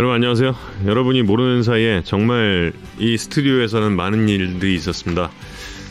여러분 0.00 0.14
안녕하세요. 0.14 0.56
여러분이 0.86 1.24
모르는 1.24 1.62
사이에 1.62 2.00
정말 2.06 2.72
이 2.98 3.18
스튜디오에서는 3.18 3.94
많은 3.94 4.30
일들이 4.30 4.74
있었습니다. 4.76 5.30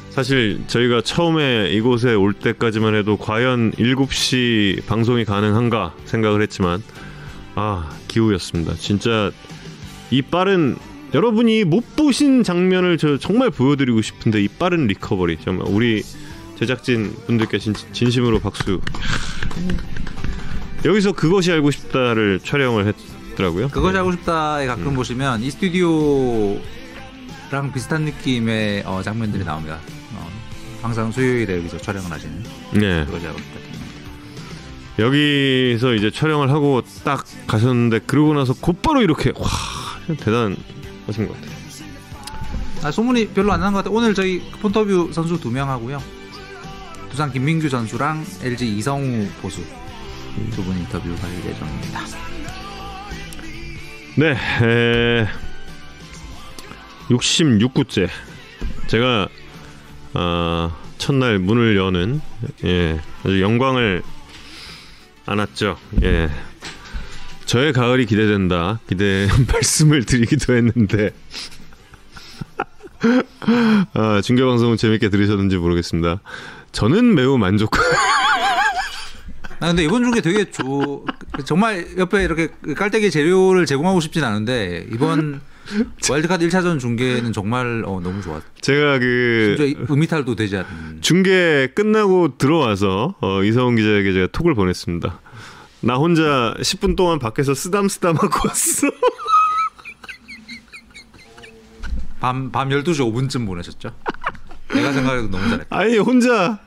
사실 0.09 0.63
저희가 0.65 1.01
처음에 1.01 1.69
이곳에 1.69 2.15
올 2.15 2.33
때까지만 2.33 2.95
해도 2.95 3.17
과연 3.17 3.73
7시 3.73 4.87
방송이 4.87 5.25
가능한가 5.25 5.93
생각을 6.05 6.41
했지만 6.41 6.81
아 7.53 7.87
기우였습니다. 8.07 8.73
진짜 8.77 9.29
이 10.09 10.23
빠른 10.23 10.75
여러분이 11.13 11.65
못 11.65 11.95
보신 11.95 12.41
장면을 12.41 12.97
저 12.97 13.19
정말 13.19 13.51
보여드리고 13.51 14.01
싶은데 14.01 14.41
이 14.41 14.47
빠른 14.47 14.87
리커버리 14.87 15.37
정말 15.45 15.67
우리 15.69 16.01
제작진 16.55 17.13
분들께 17.27 17.59
진, 17.59 17.75
진심으로 17.75 18.39
박수. 18.39 18.81
여기서 20.83 21.11
그것이 21.11 21.51
알고 21.51 21.69
싶다를 21.69 22.39
촬영을 22.39 22.87
했 22.87 22.95
더라고요. 23.39 23.69
그것이 23.69 23.95
하고 23.97 24.11
싶다에 24.11 24.67
가끔 24.67 24.87
음. 24.87 24.95
보시면 24.95 25.41
이 25.41 25.49
스튜디오랑 25.49 26.59
비슷한 27.73 28.03
느낌의 28.03 28.83
어, 28.85 29.01
장면들이 29.01 29.45
나옵니다. 29.45 29.79
어, 30.15 30.29
항상 30.81 31.09
수요일에 31.11 31.57
여기서 31.59 31.77
촬영을 31.77 32.11
하시는 32.11 32.43
네. 32.73 33.05
그것이 33.05 33.25
하고 33.25 33.37
싶다. 33.39 33.59
여기서 34.99 35.93
이제 35.93 36.11
촬영을 36.11 36.49
하고 36.51 36.81
딱 37.05 37.23
가셨는데 37.47 37.99
그러고 37.99 38.33
나서 38.33 38.53
곧바로 38.59 39.01
이렇게 39.01 39.31
와 39.37 39.47
대단하신 40.07 41.27
것 41.27 41.33
같아요. 41.35 41.59
아, 42.83 42.91
소문이 42.91 43.29
별로 43.29 43.53
안난것 43.53 43.83
같아요. 43.85 43.97
오늘 43.97 44.13
저희 44.13 44.41
폰터뷰 44.61 45.11
선수 45.13 45.39
두 45.39 45.49
명 45.51 45.69
하고요. 45.69 46.01
두산 47.09 47.31
김민규 47.31 47.69
선수랑 47.69 48.25
LG 48.43 48.77
이성우 48.77 49.27
보수 49.41 49.61
두 50.51 50.63
분 50.63 50.77
인터뷰 50.77 51.09
할 51.21 51.31
예정입니다. 51.45 52.01
네, 54.19 54.31
에... 54.33 55.27
66구째 57.09 58.09
제가 58.87 59.29
어, 60.13 60.75
첫날 60.97 61.39
문을 61.39 61.77
여는 61.77 62.19
예, 62.65 62.99
아주 63.23 63.39
영광을 63.39 64.03
안았죠. 65.25 65.77
예. 66.03 66.29
저의 67.45 67.71
가을이 67.71 68.05
기대된다. 68.07 68.81
기대 68.89 69.29
말씀을 69.53 70.03
드리기도 70.03 70.53
했는데 70.53 71.11
아, 73.93 74.19
중계 74.21 74.43
방송은 74.43 74.75
재밌게 74.75 75.07
들으셨는지 75.07 75.55
모르겠습니다. 75.55 76.19
저는 76.73 77.15
매우 77.15 77.37
만족. 77.37 77.71
아, 79.59 79.67
근데 79.67 79.83
이번 79.83 80.03
중에 80.09 80.21
되게 80.21 80.49
조 80.49 81.05
정말 81.45 81.85
옆에 81.97 82.23
이렇게 82.23 82.47
깔때기 82.75 83.11
재료를 83.11 83.65
제공하고 83.65 83.99
싶진 83.99 84.23
않은데 84.23 84.87
이번 84.91 85.41
와일드카드 86.09 86.47
1차전 86.47 86.79
중계는 86.79 87.33
정말 87.33 87.83
어, 87.85 87.99
너무 88.01 88.21
좋았. 88.21 88.41
제가 88.61 88.99
그 88.99 89.75
음이탈도 89.89 90.35
되지 90.35 90.57
않는. 90.57 91.01
중계 91.01 91.67
끝나고 91.75 92.37
들어와서 92.37 93.15
어, 93.21 93.43
이성훈 93.43 93.75
기자에게 93.75 94.13
제가 94.13 94.27
톡을 94.31 94.55
보냈습니다. 94.55 95.19
나 95.81 95.95
혼자 95.95 96.53
10분 96.59 96.95
동안 96.95 97.19
밖에서 97.19 97.53
쓰담쓰담하고 97.53 98.47
왔어. 98.47 98.87
밤, 102.19 102.51
밤 102.51 102.69
12시 102.69 102.99
5분쯤 103.13 103.45
보내셨죠? 103.45 103.91
내가 104.73 104.91
생각해도 104.91 105.29
너무 105.29 105.47
잘했다. 105.49 105.67
아니 105.75 105.97
혼자 105.97 106.59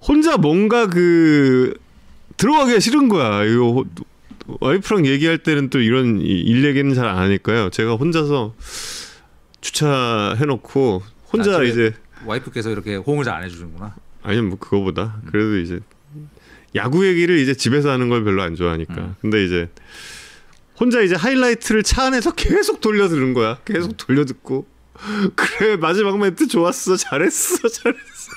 혼자 0.00 0.36
뭔가 0.36 0.86
그 0.86 1.74
들어가기가 2.40 2.80
싫은 2.80 3.08
거야. 3.10 3.44
이거 3.44 3.70
호- 3.70 3.84
와이프랑 4.60 5.04
얘기할 5.06 5.38
때는 5.38 5.68
또 5.70 5.78
이런 5.80 6.20
이- 6.22 6.24
일 6.24 6.64
얘기는 6.64 6.92
잘 6.94 7.06
안 7.06 7.18
하니까요. 7.18 7.68
제가 7.70 7.94
혼자서 7.96 8.54
주차해놓고 9.60 11.02
혼자 11.32 11.58
아, 11.58 11.62
이제 11.62 11.92
와이프께서 12.24 12.70
이렇게 12.70 12.96
호응을 12.96 13.24
잘 13.24 13.34
안 13.34 13.44
해주는구나. 13.44 13.94
아니 14.22 14.40
뭐 14.40 14.58
그거보다 14.58 15.20
그래도 15.30 15.58
이제 15.58 15.80
야구 16.74 17.06
얘기를 17.06 17.38
이제 17.38 17.54
집에서 17.54 17.90
하는 17.90 18.08
걸 18.08 18.24
별로 18.24 18.42
안 18.42 18.54
좋아하니까 18.54 18.94
음. 18.94 19.14
근데 19.20 19.44
이제 19.44 19.68
혼자 20.78 21.00
이제 21.02 21.14
하이라이트를 21.14 21.82
차 21.82 22.04
안에서 22.06 22.32
계속 22.32 22.80
돌려 22.80 23.08
들은 23.08 23.34
거야 23.34 23.58
계속 23.64 23.96
돌려 23.96 24.24
듣고 24.24 24.66
그래 25.36 25.76
마지막 25.76 26.18
멘트 26.18 26.48
좋았어 26.48 26.96
잘했어 26.96 27.68
잘했어 27.68 28.32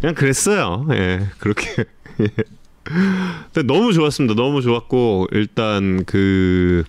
그냥 0.00 0.14
그랬어요 0.14 0.86
예 0.92 1.28
그렇게 1.38 1.74
예. 1.78 1.84
근데 3.52 3.66
너무 3.66 3.92
좋았습니다. 3.92 4.34
너무 4.34 4.62
좋았고 4.62 5.28
일단 5.32 6.04
그 6.04 6.84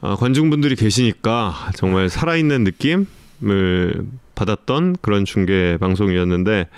아, 0.00 0.14
관중분들이 0.16 0.76
계시니까 0.76 1.70
정말 1.74 2.08
살아있는 2.08 2.64
느낌을 2.64 4.06
받았던 4.34 4.96
그런 5.00 5.24
중계 5.24 5.76
방송이었는데 5.78 6.68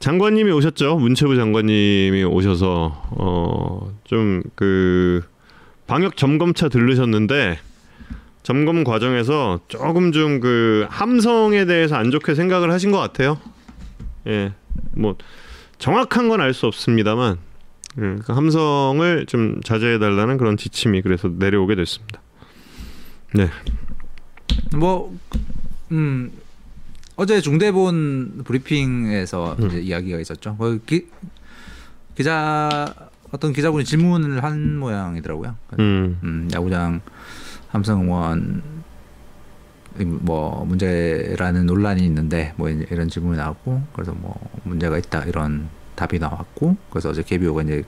장관님이 0.00 0.52
오셨죠? 0.52 0.96
문체부 0.98 1.36
장관님이 1.36 2.24
오셔서 2.24 3.02
어 3.16 3.90
좀 4.04 4.42
그 4.54 5.22
방역 5.86 6.16
점검차 6.16 6.68
들르셨는데 6.68 7.58
점검 8.42 8.84
과정에서 8.84 9.60
조금 9.68 10.12
좀 10.12 10.40
그 10.40 10.86
함성에 10.90 11.64
대해서 11.64 11.96
안 11.96 12.10
좋게 12.10 12.34
생각을 12.34 12.70
하신 12.70 12.90
것 12.90 12.98
같아요. 12.98 13.38
예 14.26 14.52
뭐 14.96 15.16
정확한 15.84 16.28
건 16.28 16.40
알 16.40 16.54
수 16.54 16.66
없습니다만 16.66 17.36
예, 17.98 18.16
그 18.24 18.32
함성을 18.32 19.26
좀 19.26 19.60
자제해 19.62 19.98
달라는 19.98 20.38
그런 20.38 20.56
지침이 20.56 21.02
그래서 21.02 21.28
내려오게 21.28 21.74
됐습니다. 21.74 22.22
네. 23.34 23.50
뭐, 24.74 25.14
음, 25.92 26.32
어제 27.16 27.42
중대본 27.42 28.44
브리핑에서 28.46 29.56
음. 29.58 29.70
이야기가 29.82 30.20
있었죠. 30.20 30.56
그 30.56 30.80
기, 30.86 31.06
기자, 32.16 32.94
어떤 33.30 33.52
기자분이 33.52 33.84
질문을 33.84 34.42
한 34.42 34.78
모양이더라고요. 34.78 35.54
음. 35.80 36.18
음, 36.22 36.48
야구장 36.54 37.02
함성 37.68 38.00
응원 38.00 38.62
뭐 39.96 40.64
문제라는 40.64 41.66
논란이 41.66 42.04
있는데 42.04 42.52
뭐 42.56 42.68
이런 42.68 43.08
질문이 43.08 43.36
나왔고 43.36 43.82
그래서 43.92 44.12
뭐 44.12 44.34
문제가 44.64 44.98
있다 44.98 45.24
이런 45.24 45.68
답이 45.94 46.18
나왔고 46.18 46.76
그래서 46.90 47.10
어제 47.10 47.22
KBO가 47.22 47.62
이제 47.62 47.84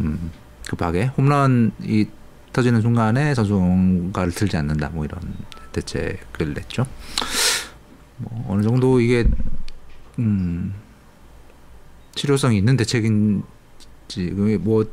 음, 0.00 0.30
급하게 0.68 1.06
홈런이 1.06 2.06
터지는 2.52 2.80
순간에 2.80 3.34
선수 3.34 3.56
응원가를 3.56 4.32
틀지 4.32 4.56
않는다 4.56 4.90
뭐 4.90 5.04
이런 5.04 5.20
대책을 5.72 6.54
냈죠. 6.54 6.86
뭐 8.18 8.46
어느 8.48 8.62
정도 8.62 9.00
이게 9.00 9.26
음, 10.18 10.74
실효성이 12.14 12.58
있는 12.58 12.76
대책인지 12.76 13.42
뭐 14.60 14.84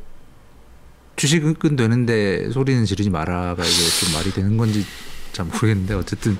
취식은 1.16 1.76
되는데 1.76 2.50
소리는 2.50 2.84
지르지 2.84 3.10
마라가 3.10 3.64
이게 3.64 4.04
좀 4.04 4.14
말이 4.14 4.30
되는 4.32 4.56
건지 4.56 4.84
잘 5.32 5.46
모르겠는데 5.46 5.94
어쨌든 5.94 6.38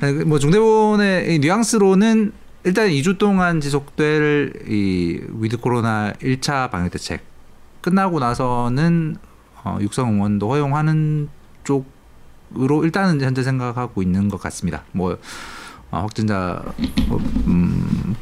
아니, 0.00 0.12
뭐 0.24 0.38
중대본의 0.38 1.34
이 1.34 1.38
뉘앙스로는 1.38 2.32
일단 2.64 2.88
2주 2.88 3.18
동안 3.18 3.60
지속될 3.60 4.64
이 4.68 5.20
위드 5.40 5.58
코로나 5.58 6.12
1차 6.20 6.70
방역 6.70 6.90
대책 6.90 7.22
끝나고 7.80 8.18
나서는 8.18 9.16
어, 9.64 9.78
육성 9.80 10.14
응원도 10.14 10.50
허용하는 10.50 11.28
쪽으로 11.64 12.84
일단은 12.84 13.20
현재 13.20 13.42
생각하고 13.42 14.02
있는 14.02 14.28
것 14.28 14.40
같습니다. 14.40 14.84
뭐 14.92 15.18
어, 15.90 16.00
확진자 16.00 16.62
어, 17.10 17.16
음, 17.46 18.14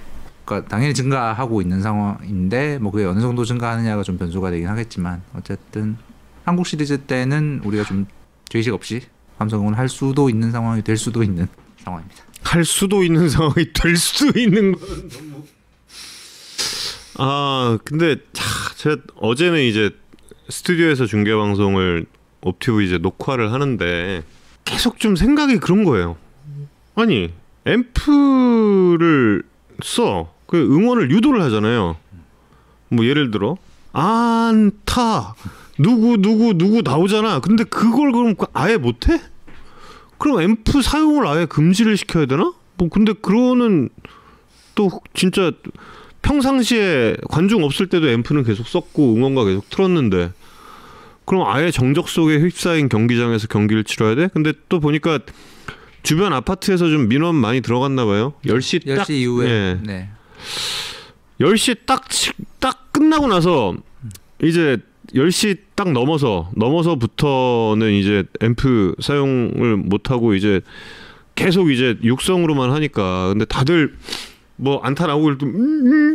그러니까 0.45 0.69
당연히 0.69 0.95
증가하고 0.95 1.61
있는 1.61 1.83
상황인데 1.83 2.79
뭐 2.79 2.93
그게 2.93 3.05
어느 3.05 3.21
정도 3.21 3.45
증가하느냐가 3.45 4.03
좀 4.03 4.17
변수가 4.17 4.51
되긴 4.51 4.69
하겠지만 4.69 5.23
어쨌든 5.35 5.97
한국 6.45 6.67
시리즈 6.67 6.99
때는 6.99 7.63
우리가 7.65 7.85
좀 7.85 8.07
죄의식 8.49 8.73
없이 8.73 9.03
함성응원 9.39 9.75
할 9.75 9.89
수도 9.89 10.29
있는 10.31 10.51
상황이 10.51 10.83
될 10.83 10.97
수도 10.97 11.23
있는 11.23 11.49
상황입니다. 11.79 12.25
할 12.43 12.65
수도 12.65 13.03
있는 13.03 13.29
상황이 13.29 13.73
될 13.73 13.97
수도 13.97 14.39
있는 14.39 14.73
건 14.73 15.09
너무 15.09 15.45
아 17.19 17.79
근데 17.85 18.17
차, 18.33 18.45
제가 18.77 18.97
어제는 19.17 19.61
이제 19.63 19.91
스튜디오에서 20.49 21.07
중계 21.07 21.35
방송을 21.35 22.07
옵티브 22.43 22.83
이제 22.83 22.99
녹화를 22.99 23.53
하는데 23.53 24.23
계속 24.65 25.01
좀 25.01 25.17
생각이 25.17 25.59
그런 25.59 25.85
거예요. 25.85 26.17
아니 26.95 27.33
앰프를 27.67 29.43
써. 29.83 30.35
그 30.47 30.57
응원을 30.57 31.11
유도를 31.11 31.43
하잖아요. 31.43 31.97
뭐 32.89 33.05
예를 33.05 33.33
들어 33.33 33.57
안타 33.93 35.35
누구 35.79 36.17
누구 36.19 36.55
누구 36.55 36.83
나오잖아. 36.83 37.41
근데 37.41 37.65
그걸 37.65 38.13
그럼 38.13 38.35
아예 38.53 38.77
못해? 38.77 39.21
그럼 40.19 40.41
앰프 40.41 40.81
사용을 40.83 41.27
아예 41.27 41.45
금지를 41.47 41.97
시켜야 41.97 42.27
되나? 42.27 42.53
뭐 42.79 42.89
근데 42.89 43.13
그거는 43.13 43.89
또 44.75 44.91
진짜 45.15 45.53
평상시에 46.23 47.17
관중 47.31 47.63
없을 47.63 47.87
때도 47.89 48.09
앰프는 48.09 48.45
계속 48.45 48.67
썼고 48.67 49.15
응원가 49.15 49.45
계속 49.45 49.69
틀었는데 49.71 50.33
그럼 51.25 51.47
아예 51.47 51.71
정적 51.71 52.09
속에 52.09 52.39
휩싸인 52.39 52.89
경기장에서 52.89 53.47
경기를 53.49 53.85
치러야 53.85 54.15
돼? 54.15 54.29
근데 54.33 54.53
또 54.69 54.81
보니까 54.81 55.19
주변 56.03 56.33
아파트에서 56.33 56.89
좀 56.89 57.09
민원 57.09 57.35
많이 57.35 57.61
들어갔나 57.61 58.05
봐요. 58.07 58.35
10시 58.45 58.97
딱 58.97 59.07
10시 59.07 59.11
이후에 59.23 59.49
예. 59.51 59.79
네. 59.83 60.09
10시 61.41 61.79
딱, 61.85 62.09
치- 62.09 62.33
딱 62.61 62.93
끝나고 62.93 63.27
나서 63.27 63.75
이제 64.43 64.79
10시 65.15 65.59
딱 65.75 65.93
넘어서 65.93 66.51
넘어서부터는 66.57 67.93
이제 67.93 68.25
앰프 68.41 68.97
사용을 69.01 69.77
못 69.77 70.11
하고 70.11 70.35
이제 70.35 70.61
계속 71.35 71.71
이제 71.71 71.97
육성으로만 72.03 72.71
하니까. 72.73 73.29
근데 73.29 73.45
다들 73.45 73.95
뭐 74.57 74.79
안타 74.83 75.07
나오고 75.07 75.37
때 75.39 75.47
음, 75.47 76.15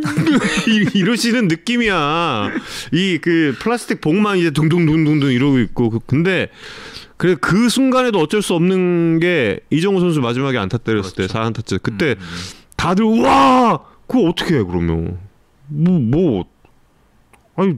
이- 0.68 0.98
이러시는 0.98 1.48
느낌이야. 1.48 2.50
이 2.92 3.18
그 3.22 3.54
플라스틱 3.60 4.00
봉만 4.00 4.38
이제 4.38 4.50
둥둥둥둥둥 4.50 5.30
이러고 5.30 5.58
있고. 5.60 5.90
그- 5.90 6.00
근데 6.06 6.48
그래 7.16 7.36
그 7.40 7.68
순간에도 7.68 8.18
어쩔 8.18 8.42
수 8.42 8.54
없는 8.54 9.20
게 9.20 9.60
이정우 9.70 10.00
선수 10.00 10.20
마지막에 10.20 10.58
안타 10.58 10.76
때렸을 10.78 11.14
때 11.14 11.26
4안타째 11.32 11.80
그때 11.82 12.16
음, 12.18 12.24
다들 12.76 13.04
와! 13.04 13.80
그거 14.08 14.28
어떻게 14.28 14.56
해 14.56 14.62
그러면? 14.64 15.18
뭐 15.68 15.98
뭐. 16.00 16.44
아니 17.54 17.76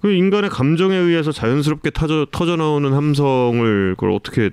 그 0.00 0.12
인간의 0.12 0.50
감정에 0.50 0.96
의해서 0.96 1.32
자연스럽게 1.32 1.90
터져 1.90 2.26
터져 2.30 2.56
나오는 2.56 2.92
함성을 2.92 3.94
그걸 3.96 4.10
어떻게 4.12 4.50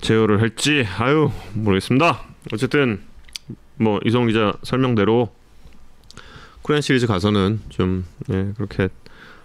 제어를 0.00 0.40
할지 0.40 0.86
아유 0.98 1.30
모르겠습니다 1.54 2.20
어쨌든 2.52 3.00
뭐 3.76 4.00
이성 4.04 4.26
기자 4.26 4.52
설명대로 4.62 5.32
코리안 6.62 6.82
시리즈 6.82 7.06
가서는 7.06 7.60
좀 7.70 8.04
예, 8.30 8.52
그렇게 8.56 8.88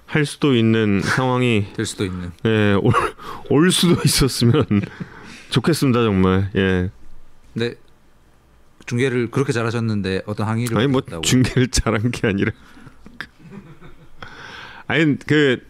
할 0.05 0.25
수도 0.25 0.53
있는 0.55 1.01
상황이 1.01 1.67
될 1.77 1.85
수도 1.85 2.03
있는. 2.03 2.31
예, 2.45 2.73
올, 2.73 2.91
올 3.49 3.71
수도 3.71 3.93
있었으면 4.03 4.65
좋겠습니다 5.49 6.03
정말 6.03 6.49
예 6.55 6.89
근데 7.53 7.75
중계를 8.85 9.31
그렇게 9.31 9.53
잘하셨는데 9.53 10.23
어떤 10.25 10.47
항의를 10.47 10.77
아니 10.77 10.87
뭐 10.87 10.99
받았다고. 11.01 11.21
중계를 11.21 11.67
잘한 11.69 12.11
게 12.11 12.27
아니라 12.27 12.51
아니 14.87 15.17
그 15.19 15.61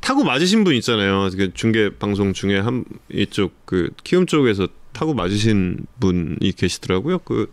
타고 0.00 0.24
맞으신 0.24 0.64
분 0.64 0.74
있잖아요. 0.76 1.28
그 1.36 1.52
중계 1.54 1.90
방송 1.90 2.32
중에 2.32 2.58
한 2.58 2.84
이쪽 3.10 3.52
그 3.66 3.90
키움 4.02 4.26
쪽에서 4.26 4.68
타고 4.92 5.14
맞으신 5.14 5.78
분이 6.00 6.52
계시더라고요. 6.56 7.18
그 7.18 7.52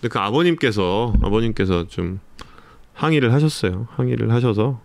근데 0.00 0.08
그 0.08 0.18
아버님께서 0.18 1.14
아버님께서 1.22 1.88
좀 1.88 2.20
항의를 2.94 3.32
하셨어요. 3.32 3.88
항의를 3.92 4.30
하셔서 4.30 4.80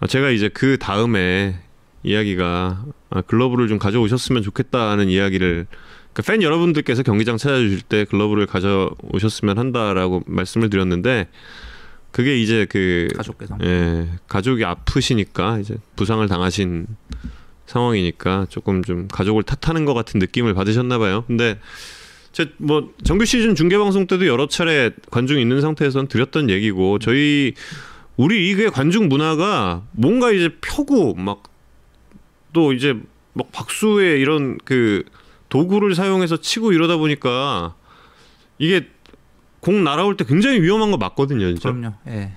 아, 0.00 0.06
제가 0.06 0.30
이제 0.30 0.48
그 0.48 0.76
다음에 0.78 1.58
이야기가 2.02 2.84
아, 3.10 3.20
글러브를 3.22 3.68
좀 3.68 3.78
가져오셨으면 3.78 4.42
좋겠다는 4.42 5.08
이야기를 5.08 5.66
그팬 6.12 6.42
여러분들께서 6.42 7.02
경기장 7.02 7.36
찾아주실 7.36 7.82
때 7.82 8.04
글러브를 8.04 8.46
가져오셨으면 8.46 9.58
한다라고 9.58 10.22
말씀을 10.26 10.70
드렸는데 10.70 11.28
그게 12.16 12.38
이제 12.38 12.66
그 12.68 13.08
가족께서. 13.14 13.58
예, 13.62 14.08
가족이 14.28 14.64
아프시니까 14.64 15.58
이제 15.58 15.76
부상을 15.96 16.26
당하신 16.26 16.86
상황이니까 17.66 18.46
조금 18.48 18.82
좀 18.82 19.06
가족을 19.08 19.42
탓하는 19.42 19.84
것 19.84 19.92
같은 19.92 20.18
느낌을 20.18 20.54
받으셨나 20.54 20.98
봐요. 20.98 21.24
근데 21.26 21.58
제뭐 22.32 22.94
정규 23.04 23.24
시즌 23.24 23.54
중계 23.54 23.76
방송 23.76 24.06
때도 24.06 24.26
여러 24.26 24.46
차례 24.46 24.90
관중 25.10 25.40
있는 25.40 25.60
상태에서는 25.60 26.08
드렸던 26.08 26.48
얘기고 26.48 26.98
저희 27.00 27.54
우리 28.16 28.38
리그의 28.38 28.70
관중 28.70 29.08
문화가 29.08 29.82
뭔가 29.92 30.32
이제 30.32 30.48
펴고 30.60 31.14
막 31.14 31.56
또 32.56 32.72
이제 32.72 32.98
막 33.34 33.52
박수에 33.52 34.18
이런 34.18 34.56
그 34.64 35.04
도구를 35.50 35.94
사용해서 35.94 36.38
치고 36.38 36.72
이러다 36.72 36.96
보니까 36.96 37.74
이게 38.58 38.88
공 39.66 39.82
날아올 39.82 40.16
때 40.16 40.24
굉장히 40.24 40.60
위험한 40.62 40.92
거 40.92 40.96
맞거든요, 40.96 41.44
진짜. 41.48 41.72
그럼요. 41.72 41.94
예. 42.06 42.32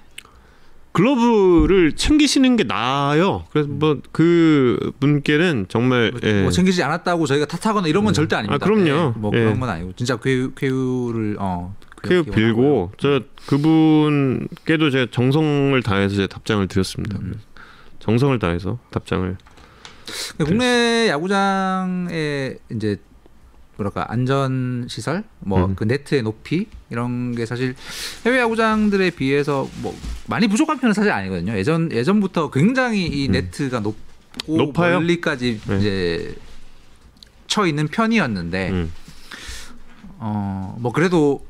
글러브를 0.93 1.91
챙기시는 1.93 2.55
게 2.57 2.63
나아요. 2.63 3.45
그래서 3.51 3.69
뭐 3.69 3.97
그 4.11 4.91
분께는 4.99 5.67
정말 5.69 6.09
뭐, 6.11 6.19
예. 6.23 6.41
뭐 6.41 6.49
챙기지 6.51 6.81
않았다고 6.81 7.27
저희가 7.27 7.45
탓하거나 7.45 7.87
이런 7.87 8.03
건 8.03 8.15
절대 8.15 8.35
아닙니다. 8.35 8.55
아, 8.55 8.57
그럼요. 8.67 9.13
예, 9.15 9.19
뭐 9.19 9.31
예. 9.35 9.39
그런 9.41 9.59
건 9.59 9.69
아니고 9.69 9.93
진짜 9.93 10.17
쾌유 10.17 10.51
쾌유를 10.55 11.37
어그 11.39 12.07
기원하고요. 12.09 12.35
빌고 12.35 12.91
저 12.97 13.21
그분께도 13.45 14.89
제가 14.89 15.07
정성을 15.11 15.81
다해서 15.83 16.15
제 16.15 16.25
답장을 16.25 16.67
드렸습니다. 16.67 17.19
음. 17.19 17.35
정성을 17.99 18.39
다해서 18.39 18.79
답장을 18.89 19.37
국내 20.43 21.07
야구장의 21.09 22.57
이제 22.71 22.97
뭐랄까 23.79 24.05
안전 24.09 24.87
시설, 24.89 25.23
뭐 25.39 25.65
음. 25.65 25.75
그 25.75 25.85
네트의 25.85 26.21
높이 26.21 26.67
이런 26.89 27.33
게 27.33 27.45
사실 27.45 27.75
해외 28.25 28.39
야구장들에 28.39 29.11
비해서 29.11 29.69
뭐 29.81 29.95
많이 30.27 30.47
부족한 30.49 30.79
편은 30.79 30.93
사실 30.93 31.11
아니거든요. 31.11 31.57
예전 31.57 31.89
예전부터 31.91 32.51
굉장히 32.51 33.07
이 33.07 33.27
음. 33.27 33.31
네트가 33.31 33.79
높고 33.79 34.57
높아요? 34.57 34.99
멀리까지 34.99 35.61
네. 35.65 35.77
이제 35.77 36.35
쳐 37.47 37.65
있는 37.65 37.87
편이었는데 37.87 38.69
음. 38.71 38.91
어뭐 40.19 40.91
그래도 40.93 41.45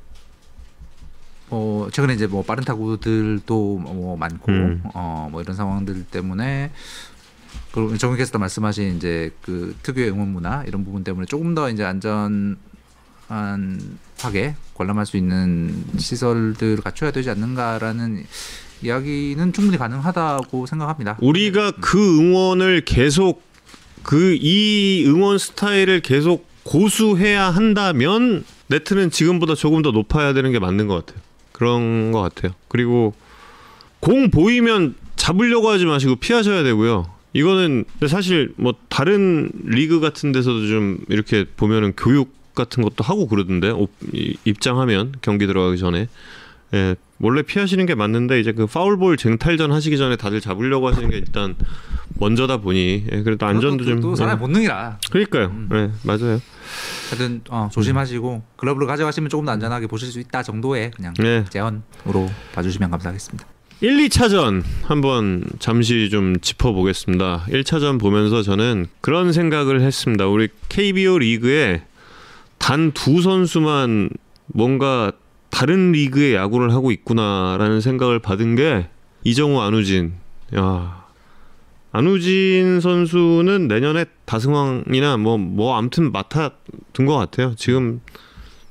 어 1.50 1.88
최근에 1.92 2.14
이제 2.14 2.28
뭐 2.28 2.44
빠른 2.44 2.64
타구들도 2.64 3.78
뭐 3.80 4.18
많고 4.18 4.52
음. 4.52 4.84
어뭐 4.94 5.42
이런 5.42 5.56
상황들 5.56 6.04
때문에 6.06 6.72
그리고 7.72 7.98
정규캐스터 7.98 8.40
말씀하신 8.40 8.98
이제 8.98 9.32
그 9.42 9.76
특유의 9.84 10.12
응원 10.12 10.30
문화 10.30 10.64
이런 10.68 10.84
부분 10.84 11.04
때문에 11.04 11.26
조금 11.26 11.54
더 11.56 11.70
이제 11.70 11.84
안전하게 11.84 12.58
관람할 14.74 15.06
수 15.06 15.18
있는 15.18 15.84
시설들을 15.98 16.78
갖춰야 16.78 17.12
되지 17.12 17.30
않는가라는 17.30 18.26
이야기는 18.82 19.54
충분히 19.54 19.78
가능하다고 19.78 20.66
생각합니다. 20.66 21.18
우리가 21.22 21.72
그 21.80 22.20
응원을 22.20 22.86
계속 22.86 23.44
그 24.04 24.38
이 24.42 25.04
응원 25.06 25.38
스타일을 25.38 26.00
계속 26.02 26.48
고수해야 26.64 27.50
한다면 27.50 28.46
네트는 28.68 29.12
지금보다 29.12 29.56
조금 29.56 29.82
더 29.82 29.92
높아야 29.92 30.34
되는 30.34 30.52
게 30.52 30.60
맞는 30.60 30.88
것 30.88 31.06
같아요. 31.06 31.22
그런 31.52 32.12
것 32.12 32.22
같아요. 32.22 32.54
그리고 32.70 33.14
공 34.00 34.30
보이면 34.32 34.96
잡으려고 35.16 35.70
하지 35.70 35.86
마시고 35.86 36.16
피하셔야 36.16 36.64
되고요. 36.64 37.12
이거는 37.34 37.86
사실 38.08 38.54
뭐 38.58 38.74
다른 38.90 39.52
리그 39.64 40.00
같은 40.00 40.32
데서도 40.32 40.68
좀 40.68 40.98
이렇게 41.10 41.46
보면은 41.56 41.94
교육 41.96 42.34
같은 42.56 42.84
것도 42.84 43.04
하고 43.04 43.28
그러던데 43.28 43.72
입장하면 44.46 45.14
경기 45.22 45.48
들어가기 45.48 45.78
전에 45.78 46.08
예, 46.74 46.96
원래 47.20 47.42
피하시는 47.42 47.86
게 47.86 47.96
맞는데 47.96 48.40
이제 48.40 48.52
그 48.52 48.68
파울볼 48.68 49.18
쟁탈전 49.18 49.72
하시기 49.72 49.98
전에 49.98 50.16
다들 50.16 50.40
잡으려고 50.40 50.88
하시는 50.88 51.10
게 51.10 51.18
일단 51.18 51.56
먼저다 52.16 52.58
보니 52.58 53.06
예, 53.12 53.24
그래도 53.24 53.46
안전도 53.46 53.86
좀또 53.86 54.16
사람의 54.16 54.36
예. 54.36 54.40
본능이라 54.40 55.00
그러니까요. 55.10 55.54
예, 55.74 55.92
맞아요. 56.04 56.40
하여튼 57.10 57.42
어, 57.50 57.70
조심하시고 57.72 58.44
글러브를 58.58 58.86
가져가시면 58.88 59.30
조금 59.30 59.46
더 59.46 59.52
안전하게 59.52 59.88
보실 59.88 60.10
수 60.10 60.20
있다 60.20 60.44
정도의 60.44 60.92
그냥 60.92 61.14
네. 61.18 61.44
제언으로 61.50 62.30
봐주시면 62.54 62.92
감사하겠습니다. 62.92 63.59
1, 63.82 63.96
2차전 64.10 64.62
한번 64.84 65.46
잠시 65.60 66.10
좀 66.10 66.38
짚어보겠습니다. 66.42 67.46
1차전 67.48 67.98
보면서 67.98 68.42
저는 68.42 68.88
그런 69.00 69.32
생각을 69.32 69.80
했습니다. 69.80 70.28
우리 70.28 70.50
KBO 70.68 71.20
리그에 71.20 71.84
단 72.58 72.92
두 72.94 73.22
선수만 73.22 74.10
뭔가 74.48 75.14
다른 75.50 75.94
리그의 75.94 76.34
야구를 76.36 76.74
하고 76.74 76.92
있구나라는 76.92 77.80
생각을 77.80 78.20
받은 78.20 78.56
게 78.56 78.90
이정우 79.24 79.62
안우진. 79.62 80.12
야. 80.58 81.06
안우진 81.94 82.82
선수는 82.82 83.70
내년에 83.70 84.06
다승왕이나 84.26 85.16
뭐뭐 85.18 85.78
아무튼 85.78 86.12
맡아 86.12 86.52
둔 86.92 87.06
것 87.06 87.16
같아요. 87.16 87.54
지금 87.56 88.02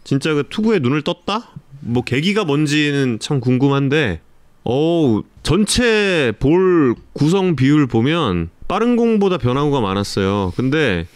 진짜 0.04 0.34
그 0.34 0.44
투구에 0.50 0.80
눈을 0.80 1.00
떴다? 1.00 1.48
뭐 1.80 2.04
계기가 2.04 2.44
뭔지는 2.44 3.18
참 3.20 3.40
궁금한데 3.40 4.20
어우 4.64 5.22
전체 5.42 6.32
볼 6.38 6.94
구성 7.12 7.56
비율 7.56 7.86
보면 7.86 8.50
빠른 8.68 8.96
공보다 8.96 9.38
변화구가 9.38 9.80
많았어요. 9.80 10.52
근데 10.56 11.06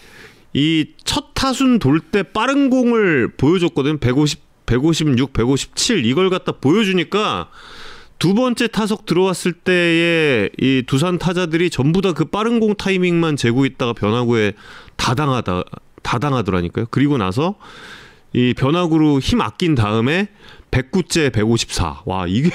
이 0.55 0.87
첫 1.05 1.33
타순 1.35 1.79
돌 1.79 2.01
때 2.01 2.23
빠른 2.23 2.71
공을 2.71 3.33
보여줬거든. 3.37 3.99
150, 3.99 4.41
156, 4.65 5.33
157 5.33 6.07
이걸 6.07 6.31
갖다 6.31 6.53
보여주니까 6.53 7.51
두 8.19 8.35
번째 8.35 8.69
타석 8.69 9.05
들어왔을 9.05 9.53
때의 9.53 10.51
이 10.59 10.85
두산 10.87 11.19
타자들이 11.19 11.69
전부 11.69 12.01
다 12.01 12.13
그 12.13 12.25
빠른 12.27 12.61
공 12.61 12.75
타이밍만 12.75 13.37
재고 13.37 13.67
있다가 13.67 13.93
변화구에 13.93 14.53
다 14.97 15.15
당하다 15.15 15.65
다 16.03 16.19
당하더라니까요. 16.19 16.87
그리고 16.91 17.19
나서 17.19 17.57
이 18.33 18.55
변화구로 18.55 19.19
힘 19.21 19.41
아낀 19.41 19.75
다음에 19.75 20.29
109째 20.71 21.33
154. 21.33 22.03
와 22.07 22.27
이게 22.29 22.51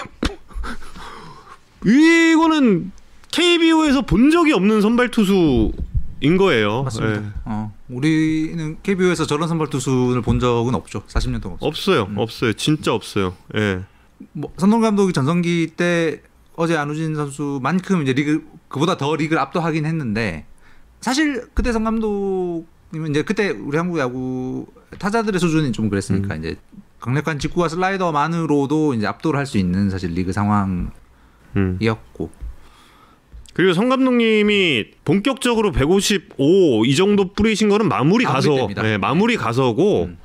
이거는 1.91 2.91
KBO에서 3.31 4.01
본 4.01 4.29
적이 4.29 4.53
없는 4.53 4.81
선발 4.81 5.09
투수인 5.11 6.37
거예요. 6.37 6.83
맞습니다. 6.83 7.21
예. 7.21 7.23
어, 7.45 7.73
우리는 7.89 8.77
KBO에서 8.83 9.25
저런 9.25 9.47
선발 9.47 9.69
투수를 9.69 10.21
본 10.21 10.39
적은 10.39 10.75
없죠. 10.75 11.03
40년 11.07 11.41
동안. 11.41 11.57
없어요. 11.61 12.07
음. 12.09 12.17
없어요. 12.17 12.53
진짜 12.53 12.93
없어요. 12.93 13.35
예. 13.55 13.83
뭐 14.33 14.51
선동 14.57 14.81
감독이 14.81 15.13
전성기 15.13 15.73
때 15.77 16.21
어제 16.55 16.75
안우진 16.75 17.15
선수만큼 17.15 18.01
이제 18.01 18.13
리그 18.13 18.43
그보다 18.67 18.97
더 18.97 19.15
리그를 19.15 19.39
압도하긴 19.39 19.85
했는데 19.85 20.45
사실 20.99 21.47
그때 21.53 21.71
성 21.71 21.83
감독님은 21.83 23.11
이제 23.11 23.21
그때 23.21 23.49
우리 23.49 23.77
한국 23.77 23.99
야구 23.99 24.65
타자들의 24.97 25.39
수준이 25.39 25.71
좀 25.71 25.89
그랬으니까 25.89 26.35
음. 26.35 26.39
이제 26.39 26.55
강력한 26.99 27.37
직구와 27.37 27.69
슬라이더만으로도 27.69 28.95
이제 28.95 29.05
압도를 29.05 29.37
할 29.37 29.45
수 29.45 29.57
있는 29.59 29.89
사실 29.91 30.11
리그 30.11 30.33
상황 30.33 30.91
이었고 31.79 32.31
음. 32.33 32.47
그리고 33.57 33.73
성 33.73 33.89
감독님이 33.89 34.85
본격적으로 35.03 35.71
155 35.71 36.85
이 36.85 36.95
정도 36.95 37.33
뿌리신 37.33 37.69
거는 37.69 37.87
마무리 37.87 38.23
가서. 38.23 38.69
예, 38.83 38.97
마무리 38.97 39.35
가서고 39.35 40.03
음. 40.03 40.17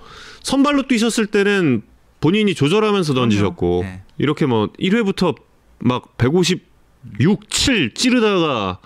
선발로 0.43 0.87
뛰셨을 0.87 1.29
때는 1.29 1.81
본인이 2.21 2.55
조절하면서 2.55 3.15
던지셨고. 3.15 3.81
네. 3.85 4.03
이렇게 4.19 4.45
뭐 4.45 4.69
1회부터 4.79 5.35
막 5.79 6.19
156, 6.19 6.61
7 7.49 7.95
찌르다가 7.95 8.81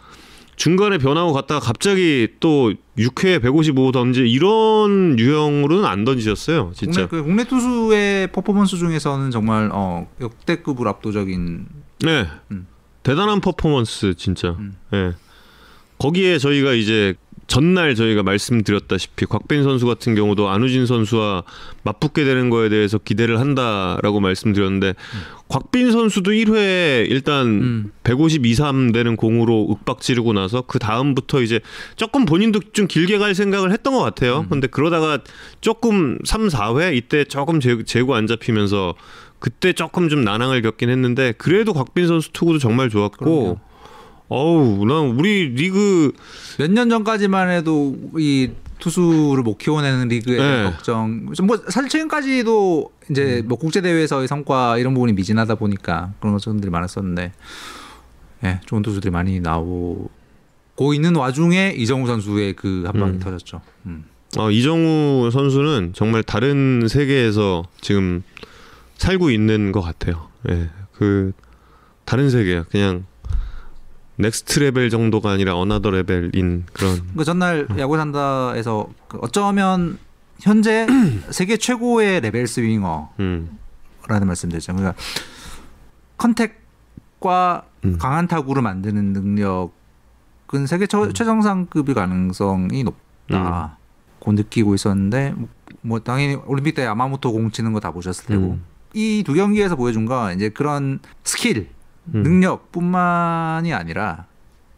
중간에 0.55 0.99
변하고 0.99 1.33
갔다가 1.33 1.61
갑자기 1.61 2.29
또 2.39 2.73
6회 2.97 3.43
155 3.43 3.91
던지 3.91 4.21
이런 4.21 5.19
유형으로는 5.19 5.85
안 5.85 6.05
던지셨어요. 6.05 6.71
진짜. 6.75 7.09
국내, 7.09 7.21
그 7.21 7.27
국내 7.27 7.45
투수의 7.45 8.31
퍼포먼스 8.31 8.77
중에서는 8.77 9.33
정말 9.33 9.71
어, 9.73 10.09
역대급으로 10.21 10.89
압도적인 10.89 11.67
네. 12.01 12.27
음. 12.51 12.67
대단한 13.03 13.41
퍼포먼스 13.41 14.15
진짜. 14.15 14.57
음. 14.59 14.77
예. 14.93 15.15
거기에 15.99 16.39
저희가 16.39 16.73
이제 16.75 17.15
전날 17.47 17.95
저희가 17.95 18.23
말씀드렸다시피 18.25 19.27
곽빈 19.27 19.63
선수 19.63 19.87
같은 19.87 20.15
경우도 20.15 20.49
안우진 20.49 20.87
선수와 20.87 21.45
맞붙게 21.85 22.25
되는 22.25 22.51
거에 22.51 22.69
대해서 22.69 22.99
기대를 22.99 23.39
한다라고 23.39 24.19
말씀드렸는데 24.21 24.95
곽빈 25.49 25.93
선수도 25.93 26.33
1회에 26.33 27.09
일단 27.09 27.47
음. 27.47 27.93
150 28.03 28.45
2, 28.45 28.55
3 28.55 28.91
되는 28.91 29.15
공으로 29.15 29.69
윽박 29.71 30.01
지르고 30.01 30.33
나서 30.33 30.63
그 30.63 30.81
다음부터 30.81 31.41
이제 31.41 31.61
조금 31.95 32.25
본인도 32.25 32.61
좀 32.73 32.89
길게 32.89 33.19
갈 33.19 33.35
생각을 33.35 33.71
했던 33.71 33.95
것 33.95 34.01
같아요. 34.01 34.41
음. 34.41 34.49
근데 34.49 34.67
그러다가 34.67 35.21
조금 35.61 36.19
3, 36.25 36.49
4회 36.49 36.97
이때 36.97 37.25
조금 37.25 37.61
재, 37.61 37.85
재고 37.85 38.17
안 38.17 38.27
잡히면서 38.27 38.95
그때 39.47 39.73
조금 39.73 40.09
좀 40.09 40.25
난항을 40.25 40.61
겪긴 40.61 40.91
했는데 40.91 41.33
그래도 41.39 41.73
곽빈 41.73 42.09
선수 42.09 42.33
투구도 42.33 42.59
정말 42.59 42.91
좋았고 42.91 43.25
그럼요. 43.25 43.59
어우 44.29 44.85
난 44.87 45.17
우리 45.17 45.51
리그 45.51 46.13
몇 46.59 46.69
년 46.73 46.91
전까지만 46.91 47.51
해도 47.51 47.95
이 48.19 48.51
투수를 48.81 49.45
못 49.45 49.57
키워내는 49.59 50.09
리그에 50.09 50.37
네. 50.37 50.65
걱정. 50.65 51.27
뭐 51.45 51.57
사실 51.69 51.89
최근까지도 51.89 52.91
이제 53.09 53.45
뭐 53.47 53.57
국제 53.57 53.81
대회에서의 53.81 54.27
성과 54.27 54.79
이런 54.79 54.95
부분이 54.95 55.13
미진하다 55.13 55.55
보니까 55.55 56.13
그런 56.19 56.33
걱정들이 56.35 56.69
많았었는데, 56.73 57.33
예, 58.45 58.61
좋은 58.67 58.83
투수들이 58.83 59.13
많이 59.13 59.39
나오고 59.39 60.93
있는 60.93 61.15
와중에 61.15 61.75
이정우 61.77 62.09
선수의 62.09 62.55
그 62.55 62.83
한 62.85 63.01
방이 63.01 63.13
음. 63.13 63.19
터졌죠. 63.21 63.61
음. 63.87 64.07
어, 64.39 64.51
이정후 64.51 65.31
선수는 65.31 65.93
정말 65.95 66.25
다른 66.25 66.89
세계에서 66.89 67.65
지금 67.81 68.25
살고 68.97 69.31
있는 69.31 69.73
것 69.73 69.81
같아요. 69.81 70.29
예, 70.49 70.71
그 70.93 71.33
다른 72.05 72.31
세계야. 72.31 72.65
그냥 72.65 73.05
next 74.17 74.61
level 74.61 74.89
정도가 74.91 75.31
아니라 75.31 75.57
another 75.57 75.91
level인 75.91 76.65
그런. 76.73 77.03
그 77.17 77.25
전날 77.25 77.67
야구 77.79 77.97
산다에서 77.97 78.89
그 79.09 79.19
어쩌면 79.21 79.99
현재 80.41 80.87
세계 81.31 81.57
최고의 81.57 82.21
level 82.21 82.47
swinger 82.47 83.11
음, 83.21 83.59
라는 84.09 84.27
말씀드렸죠. 84.27 84.75
그러니까 84.75 84.95
contact과 86.17 87.65
음. 87.85 87.99
강한 87.99 88.27
타구를 88.27 88.63
만드는 88.63 89.13
능력은 89.13 90.67
세계 90.67 90.87
최, 90.87 91.13
최정상급의 91.13 91.95
가능성이 91.95 92.85
높다. 92.85 93.79
고 94.19 94.33
느끼고 94.33 94.75
있었는데 94.75 95.35
뭐, 95.37 95.49
뭐 95.83 95.99
당연히 96.01 96.35
올림픽 96.47 96.75
때 96.75 96.85
야마모토 96.85 97.33
공 97.33 97.51
치는 97.51 97.73
거 97.73 97.81
다 97.81 97.91
보셨을 97.93 98.27
테고 98.27 98.43
음. 98.53 98.65
이 98.97 99.23
두 99.25 99.35
경기에서 99.35 99.77
보여준 99.77 100.07
건 100.07 100.35
이제 100.37 100.49
그런 100.49 101.01
스킬, 101.23 101.69
음. 102.15 102.23
능력뿐만이 102.23 103.75
아니라 103.75 104.25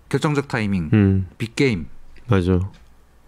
결정적 0.08 0.48
타이밍, 0.48 0.90
음, 0.92 1.28
빅게임에 1.38 1.84
맞아. 2.26 2.58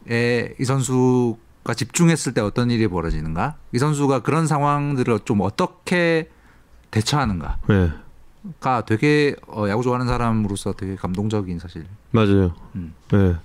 이 0.08 0.64
선수가 0.64 1.74
집중했을 1.76 2.34
때 2.34 2.40
어떤 2.40 2.70
일이 2.72 2.88
벌어지는가? 2.88 3.54
이 3.72 3.78
선수가 3.78 4.20
그런 4.20 4.46
상황들을 4.48 5.20
좀 5.24 5.42
어떻게 5.42 6.28
대처하는가? 6.90 7.58
예, 7.70 7.92
가 8.58 8.84
되게 8.84 9.36
어, 9.46 9.68
야구 9.68 9.82
좋아하는 9.84 10.06
사람으로서 10.08 10.72
되게 10.72 10.96
감동적인 10.96 11.60
사실. 11.60 11.84
맞아요. 12.10 12.54
음. 12.74 12.94
예, 13.14 13.36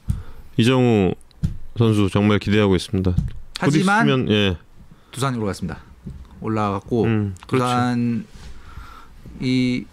이정우 0.57 1.13
선수 1.77 2.09
정말 2.09 2.39
기대하고 2.39 2.75
있습니다. 2.75 3.11
곧 3.11 3.17
하지만 3.59 4.07
있으면, 4.07 4.31
예, 4.31 4.57
두산이 5.11 5.37
올라갔습니다. 5.37 5.79
올라갔고 6.45 7.03
음, 7.05 7.35
그렇죠. 7.47 7.65
두산 7.65 8.25
이 9.41 9.85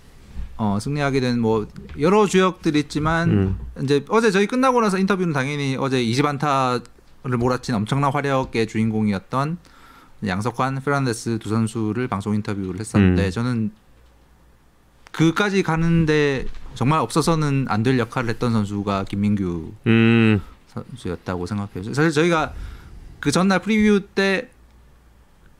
어, 0.57 0.79
승리하게 0.81 1.21
된 1.21 1.41
뭐 1.41 1.67
여러 1.99 2.27
주역들이 2.27 2.79
있지만 2.81 3.31
음, 3.31 3.59
이제 3.83 4.05
어제 4.09 4.31
저희 4.31 4.47
끝나고 4.47 4.81
나서 4.81 4.99
인터뷰는 4.99 5.33
당연히 5.33 5.77
어제 5.79 6.03
20안타를 6.05 7.37
몰아친 7.37 7.75
엄청난 7.75 8.13
화력의 8.13 8.67
주인공이었던 8.69 9.59
양석환, 10.25 10.81
페란데스 10.85 11.39
두 11.41 11.49
선수를 11.49 12.07
방송 12.07 12.35
인터뷰를 12.37 12.79
했었는데 12.79 13.27
음. 13.27 13.31
저는 13.33 13.71
그까지 15.11 15.63
가는데 15.63 16.47
정말 16.75 17.01
없어서는 17.01 17.67
안 17.69 17.83
될 17.83 17.99
역할을 17.99 18.31
했던 18.31 18.53
선수가 18.53 19.05
김민규 19.05 19.73
음, 19.89 20.41
선수였다고 20.69 21.47
생각해요. 21.47 21.93
사실 21.93 22.13
저희가 22.13 22.55
그 23.21 23.31
전날 23.33 23.59
프리뷰 23.61 24.07
때 24.15 24.49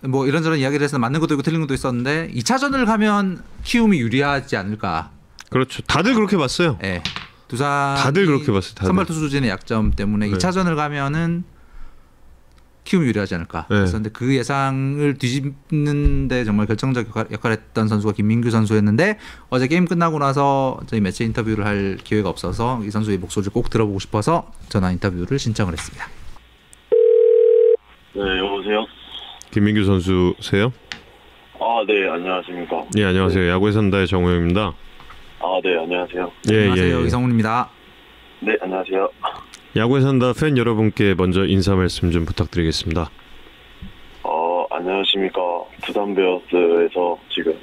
뭐 0.03 0.27
이런저런 0.27 0.59
이야기를 0.59 0.83
해서 0.83 0.99
맞는 0.99 1.21
것도 1.21 1.35
있고 1.35 1.43
틀린 1.43 1.61
것도 1.61 1.75
있었는데 1.75 2.31
2차전을 2.35 2.87
가면 2.87 3.43
키움이 3.65 3.99
유리하지 4.01 4.57
않을까. 4.57 5.11
그렇죠. 5.51 5.83
다들 5.83 6.15
그렇게 6.15 6.37
봤어요. 6.37 6.79
예. 6.83 7.03
두산 7.49 7.97
다들 7.97 8.27
그렇게 8.27 8.51
봤어요. 8.51 8.75
다들. 8.75 8.87
선발 8.87 9.07
투수진의 9.07 9.51
약점 9.51 9.93
때문에 9.93 10.29
네. 10.29 10.37
2차전을 10.37 10.75
가면은 10.75 11.45
키움이 12.85 13.07
유리하지 13.07 13.35
않을까. 13.37 13.67
네. 13.71 13.77
그래서 13.77 13.93
근데 13.93 14.11
그 14.11 14.35
예상을 14.35 15.19
뒤집는데 15.19 16.45
정말 16.45 16.67
결정적 16.67 17.09
역할, 17.09 17.27
역할 17.31 17.53
을 17.53 17.59
했던 17.59 17.87
선수가 17.87 18.15
김민규 18.15 18.51
선수였는데 18.51 19.19
어제 19.51 19.69
게임 19.69 19.85
끝나고 19.85 20.19
나서 20.19 20.81
저희 20.87 21.01
매체 21.01 21.25
인터뷰를 21.25 21.65
할 21.65 21.97
기회가 22.03 22.29
없어서 22.29 22.83
이 22.85 22.91
선수의 22.91 23.19
목소리를 23.19 23.53
꼭 23.53 23.71
들어보고 23.71 24.01
싶어서 24.01 24.51
전화 24.69 24.91
인터뷰를 24.91 25.39
신청을 25.39 25.75
했습니다. 25.75 26.09
네, 28.15 28.39
여보세요? 28.39 28.85
김민규 29.53 29.85
선수세요? 29.85 30.73
아, 31.61 31.85
네, 31.87 32.09
안녕하십니까. 32.09 32.85
예, 32.97 33.05
안녕하세요. 33.05 33.49
야구의 33.51 33.73
산다의 33.73 34.07
정우영입니다. 34.09 34.61
아, 35.41 35.61
네, 35.63 35.77
안녕하세요. 35.79 36.33
예, 36.51 36.59
안녕하세요. 36.71 36.97
예, 36.97 37.01
예. 37.03 37.07
이성훈입니다. 37.07 37.69
네, 38.41 38.57
안녕하세요. 38.61 39.09
야구의 39.77 40.03
산다 40.03 40.33
팬 40.39 40.57
여러분께 40.59 41.15
먼저 41.17 41.45
인사 41.45 41.75
말씀 41.75 42.11
좀 42.11 42.25
부탁드리겠습니다. 42.25 43.11
어, 44.25 44.67
안녕하십니까. 44.71 45.41
두산 45.85 46.15
베어스에서 46.15 47.19
지금 47.33 47.55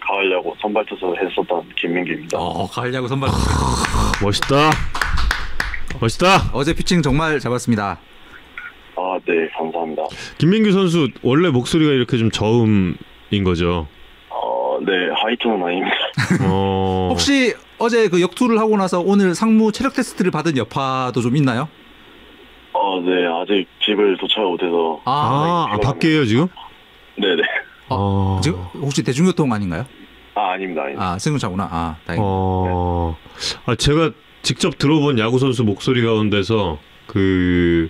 가을 0.00 0.32
야구 0.32 0.54
선발 0.60 0.84
투수 0.86 1.14
했었던 1.18 1.68
김민기입니다. 1.76 2.38
어, 2.38 2.66
가을 2.68 2.92
야구 2.94 3.08
선발 3.08 3.28
멋있다. 4.22 4.70
멋있다. 6.00 6.50
어제 6.52 6.74
피칭 6.74 7.02
정말 7.02 7.40
잡았습니다. 7.40 7.98
아, 8.98 9.18
네, 9.24 9.48
감사합니다. 9.56 10.02
김민규 10.38 10.72
선수 10.72 11.08
원래 11.22 11.50
목소리가 11.50 11.92
이렇게 11.92 12.18
좀 12.18 12.32
저음인 12.32 13.44
거죠. 13.44 13.86
어, 14.28 14.78
네, 14.84 14.92
하이톤은 15.14 15.64
아닙니다. 15.64 15.96
어. 16.44 17.08
혹시 17.12 17.54
어제 17.78 18.08
그 18.08 18.20
역투를 18.20 18.58
하고 18.58 18.76
나서 18.76 19.00
오늘 19.00 19.36
상무 19.36 19.70
체력 19.70 19.94
테스트를 19.94 20.32
받은 20.32 20.56
여파도 20.56 21.20
좀 21.20 21.36
있나요? 21.36 21.68
어, 22.72 23.00
네, 23.00 23.24
아직 23.26 23.66
집을 23.84 24.16
도착 24.18 24.42
못해서. 24.42 25.00
아, 25.04 25.68
아 25.70 25.78
밖에요 25.78 26.24
지금? 26.24 26.48
네 27.16 27.36
네. 27.36 27.42
어. 27.88 28.40
지금 28.42 28.58
혹시 28.74 29.04
대중교통 29.04 29.52
아닌가요? 29.52 29.86
아, 30.34 30.52
아닙니다, 30.52 30.82
아닙니다. 30.82 31.12
아 31.12 31.18
승용차구나. 31.18 31.68
아 31.70 31.96
다행. 32.04 32.20
어. 32.22 33.16
아 33.66 33.74
제가 33.76 34.10
직접 34.42 34.76
들어본 34.78 35.18
야구 35.18 35.38
선수 35.38 35.64
목소리 35.64 36.02
가운데서 36.02 36.78
그 37.06 37.88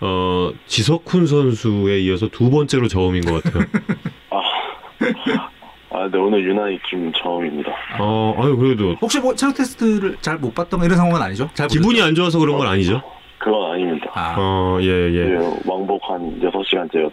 어, 0.00 0.50
지석훈 0.66 1.26
선수에 1.26 2.00
이어서 2.00 2.28
두 2.28 2.50
번째로 2.50 2.88
저음인 2.88 3.22
것 3.22 3.42
같아요. 3.42 3.64
아, 4.30 4.40
아, 5.98 6.08
네, 6.10 6.18
오늘 6.18 6.44
유난히 6.44 6.78
좀 6.90 7.12
처음입니다. 7.12 7.70
어, 7.98 8.34
아유 8.38 8.56
그래도 8.56 8.94
혹시 9.00 9.20
뭐 9.20 9.34
체력 9.34 9.54
테스트를 9.56 10.16
잘 10.20 10.38
못 10.38 10.54
봤던 10.54 10.82
이런 10.84 10.96
상황은 10.96 11.20
아니죠? 11.22 11.48
잘 11.54 11.68
기분이 11.68 12.00
안 12.02 12.14
좋아서 12.14 12.38
그런 12.38 12.58
건 12.58 12.66
아니죠? 12.68 13.00
그건 13.38 13.72
아닙니다. 13.72 14.10
아, 14.14 14.34
어, 14.38 14.78
예, 14.82 14.86
예. 14.86 15.24
네, 15.24 15.60
왕복 15.66 16.00
한 16.10 16.40
6시간째여서. 16.40 17.12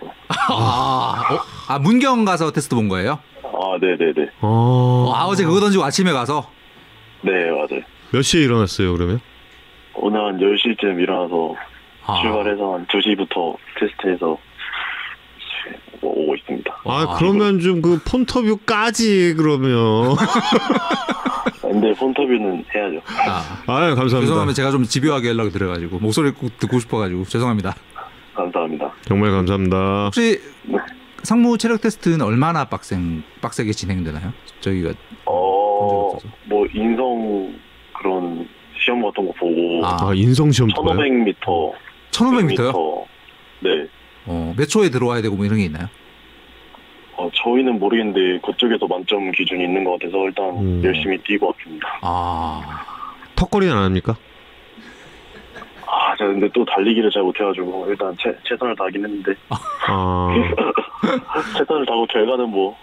아, 0.49 1.23
어? 1.33 1.39
아 1.69 1.79
문경 1.79 2.25
가서 2.25 2.51
테스트 2.51 2.75
본 2.75 2.89
거예요? 2.89 3.19
아, 3.43 3.77
네네네. 3.79 4.29
어, 4.41 5.11
아 5.15 5.25
어제 5.25 5.45
그거 5.45 5.59
던지고 5.59 5.83
아침에 5.85 6.11
가서 6.11 6.49
네, 7.21 7.31
맞아요. 7.51 7.81
몇 8.11 8.21
시에 8.21 8.41
일어났어요, 8.43 8.93
그러면? 8.93 9.19
오늘 9.95 10.19
한 10.19 10.37
10시쯤 10.37 10.99
일어나서 11.01 11.55
아, 12.05 12.21
출발해서 12.21 12.73
한 12.73 12.85
2시부터 12.87 13.55
테스트해서 13.79 14.37
뭐 16.01 16.11
오고 16.11 16.35
있습니다. 16.35 16.81
아, 16.85 17.05
아, 17.09 17.15
그러면 17.17 17.59
좀 17.59 17.81
그 17.81 17.99
폰터뷰까지 18.05 19.35
그러면. 19.37 20.15
근데 21.61 21.93
폰터뷰는 21.93 22.65
해야죠. 22.75 23.01
아, 23.27 23.63
아유, 23.73 23.95
감사합니다. 23.95 24.19
죄송합니다. 24.21 24.53
제가 24.53 24.71
좀 24.71 24.83
집요하게 24.83 25.29
연락을 25.29 25.51
드려가지고 25.51 25.99
목소리 25.99 26.31
꼭 26.31 26.57
듣고 26.57 26.79
싶어가지고 26.79 27.23
죄송합니다. 27.25 27.73
감사합니다. 28.35 28.91
정말 29.03 29.31
감사합니다. 29.31 30.05
혹시 30.05 30.41
네. 30.63 30.77
상무 31.23 31.57
체력 31.57 31.79
테스트는 31.81 32.21
얼마나 32.21 32.65
빡센 32.65 33.23
빡세게 33.41 33.71
진행되나요? 33.71 34.33
저희가 34.59 34.91
어. 35.25 36.17
뭐 36.45 36.65
인성 36.73 37.53
그런 37.97 38.47
시험 38.77 39.01
같은 39.03 39.25
거 39.25 39.31
보고 39.33 39.85
아, 39.85 39.97
아, 40.09 40.13
인성 40.13 40.51
시험도 40.51 40.81
봐요? 40.83 40.97
1500m, 40.97 41.73
1,500m요? 42.13 43.05
네. 43.61 43.87
어, 44.25 44.53
몇 44.57 44.65
초에 44.65 44.89
들어와야 44.89 45.21
되고 45.21 45.35
뭐 45.35 45.45
이런 45.45 45.57
게 45.57 45.65
있나요? 45.65 45.89
어, 47.15 47.29
저희는 47.33 47.79
모르겠는데 47.79 48.39
그쪽에서 48.45 48.87
만점 48.87 49.31
기준이 49.31 49.63
있는 49.63 49.83
것 49.83 49.99
같아서 49.99 50.17
일단 50.25 50.45
음. 50.57 50.81
열심히 50.83 51.17
뛰고 51.19 51.47
왔습니다. 51.47 51.99
아, 52.01 52.85
턱걸이는 53.35 53.75
안 53.75 53.83
합니까? 53.83 54.15
아, 55.85 56.15
제가 56.17 56.31
근데 56.31 56.49
또 56.53 56.65
달리기를 56.65 57.11
잘 57.11 57.21
못해가지고 57.23 57.85
일단 57.89 58.15
최, 58.19 58.35
최선을 58.43 58.75
다하긴 58.75 59.03
했는데 59.03 59.33
아, 59.49 60.33
최선을 61.57 61.85
다하고 61.85 62.05
결과는 62.07 62.49
뭐 62.49 62.75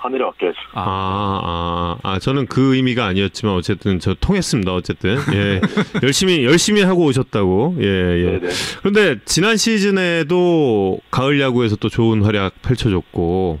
하늘에 0.00 0.24
맡겨야죠. 0.24 0.58
아, 0.72 0.80
아, 0.82 1.98
아, 2.02 2.10
아, 2.10 2.18
저는 2.18 2.46
그 2.46 2.74
의미가 2.74 3.04
아니었지만 3.04 3.54
어쨌든 3.54 4.00
저 4.00 4.14
통했습니다. 4.14 4.74
어쨌든 4.74 5.18
예, 5.34 5.60
열심히 6.02 6.44
열심히 6.44 6.80
하고 6.82 7.04
오셨다고. 7.04 7.76
예, 7.80 7.84
예. 7.84 8.24
네네. 8.24 8.48
그런데 8.80 9.20
지난 9.26 9.58
시즌에도 9.58 10.98
가을 11.10 11.38
야구에서 11.40 11.76
또 11.76 11.90
좋은 11.90 12.22
활약 12.22 12.62
펼쳐줬고, 12.62 13.60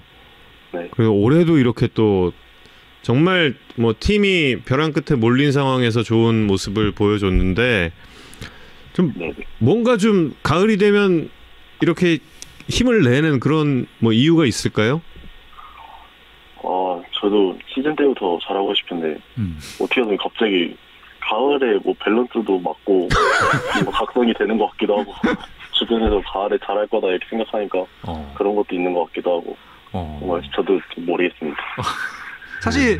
네. 0.72 0.88
그리고 0.92 1.12
올해도 1.20 1.58
이렇게 1.58 1.88
또 1.92 2.32
정말 3.02 3.54
뭐 3.76 3.94
팀이 3.98 4.60
벼랑 4.64 4.92
끝에 4.92 5.18
몰린 5.18 5.52
상황에서 5.52 6.02
좋은 6.02 6.46
모습을 6.46 6.92
보여줬는데 6.92 7.92
좀 8.94 9.12
네네. 9.14 9.34
뭔가 9.58 9.98
좀 9.98 10.34
가을이 10.42 10.78
되면 10.78 11.28
이렇게 11.82 12.18
힘을 12.68 13.02
내는 13.02 13.40
그런 13.40 13.86
뭐 13.98 14.12
이유가 14.12 14.46
있을까요? 14.46 15.02
어, 17.20 17.22
저도 17.22 17.58
시즌 17.68 17.94
때부터 17.94 18.38
잘하고 18.46 18.74
싶은데 18.74 19.18
음. 19.38 19.58
어떻게 19.80 20.00
해서 20.00 20.10
갑자기 20.20 20.76
가을에 21.20 21.78
뭐 21.84 21.94
밸런스도 22.00 22.58
맞고 22.58 23.08
뭐 23.84 23.92
각성이 23.92 24.32
되는 24.34 24.56
것 24.58 24.70
같기도 24.70 24.98
하고 24.98 25.14
주변에서 25.72 26.20
가을에 26.32 26.58
잘할 26.64 26.86
거다 26.88 27.08
이렇게 27.08 27.26
생각하니까 27.28 27.84
어, 28.02 28.34
그런 28.36 28.56
것도 28.56 28.74
있는 28.74 28.92
것 28.94 29.04
같기도 29.06 29.38
하고 29.38 29.56
어. 29.92 30.18
정말 30.20 30.42
저도 30.54 30.80
좀 30.94 31.06
모르겠습니다. 31.06 31.58
사실 32.62 32.98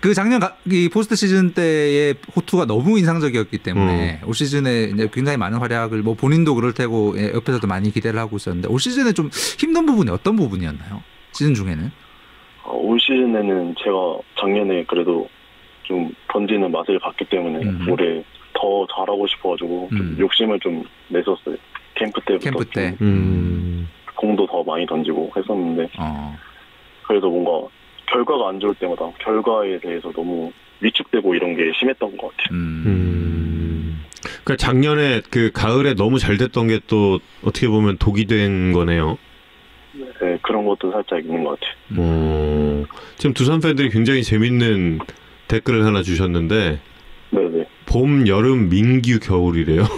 그 0.00 0.14
작년 0.14 0.38
가, 0.38 0.56
이 0.70 0.88
포스트 0.88 1.16
시즌 1.16 1.52
때의 1.52 2.14
호투가 2.36 2.66
너무 2.66 2.98
인상적이었기 2.98 3.58
때문에 3.58 4.20
올 4.24 4.34
시즌에 4.34 4.84
이제 4.84 5.08
굉장히 5.12 5.36
많은 5.38 5.58
활약을 5.58 6.02
뭐 6.02 6.14
본인도 6.14 6.54
그럴 6.54 6.72
테고 6.72 7.14
예, 7.18 7.32
옆에서도 7.34 7.66
많이 7.66 7.90
기대를 7.90 8.20
하고 8.20 8.36
있었는데 8.36 8.68
올 8.68 8.78
시즌에 8.78 9.12
좀 9.12 9.28
힘든 9.58 9.86
부분이 9.86 10.10
어떤 10.10 10.36
부분이었나요? 10.36 11.02
시즌 11.32 11.54
중에는? 11.54 11.90
시즌에는 13.08 13.74
제가 13.82 14.18
작년에 14.38 14.84
그래도 14.84 15.28
좀 15.84 16.12
던지는 16.30 16.70
맛을 16.70 16.98
봤기 16.98 17.24
때문에 17.24 17.64
음. 17.64 17.86
올해 17.88 18.22
더 18.52 18.86
잘하고 18.94 19.26
싶어가지고 19.26 19.88
좀 19.90 20.00
음. 20.00 20.16
욕심을 20.18 20.60
좀 20.60 20.84
냈었어요. 21.08 21.56
캠프 21.94 22.20
때부터 22.20 22.44
캠프 22.44 22.64
좀 22.64 22.72
때. 22.74 22.96
음, 23.00 23.88
공도 24.14 24.46
더 24.46 24.62
많이 24.62 24.84
던지고 24.86 25.32
했었는데 25.36 25.88
어. 25.98 26.36
그래도 27.06 27.30
뭔가 27.30 27.68
결과가 28.06 28.50
안 28.50 28.60
좋을 28.60 28.74
때마다 28.74 29.10
결과에 29.18 29.78
대해서 29.80 30.12
너무 30.12 30.52
위축되고 30.80 31.34
이런 31.34 31.56
게 31.56 31.72
심했던 31.78 32.16
것 32.16 32.28
같아요. 32.36 32.48
음. 32.58 32.84
음. 32.86 34.04
그러니까 34.44 34.56
작년에 34.56 35.22
그 35.30 35.50
가을에 35.52 35.94
너무 35.94 36.18
잘 36.18 36.36
됐던 36.36 36.68
게 36.68 36.80
또 36.86 37.20
어떻게 37.42 37.68
보면 37.68 37.96
독이 37.98 38.26
된 38.26 38.72
거네요. 38.72 39.16
네, 39.92 40.38
그런 40.42 40.66
것도 40.66 40.92
살짝 40.92 41.20
있는 41.20 41.44
것 41.44 41.58
같아요. 41.58 41.72
어, 41.98 42.84
지금 43.16 43.34
두산 43.34 43.60
팬들이 43.60 43.90
굉장히 43.90 44.22
재밌는 44.22 44.98
댓글을 45.48 45.84
하나 45.84 46.02
주셨는데 46.02 46.80
네네. 47.30 47.66
봄, 47.86 48.28
여름, 48.28 48.68
민규, 48.68 49.18
겨울이래요. 49.20 49.84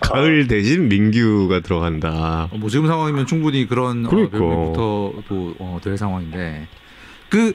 가을 0.00 0.46
대신 0.46 0.88
민규가 0.88 1.60
들어간다. 1.60 2.48
어, 2.50 2.56
뭐 2.56 2.68
지금 2.68 2.86
상황이면 2.86 3.26
충분히 3.26 3.66
그런 3.66 4.02
그러니까. 4.02 4.38
어, 4.40 4.72
부터도 4.72 5.54
어, 5.58 5.80
될 5.82 5.96
상황인데 5.96 6.66
그 7.28 7.52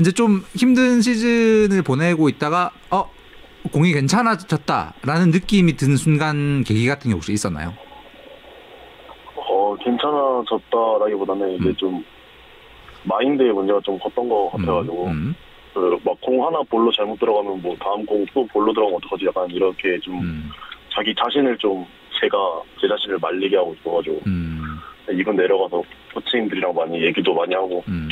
이제 0.00 0.12
좀 0.12 0.44
힘든 0.54 1.00
시즌을 1.00 1.82
보내고 1.82 2.28
있다가 2.28 2.70
어 2.90 3.10
공이 3.72 3.92
괜찮아졌다라는 3.92 5.30
느낌이 5.30 5.76
든 5.76 5.96
순간 5.96 6.62
계기 6.64 6.86
같은 6.86 7.10
게 7.10 7.14
혹시 7.14 7.32
있었나요? 7.32 7.74
어, 9.66 9.76
괜찮아졌다라기보다는 9.76 11.54
이제 11.56 11.68
음. 11.70 11.76
좀 11.76 12.04
마인드의 13.04 13.52
문제가 13.52 13.80
좀 13.80 13.98
컸던 13.98 14.28
것 14.28 14.50
같아가지고 14.52 15.06
음, 15.06 15.34
그 15.74 15.98
막 16.04 16.16
공 16.20 16.44
하나 16.46 16.60
볼로 16.62 16.90
잘못 16.92 17.18
들어가면 17.18 17.60
뭐 17.62 17.76
다음 17.80 18.04
공 18.06 18.24
또 18.34 18.46
볼로 18.46 18.72
들어가면 18.72 18.98
어떡하지 18.98 19.26
약간 19.26 19.50
이렇게 19.50 19.98
좀 20.00 20.18
음, 20.20 20.50
자기 20.92 21.14
자신을 21.14 21.56
좀 21.58 21.84
제가 22.20 22.36
제 22.80 22.88
자신을 22.88 23.18
말리게 23.20 23.56
하고 23.56 23.74
있어가지고 23.78 24.20
음, 24.26 24.78
이번 25.12 25.36
내려가서 25.36 25.82
코치님들이랑 26.14 26.74
많이 26.74 27.02
얘기도 27.04 27.34
많이 27.34 27.54
하고 27.54 27.82
음, 27.88 28.08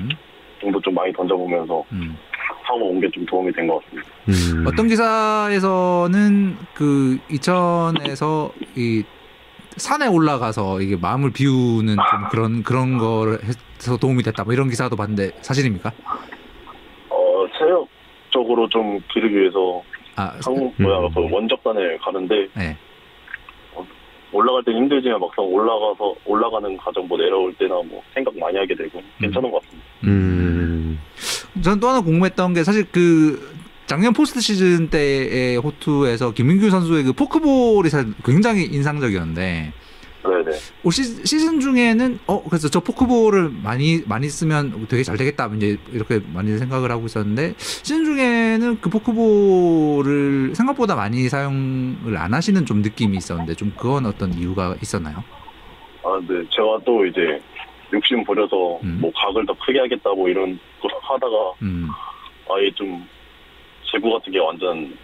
공도 0.60 0.80
좀 0.80 0.94
많이 0.94 1.12
던져보면서 1.12 1.82
음. 1.92 2.16
하고 2.62 2.88
온 2.90 3.00
게 3.00 3.08
좀 3.10 3.24
도움이 3.26 3.52
된 3.52 3.66
것 3.66 3.82
같습니다. 3.84 4.08
음. 4.28 4.64
어떤 4.66 4.86
기사에서는 4.88 6.56
그 6.74 7.18
이천에서 7.30 8.50
이 8.76 9.02
산에 9.76 10.06
올라가서 10.06 10.80
이게 10.80 10.96
마음을 10.96 11.32
비우는 11.32 11.96
좀 11.96 12.28
그런 12.30 12.62
그런 12.62 12.98
걸 12.98 13.40
해서 13.42 13.96
도움이 13.96 14.22
됐다 14.22 14.44
뭐 14.44 14.52
이런 14.52 14.68
기사도 14.68 14.96
봤는데 14.96 15.32
사실입니까? 15.40 15.92
어, 17.10 17.46
체력적으로 17.58 18.68
좀 18.68 19.00
기르기 19.12 19.36
위해서 19.36 19.82
아, 20.16 20.32
상 20.40 20.54
뭐야 20.78 20.98
음. 21.00 21.08
그 21.14 21.28
원적산을 21.30 21.98
가는데 21.98 22.48
네. 22.54 22.76
올라갈 24.32 24.64
땐 24.64 24.76
힘들지만 24.76 25.20
막상 25.20 25.44
올라가서 25.44 26.14
올라가는 26.24 26.76
과정 26.76 27.06
뭐 27.06 27.16
내려올 27.16 27.54
때나 27.54 27.74
뭐 27.74 28.02
생각 28.12 28.36
많이 28.36 28.56
하게 28.58 28.74
되고 28.74 29.00
괜찮은 29.20 29.50
것 29.50 29.62
같습니다. 29.62 29.88
음. 30.04 30.98
저는 31.62 31.78
또 31.78 31.88
하나 31.88 32.00
궁금했던 32.00 32.54
게 32.54 32.64
사실 32.64 32.84
그 32.90 33.54
작년 33.86 34.14
포스트 34.14 34.40
시즌 34.40 34.88
때의 34.88 35.58
호투에서 35.58 36.32
김민규 36.32 36.70
선수의 36.70 37.04
그 37.04 37.12
포크볼이 37.12 37.90
굉장히 38.24 38.64
인상적이었는데 38.64 39.72
네네. 40.24 40.56
올 40.84 40.92
시, 40.92 41.02
시즌 41.26 41.60
중에는 41.60 42.18
어 42.26 42.42
그래서 42.44 42.68
저 42.70 42.80
포크볼을 42.80 43.50
많이 43.62 44.02
많이 44.06 44.28
쓰면 44.28 44.86
되게 44.88 45.02
잘 45.02 45.18
되겠다 45.18 45.50
이제 45.54 45.76
이렇게 45.92 46.18
많이 46.32 46.56
생각을 46.56 46.90
하고 46.90 47.04
있었는데 47.04 47.54
시즌 47.58 48.06
중에는 48.06 48.80
그 48.80 48.88
포크볼을 48.88 50.54
생각보다 50.54 50.96
많이 50.96 51.28
사용을 51.28 52.16
안 52.16 52.32
하시는 52.32 52.64
좀 52.64 52.80
느낌이 52.80 53.18
있었는데 53.18 53.54
좀 53.54 53.72
그건 53.76 54.06
어떤 54.06 54.32
이유가 54.32 54.74
있었나요? 54.80 55.22
아, 56.02 56.18
네. 56.26 56.42
제가 56.50 56.78
또 56.86 57.04
이제 57.04 57.38
욕심 57.92 58.24
부려서 58.24 58.78
음. 58.82 58.98
뭐 59.02 59.12
각을 59.14 59.44
더 59.44 59.54
크게 59.54 59.78
하겠다고 59.78 60.28
이런 60.28 60.58
거 60.80 60.88
하다가 61.02 61.52
음. 61.62 61.88
아예 62.50 62.70
좀 62.74 63.06
제구 63.94 64.12
같은 64.12 64.32
게 64.32 64.38
완전 64.38 64.96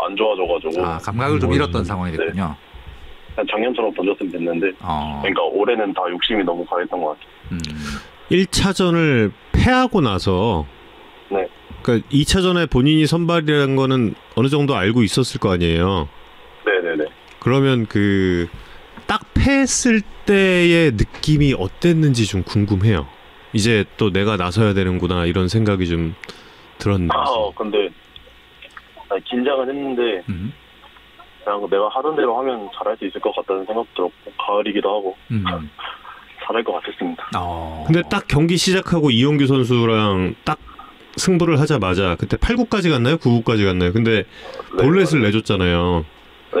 안 0.00 0.16
좋아져가지고 0.16 0.84
아 0.84 0.98
감각을 0.98 1.40
좀 1.40 1.50
뭐, 1.50 1.56
잃었던 1.56 1.82
네. 1.82 1.86
상황이 1.86 2.16
됐군요. 2.16 2.56
그냥 3.34 3.46
작년처럼 3.50 3.94
던졌으면 3.94 4.32
됐는데 4.32 4.72
어. 4.80 5.18
그러니까 5.22 5.42
올해는 5.44 5.92
다 5.92 6.02
욕심이 6.10 6.42
너무 6.44 6.64
강했던 6.64 7.00
것 7.00 7.08
같아요. 7.08 7.28
음. 7.52 7.58
1차전을 8.30 9.32
패하고 9.52 10.00
나서 10.00 10.66
네. 11.30 11.46
그러니까 11.82 12.08
2차전에 12.10 12.70
본인이 12.70 13.06
선발이라는 13.06 13.76
거는 13.76 14.14
어느 14.34 14.48
정도 14.48 14.74
알고 14.74 15.02
있었을 15.02 15.40
거 15.40 15.52
아니에요. 15.52 16.08
네네네. 16.64 17.04
그러면 17.40 17.86
그 17.86 18.48
딱 19.08 19.22
패했을 19.32 20.02
때의 20.26 20.92
느낌이 20.92 21.54
어땠는지 21.58 22.26
좀 22.26 22.42
궁금해요. 22.42 23.08
이제 23.54 23.86
또 23.96 24.12
내가 24.12 24.36
나서야 24.36 24.74
되는구나 24.74 25.24
이런 25.24 25.48
생각이 25.48 25.88
좀 25.88 26.14
들었는지. 26.78 27.12
아, 27.14 27.24
근데 27.56 27.90
긴장은 29.24 29.68
했는데 29.68 30.22
음. 30.28 30.52
그냥 31.44 31.68
내가 31.70 31.88
하던 31.88 32.16
대로 32.16 32.38
하면 32.38 32.68
잘할 32.76 32.96
수 32.96 33.06
있을 33.06 33.20
것 33.20 33.34
같다는 33.34 33.64
생각 33.64 33.86
들었고 33.94 34.32
가을이기도 34.38 34.88
하고 34.88 35.16
음. 35.30 35.44
잘할 36.44 36.62
것 36.64 36.72
같았습니다. 36.74 37.30
어. 37.36 37.84
근데 37.86 38.02
딱 38.10 38.26
경기 38.28 38.56
시작하고 38.56 39.10
이용규 39.10 39.46
선수랑 39.46 40.34
딱 40.44 40.58
승부를 41.16 41.58
하자마자 41.60 42.16
그때 42.16 42.36
8구까지 42.36 42.90
갔나요? 42.90 43.16
9구까지 43.16 43.64
갔나요? 43.64 43.92
근데 43.92 44.24
네, 44.76 44.82
볼넷을 44.82 45.20
내줬잖아요. 45.22 46.04
네. 46.54 46.60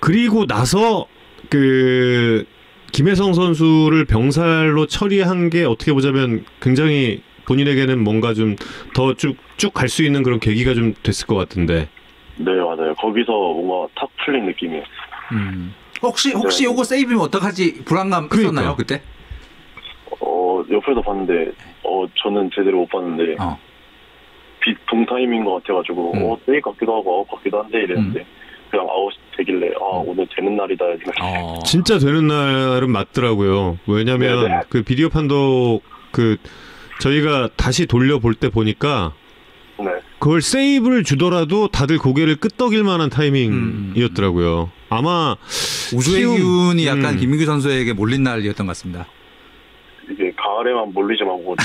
그리고 0.00 0.46
나서 0.46 1.06
그 1.48 2.44
김혜성 2.92 3.32
선수를 3.32 4.04
병살로 4.04 4.86
처리한 4.86 5.50
게 5.50 5.64
어떻게 5.64 5.92
보자면 5.92 6.44
굉장히 6.60 7.22
본인에게는 7.46 8.02
뭔가 8.02 8.34
좀 8.34 8.56
더 8.94 9.14
쭉 9.14 9.36
쭉 9.56 9.72
갈 9.74 9.88
수 9.88 10.02
있는 10.02 10.22
그런 10.22 10.40
계기가 10.40 10.74
좀 10.74 10.94
됐을 11.02 11.26
것 11.26 11.34
같은데. 11.36 11.88
네 12.36 12.50
맞아요. 12.52 12.94
거기서 12.96 13.30
뭔가 13.32 13.86
탁 13.94 14.08
풀린 14.24 14.46
느낌이에요. 14.46 14.82
음. 15.32 15.74
혹시 16.02 16.32
혹시 16.32 16.64
네. 16.64 16.70
요거 16.70 16.84
세이브면 16.84 17.20
어떡하지 17.22 17.84
불안감 17.84 18.28
그러니까. 18.28 18.52
있었나요 18.52 18.76
그때? 18.76 19.00
어 20.20 20.62
옆에서 20.70 21.00
봤는데 21.00 21.52
어 21.82 22.04
저는 22.22 22.50
제대로 22.54 22.78
못 22.78 22.88
봤는데 22.88 23.36
어. 23.40 23.58
딱 24.60 24.76
동타임인 24.86 25.44
것 25.44 25.62
같아가지고 25.62 26.12
음. 26.14 26.22
어 26.24 26.38
세이프 26.46 26.60
같기도 26.60 26.96
하고 26.96 27.18
아웃 27.18 27.28
같기도 27.36 27.62
한데 27.62 27.78
이랬는데 27.78 28.26
그냥 28.70 28.86
아웃 28.90 29.12
되길래 29.36 29.68
아 29.80 30.00
음. 30.00 30.08
오늘 30.08 30.26
되는 30.36 30.56
날이다 30.56 30.84
이렇게 30.86 31.10
어. 31.22 31.58
진짜 31.64 31.98
되는 31.98 32.26
날은 32.26 32.90
맞더라고요. 32.90 33.78
왜냐면 33.86 34.42
네 34.42 34.48
네. 34.48 34.60
그 34.68 34.82
비디오 34.82 35.08
판독 35.08 35.82
그 36.10 36.36
저희가 37.00 37.50
다시 37.56 37.86
돌려볼 37.86 38.34
때 38.34 38.48
보니까 38.48 39.12
네. 39.78 39.86
그걸 40.18 40.40
세이프를 40.40 41.04
주더라도 41.04 41.68
다들 41.68 41.98
고개를 41.98 42.36
끄덕일 42.36 42.84
만한 42.84 43.10
타이밍이었더라고요. 43.10 44.70
아마 44.88 45.36
우주의 45.94 46.20
키움- 46.20 46.36
기운이 46.36 46.86
약간 46.86 47.14
음. 47.14 47.18
김민규 47.18 47.44
선수에게 47.44 47.92
몰린 47.92 48.22
날이었던 48.22 48.64
것 48.66 48.70
같습니다. 48.70 49.06
이게 50.10 50.32
가을에만 50.36 50.92
몰리지 50.92 51.24
말고 51.24 51.56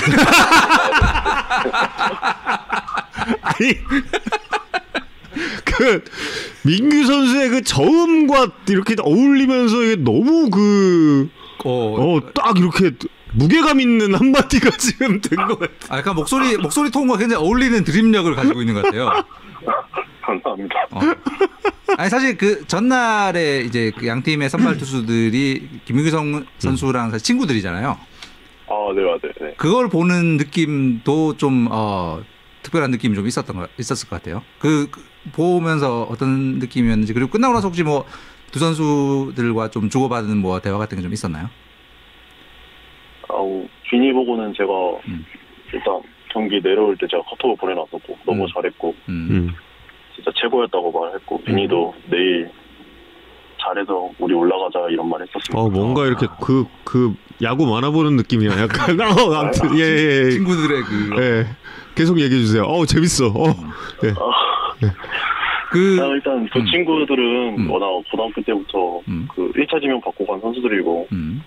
아니 3.42 3.74
그 5.64 6.02
민규 6.64 7.04
선수의 7.04 7.48
그 7.50 7.62
저음과 7.62 8.48
이렇게 8.68 8.96
어울리면서 9.00 9.82
이게 9.84 9.96
너무 9.96 10.50
그 10.50 11.28
어, 11.64 12.16
어딱 12.16 12.58
이렇게 12.58 12.90
무게감 13.34 13.80
있는 13.80 14.14
한마디가 14.14 14.70
지금 14.78 15.20
된 15.20 15.38
것 15.46 15.58
같아. 15.58 15.72
아, 15.88 15.98
약간 15.98 16.14
목소리 16.14 16.56
목소리 16.56 16.90
톤과 16.90 17.16
굉장히 17.18 17.42
어울리는 17.44 17.82
드립력을 17.84 18.34
가지고 18.34 18.60
있는 18.60 18.74
것 18.74 18.82
같아요. 18.84 19.10
감사합니다. 20.22 20.74
어. 20.92 21.00
아니 21.96 22.08
사실 22.10 22.36
그 22.36 22.66
전날에 22.66 23.60
이제 23.62 23.90
그 23.96 24.06
양 24.06 24.22
팀의 24.22 24.48
선발 24.50 24.76
투수들이 24.78 25.68
선- 26.10 26.46
선수랑 26.58 27.10
사실 27.10 27.24
친구들이잖아요. 27.24 27.98
아 28.68 28.72
네 28.94 29.02
맞아요. 29.02 29.18
네. 29.40 29.54
그걸 29.56 29.88
보는 29.88 30.36
느낌도 30.36 31.36
좀 31.36 31.68
어, 31.70 32.20
특별한 32.62 32.90
느낌이 32.92 33.14
좀 33.16 33.26
있었던 33.26 33.56
거 33.56 33.66
있었을 33.78 34.08
것 34.08 34.16
같아요. 34.16 34.42
그, 34.60 34.88
그 34.90 35.02
보면서 35.32 36.02
어떤 36.04 36.58
느낌이었는지 36.60 37.12
그리고 37.12 37.30
끝나고 37.30 37.54
나서 37.54 37.68
혹시 37.68 37.82
뭐 37.82 38.04
두 38.52 38.58
선수들과 38.58 39.70
좀 39.70 39.88
주고받은 39.88 40.36
뭐 40.38 40.60
대화 40.60 40.76
같은 40.76 40.96
게 40.98 41.02
좀 41.04 41.12
있었나요? 41.12 41.48
아우 43.40 43.66
비니 43.88 44.12
보고는 44.12 44.52
제가 44.54 44.72
음. 45.08 45.24
일단 45.72 46.00
경기 46.30 46.60
내려올 46.60 46.96
때 46.96 47.06
제가 47.10 47.22
카톡을 47.30 47.56
보내놨었고 47.56 48.18
너무 48.26 48.44
음. 48.44 48.46
잘했고 48.54 48.94
음. 49.08 49.28
음. 49.30 49.54
진짜 50.14 50.30
최고였다고 50.34 50.92
말했고 50.92 51.40
비니도 51.42 51.94
내일 52.10 52.50
잘해서 53.60 54.10
우리 54.18 54.34
올라가자 54.34 54.88
이런 54.90 55.08
말 55.08 55.20
했었습니다. 55.22 55.58
어 55.58 55.68
뭔가 55.68 56.06
이렇게 56.06 56.26
그그 56.40 57.14
야구 57.42 57.66
만화 57.66 57.90
보는 57.90 58.16
느낌이야. 58.16 58.50
약간 58.62 59.00
어 59.00 59.34
아무튼 59.34 59.76
예 59.78 59.82
예 59.82 60.24
예. 60.26 60.30
친구들의 60.30 60.82
그, 60.82 61.22
예. 61.22 61.46
계속 61.94 62.18
얘기해 62.20 62.40
주세요. 62.40 62.62
어 62.64 62.84
재밌어. 62.86 63.26
어. 63.28 63.46
예. 64.04 64.12
그 65.70 65.96
그냥 65.96 66.10
일단 66.12 66.48
그 66.52 66.58
음. 66.58 66.66
친구들은 66.66 67.58
음. 67.58 67.70
워낙 67.70 67.86
고등학교 68.10 68.42
때부터 68.42 69.00
음. 69.08 69.28
그 69.34 69.52
1차 69.52 69.80
지명 69.80 70.00
받고 70.00 70.26
간 70.26 70.40
선수들이고 70.40 71.08
음. 71.12 71.42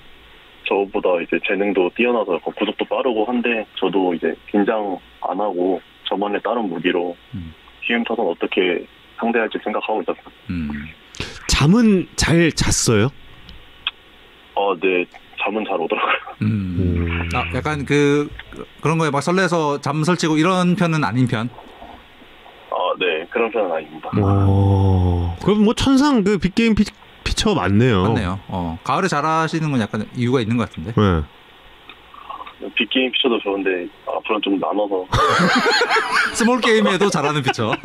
저보다 0.74 1.22
이제 1.22 1.40
재능도 1.48 1.92
뛰어나서 1.96 2.36
약간 2.36 2.54
구속도 2.54 2.86
빠르고 2.86 3.26
한데 3.26 3.66
저도 3.76 4.14
이제 4.14 4.34
긴장 4.50 4.98
안 5.22 5.40
하고 5.40 5.80
저만의 6.10 6.42
다른 6.44 6.68
무기로 6.70 7.16
음. 7.36 7.54
키움 7.86 8.04
타선 8.04 8.26
어떻게 8.26 8.86
상대할지 9.18 9.58
생각하고 9.64 10.02
있었어요. 10.02 10.26
음. 10.50 10.70
잠은 11.48 12.08
잘 12.16 12.52
잤어요? 12.52 13.10
아, 14.56 14.76
네. 14.82 15.06
잠은 15.40 15.64
잘 15.68 15.80
오더라고요. 15.80 16.36
음. 16.42 16.50
음. 16.80 17.30
아, 17.34 17.46
약간 17.56 17.86
그 17.86 18.30
그런 18.82 18.98
거에 18.98 19.12
막 19.12 19.22
설레서 19.22 19.82
잠 19.82 20.04
설치고 20.04 20.38
이런 20.38 20.76
편은 20.76 21.04
아닌 21.04 21.28
편. 21.28 21.50
아, 22.72 22.76
네. 23.00 23.26
그런 23.30 23.52
편은 23.52 23.72
아닙니다. 23.72 24.10
오. 24.48 25.36
그럼 25.44 25.64
뭐 25.64 25.74
천상 25.74 26.24
그 26.24 26.38
big 26.38 26.54
game 26.54 26.76
피, 27.24 27.32
pitcher 27.32 27.54
맞네요. 27.56 28.04
맞네요. 28.04 28.40
어. 28.48 28.78
가을에 28.84 29.08
잘하시는 29.08 29.72
건 29.72 29.80
약간 29.82 30.06
이유가 30.16 30.42
있는 30.42 30.58
것 30.58 30.70
같은데. 30.70 30.94
네. 30.96 31.24
big 32.76 32.91
game 32.91 33.12
pitcher도 33.12 33.40
좋은데 33.40 33.88
앞으로는 34.08 34.42
좀 34.42 34.60
나눠서 34.60 35.06
small 36.34 36.62
game에도 36.62 37.10
잘하는 37.10 37.42
pitcher. 37.44 37.76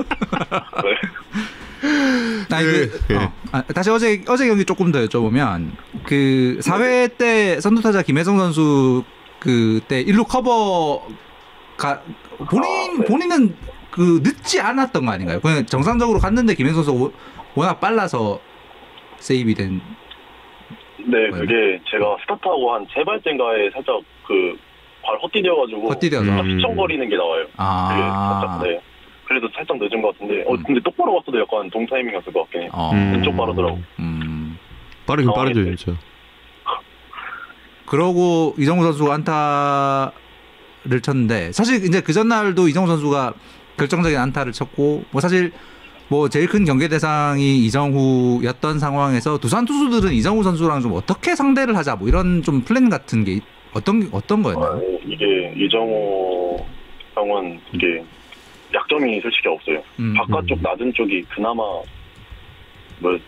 아니 2.51 2.67
그. 2.67 3.17
어, 3.17 3.33
아, 3.53 3.63
다시 3.63 3.91
어제 3.91 4.23
어제 4.29 4.47
경기 4.47 4.65
조금 4.65 4.93
더 4.93 5.01
여쭤보면 5.01 5.73
그 6.05 6.59
4회 6.63 7.17
때 7.19 7.61
선두타자 7.61 8.03
김혜성 8.03 8.39
선수 8.39 9.05
그때 9.41 10.01
일루 10.01 10.25
커버가 10.25 12.03
본인 12.49 12.65
아, 12.65 12.99
네. 12.99 13.05
본인은 13.05 13.57
그 13.91 14.21
늦지 14.23 14.61
않았던 14.61 15.07
거 15.07 15.13
아닌가요? 15.13 15.41
그냥 15.41 15.67
정상적으로 15.67 16.19
갔는데 16.21 16.55
김혜성 16.55 16.85
선수 16.85 17.11
가 17.11 17.17
워낙 17.55 17.81
빨라서 17.81 18.41
세이프 19.19 19.55
된. 19.55 19.81
네, 20.99 21.31
그게 21.31 21.81
제가 21.91 22.17
스타트하고 22.23 22.75
한 22.75 22.87
세 22.95 23.05
발째인가에 23.05 23.71
살짝 23.73 24.01
그 24.27 24.57
발 25.01 25.17
헛디뎌가지고 25.23 25.89
헛디뎌서. 25.91 26.31
음. 26.41 26.57
휘청거리는 26.57 27.09
게 27.09 27.17
나와요. 27.17 27.45
그게 27.45 27.55
아. 27.59 28.41
살짝 28.43 28.63
네. 28.65 28.81
그래도 29.27 29.49
살짝 29.55 29.79
늦은 29.79 30.03
것 30.03 30.13
같은데 30.13 30.43
어 30.47 30.53
음. 30.55 30.63
근데 30.67 30.81
똑바로 30.81 31.15
갔어도 31.19 31.41
약간 31.41 31.71
동타이밍이었을 31.71 32.33
것 32.33 32.41
같긴 32.43 32.63
해요. 32.63 32.71
어. 32.75 32.91
음. 32.93 33.13
왼쪽 33.13 33.37
빠르더라고. 33.37 33.79
음. 34.01 34.59
빠르긴 35.07 35.33
빠르죠 35.33 35.55
당황했어요. 35.61 35.77
진짜. 35.77 36.01
그러고 37.87 38.55
이정우 38.59 38.83
선수가 38.83 39.15
안타를 39.15 41.01
쳤는데 41.01 41.53
사실 41.53 41.83
이제 41.85 42.01
그 42.03 42.13
전날도 42.13 42.69
이정우 42.69 42.87
선수가 42.87 43.35
결정적인 43.79 44.19
안타를 44.19 44.53
쳤고 44.53 45.05
뭐 45.11 45.21
사실 45.21 45.53
뭐 46.09 46.29
제일 46.29 46.49
큰 46.49 46.65
경계 46.65 46.89
대상이 46.89 47.59
이정후였던 47.67 48.79
상황에서 48.79 49.39
두산 49.39 49.67
투수들은 49.67 50.13
이정우 50.15 50.43
선수랑 50.43 50.81
좀 50.81 50.93
어떻게 50.95 51.35
상대를 51.35 51.77
하자 51.77 51.97
뭐 51.97 52.09
이런 52.09 52.43
좀 52.43 52.63
플랜 52.63 52.89
같은 52.89 53.25
게 53.25 53.41
어떤 53.75 54.09
어떤 54.13 54.43
거였나요? 54.43 54.73
아, 54.73 54.81
이게 55.05 55.53
이정호 55.57 56.67
형은 57.15 57.61
이게 57.73 58.03
약점이 58.75 59.21
솔직히 59.21 59.49
없어요. 59.49 59.83
음. 60.01 60.15
바깥쪽 60.15 60.61
낮은 60.63 60.93
쪽이 60.95 61.23
그나마 61.35 61.63
뭐 63.01 63.19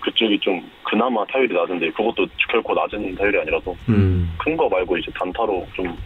그쪽이 0.00 0.40
좀 0.40 0.68
그나마 0.82 1.24
타율이 1.26 1.54
낮은데 1.54 1.90
그것도 1.92 2.26
결코 2.50 2.74
낮은 2.74 3.14
타율이 3.14 3.38
아니라서 3.38 3.74
음. 3.88 4.34
큰거 4.38 4.68
말고 4.68 4.96
이제 4.98 5.10
단타로 5.14 5.66
좀 5.74 5.96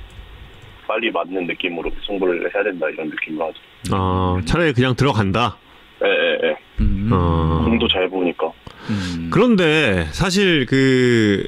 빨리 0.87 1.11
맞는 1.11 1.47
느낌으로 1.47 1.91
승부를 2.07 2.55
해야 2.55 2.63
된다 2.63 2.87
이런 2.91 3.09
느낌으로 3.09 3.47
하죠. 3.47 3.59
아 3.93 4.41
차라리 4.45 4.75
그냥 4.75 4.95
들어간다. 4.95 5.57
예 6.05 6.09
예 6.09 6.49
예. 6.49 6.57
음. 6.81 7.11
어. 7.13 7.63
공도 7.65 7.89
잘 7.89 8.09
보니까. 8.09 8.53
음. 8.91 9.31
그런데 9.33 10.05
사실 10.13 10.67
그 10.67 11.47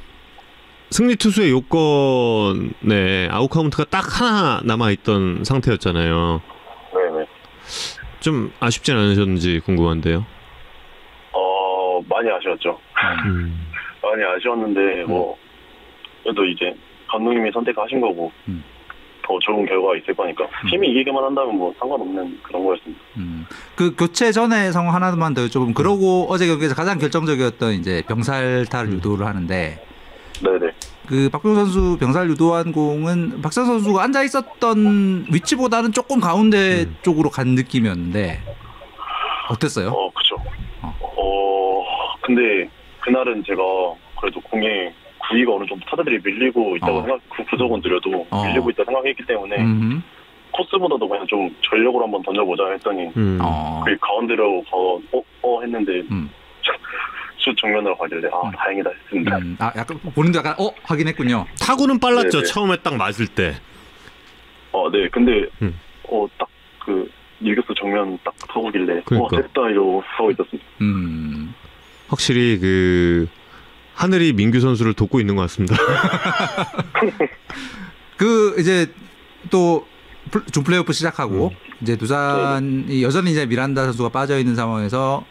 승리 0.91 1.17
투수의 1.17 1.51
요건에 1.51 3.29
아웃 3.31 3.49
카운트가 3.49 3.85
딱 3.91 4.21
하나 4.21 4.61
남아 4.65 4.91
있던 4.93 5.45
상태였잖아요. 5.45 6.41
네 6.95 7.19
네. 7.19 7.27
좀 8.21 8.51
아쉽진 8.59 8.97
않으셨는지 8.97 9.61
궁금한데요. 9.61 10.25
어 11.33 12.01
많이 12.09 12.31
아쉬웠죠. 12.31 12.79
음. 13.27 13.67
많이 14.03 14.25
아쉬웠는데 14.25 15.05
뭐 15.05 15.37
그래도 16.23 16.45
이제 16.47 16.75
감독님이 17.09 17.51
선택하신 17.53 18.01
거고 18.01 18.33
음. 18.49 18.65
더 19.29 19.39
좋은 19.41 19.67
결과가 19.67 19.97
있을 19.99 20.15
거니까 20.15 20.49
팀이 20.71 20.89
이기기만 20.89 21.23
한다면 21.23 21.59
뭐 21.59 21.73
상관없는 21.79 22.41
그런 22.43 22.65
거였습니다. 22.65 23.01
음. 23.19 23.47
그 23.77 23.95
교체 23.95 24.33
전에 24.33 24.73
상황 24.73 24.95
하나만 24.95 25.35
더 25.35 25.43
여쭤보면 25.43 25.75
그러고 25.75 26.27
어제 26.31 26.47
경기에서 26.47 26.75
가장 26.75 26.99
결정적이었던 26.99 27.75
이제 27.75 28.03
병살타를 28.09 28.95
유도를 28.95 29.27
하는데 29.27 29.85
네네. 30.43 30.73
그 31.07 31.29
박병호 31.31 31.57
선수 31.57 31.99
병살 32.01 32.31
유도한 32.31 32.73
공은 32.73 33.43
박찬 33.43 33.67
선수가 33.67 34.03
앉아 34.03 34.23
있었던 34.23 35.27
위치보다는 35.31 35.93
조금 35.93 36.21
가운데 36.21 36.85
음. 36.85 36.97
쪽으로 37.03 37.29
간 37.29 37.49
느낌이었는데 37.49 38.41
어땠어요? 39.51 39.89
어, 39.89 40.11
그죠. 40.11 40.37
어. 40.83 40.95
어, 41.01 41.85
근데 42.23 42.71
그날은 43.01 43.45
제가 43.45 43.63
그래도 44.21 44.41
공에 44.41 44.93
구위가 45.29 45.55
어느 45.55 45.67
정도 45.67 45.85
타자들이 45.87 46.19
밀리고 46.23 46.77
있다고 46.77 46.99
어. 46.99 47.03
생각, 47.03 47.21
그 47.29 47.45
구석은 47.45 47.81
느려도 47.81 48.27
어. 48.31 48.45
밀리고 48.47 48.71
있다 48.71 48.85
생각했기 48.85 49.25
때문에 49.27 49.57
음. 49.57 50.03
코스보다도 50.53 51.09
그냥 51.09 51.27
좀 51.27 51.55
전력으로 51.63 52.05
한번 52.05 52.23
던져보자 52.23 52.71
했더니 52.73 53.11
음. 53.17 53.39
어. 53.41 53.83
그 53.85 53.97
가운데로 54.01 54.63
가서 54.65 55.01
어, 55.13 55.23
어 55.43 55.61
했는데 55.63 56.03
음. 56.11 56.31
슛 57.39 57.57
정면으로 57.57 57.97
가길래 57.97 58.29
아 58.33 58.49
음. 58.49 58.53
다행이다 58.53 58.91
했습니다. 58.91 59.39
음. 59.39 59.57
아 59.61 59.73
약간 59.77 59.99
본인도 59.99 60.39
약간 60.39 60.55
어 60.59 60.71
하긴 60.83 61.09
했군요. 61.09 61.47
타구는 61.61 62.01
빨랐죠. 62.01 62.39
네, 62.39 62.45
네. 62.45 62.53
처음에 62.53 62.77
딱 62.79 62.97
맞을 62.97 63.27
때. 63.29 63.55
어, 64.73 64.91
네. 64.91 65.09
근데 65.09 65.47
음. 65.63 65.79
어딱그 66.05 67.11
일격수 67.41 67.75
정면 67.75 68.19
딱 68.25 68.35
타고길래 68.49 69.03
그러니까. 69.05 69.37
어 69.37 69.41
됐다 69.41 69.69
이러고 69.71 70.03
하고 70.05 70.31
있었습니다. 70.31 70.69
음. 70.81 71.55
확실히 72.09 72.59
그 72.59 73.29
하늘이 73.99 74.33
민규 74.33 74.61
선수를 74.61 74.95
돕고 74.95 75.19
있는 75.19 75.35
것 75.35 75.43
같습니다. 75.43 75.75
그 78.17 78.55
이제 78.61 78.87
또 79.51 79.85
플- 80.31 80.45
준 80.53 80.63
플레이오프 80.63 80.93
시작하고 80.93 81.53
이제 81.83 81.97
두산이 81.97 83.03
여전히 83.03 83.33
이제 83.33 83.45
미란다 83.45 83.83
선수가 83.87 84.11
빠져 84.11 84.39
있는 84.39 84.55
상황에서 84.55 85.25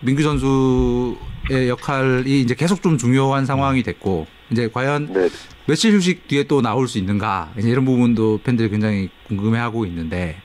민규 0.00 0.24
선수의 0.24 1.68
역할이 1.68 2.40
이제 2.40 2.56
계속 2.56 2.82
좀 2.82 2.98
중요한 2.98 3.46
상황이 3.46 3.84
됐고 3.84 4.26
이제 4.50 4.68
과연 4.72 5.12
네. 5.12 5.28
며칠 5.66 5.94
휴식 5.94 6.26
뒤에 6.26 6.44
또 6.44 6.60
나올 6.62 6.88
수 6.88 6.98
있는가 6.98 7.52
이제 7.58 7.68
이런 7.70 7.84
부분도 7.84 8.40
팬들이 8.42 8.70
굉장히 8.70 9.08
궁금해하고 9.28 9.86
있는데 9.86 10.36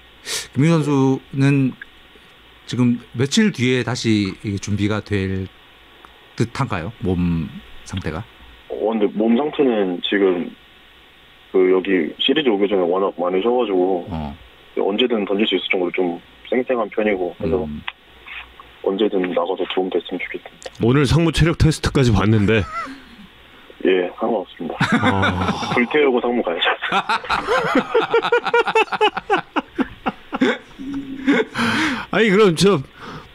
김민규 0.54 0.84
선수는 0.84 1.74
지금 2.68 3.00
며칠 3.14 3.52
뒤에 3.52 3.82
다시 3.84 4.36
준비가 4.62 5.00
될 5.00 5.48
듯한가요? 6.36 6.92
몸 7.00 7.50
상태가? 7.84 8.24
어, 8.70 8.90
근데 8.90 9.06
몸 9.08 9.36
상태는 9.38 10.02
지금 10.04 10.54
그 11.52 11.72
여기 11.72 12.14
시리즈 12.20 12.48
오기 12.50 12.68
전에 12.68 12.82
워낙 12.82 13.14
많이 13.18 13.42
쉬어가지고 13.42 14.08
어. 14.10 14.36
언제든 14.78 15.26
던질 15.26 15.48
수 15.48 15.56
있을 15.56 15.68
정도로 15.72 15.92
좀 15.92 16.20
쌩쌩한 16.50 16.90
편이고 16.90 17.36
그래서 17.38 17.64
음. 17.64 17.82
언제든 18.84 19.22
나가서 19.32 19.64
도움 19.74 19.90
됐으면 19.90 20.20
좋겠습니다. 20.20 20.70
오늘 20.84 21.06
상무 21.06 21.32
체력 21.32 21.58
테스트까지 21.58 22.12
봤는데 22.12 22.62
예, 23.86 24.10
상관없습니다. 24.20 24.76
아, 25.02 25.52
불태우고 25.76 26.20
상무 26.22 26.42
가야죠. 26.42 26.70
아니 32.12 32.30
그럼 32.30 32.56
저 32.56 32.80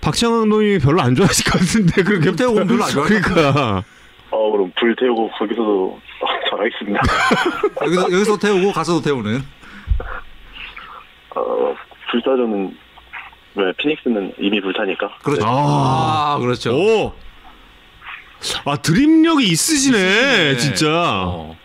박시영 0.01 0.33
감독님이 0.33 0.79
별로 0.79 1.01
안 1.03 1.15
좋아하실 1.15 1.51
것 1.51 1.59
같은데 1.59 2.03
그렇게 2.05 2.31
불태우고 2.31 2.65
별로 2.67 2.85
안 2.85 2.91
좋아할 2.91 3.21
것 3.23 3.35
그러니까 3.35 3.85
아 4.33 4.51
그럼 4.53 4.73
불 4.79 4.95
태우고 4.97 5.31
거기서도 5.31 6.01
아, 6.23 6.51
잘하겠습니다. 6.51 7.01
여기서 7.85 8.03
여기서 8.13 8.39
태우고 8.39 8.73
가서도 8.73 9.01
태우는. 9.03 9.43
어, 11.35 11.75
불사조는 12.11 12.77
왜 13.57 13.73
피닉스는 13.79 14.35
이미 14.39 14.61
불타니까. 14.61 15.19
그렇죠. 15.23 15.47
아. 15.47 16.35
아, 16.37 16.39
그렇죠. 16.39 16.77
오. 16.77 17.13
아 18.65 18.77
드림력이 18.77 19.45
있으시네, 19.49 20.53
있으시네. 20.53 20.57
진짜. 20.57 20.89
어. 21.27 21.57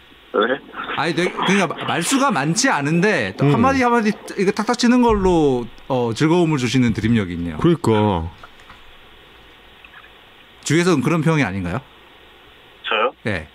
네? 0.42 0.60
아니, 0.98 1.16
내, 1.16 1.32
그러니까 1.32 1.86
말수가 1.86 2.32
많지 2.32 2.70
않은데 2.70 3.34
또 3.38 3.46
음. 3.46 3.54
한마디 3.54 3.82
한마디 3.82 4.12
이거 4.38 4.52
탁탁 4.52 4.78
치는 4.78 5.02
걸로 5.02 5.66
어, 5.88 6.12
즐거움을 6.14 6.58
주시는 6.58 6.94
드림력이 6.94 7.34
있네요. 7.36 7.58
그러니까 7.58 8.30
주위에서는 10.64 11.02
그런 11.02 11.22
평이 11.22 11.44
아닌가요? 11.44 11.80
저요? 12.84 13.14
네. 13.24 13.48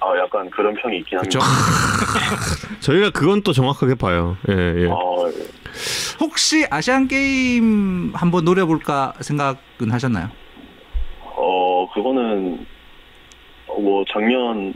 아 0.00 0.18
약간 0.18 0.50
그런 0.50 0.74
평이 0.74 0.98
있긴 0.98 1.18
그렇죠. 1.18 1.38
합니다. 1.40 2.80
저희가 2.80 3.10
그건 3.10 3.42
또 3.42 3.52
정확하게 3.52 3.94
봐요. 3.94 4.36
예, 4.48 4.52
예. 4.54 4.88
아, 4.88 4.94
예. 5.28 5.46
혹시 6.20 6.66
아시안 6.70 7.08
게임 7.08 8.12
한번 8.14 8.44
노려볼까 8.44 9.14
생각은 9.20 9.90
하셨나요? 9.90 10.30
어 11.22 11.88
그거는 11.94 12.66
어, 13.68 13.80
뭐 13.80 14.04
작년 14.12 14.74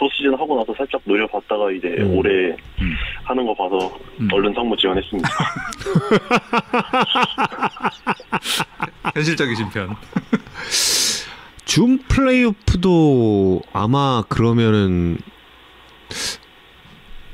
포시즌 0.00 0.32
하고 0.32 0.58
나서 0.58 0.72
살짝 0.76 1.00
노려봤다가 1.04 1.70
이제 1.72 1.88
음. 1.98 2.16
올해 2.16 2.56
음. 2.80 2.94
하는 3.24 3.46
거 3.46 3.54
봐서 3.54 3.98
음. 4.18 4.28
얼른 4.32 4.54
상무 4.54 4.74
지원했습니다. 4.78 5.28
현실적이신 9.14 9.68
편. 9.68 9.94
줌 11.66 11.98
플레이오프도 12.08 13.60
아마 13.74 14.22
그러면은 14.28 15.18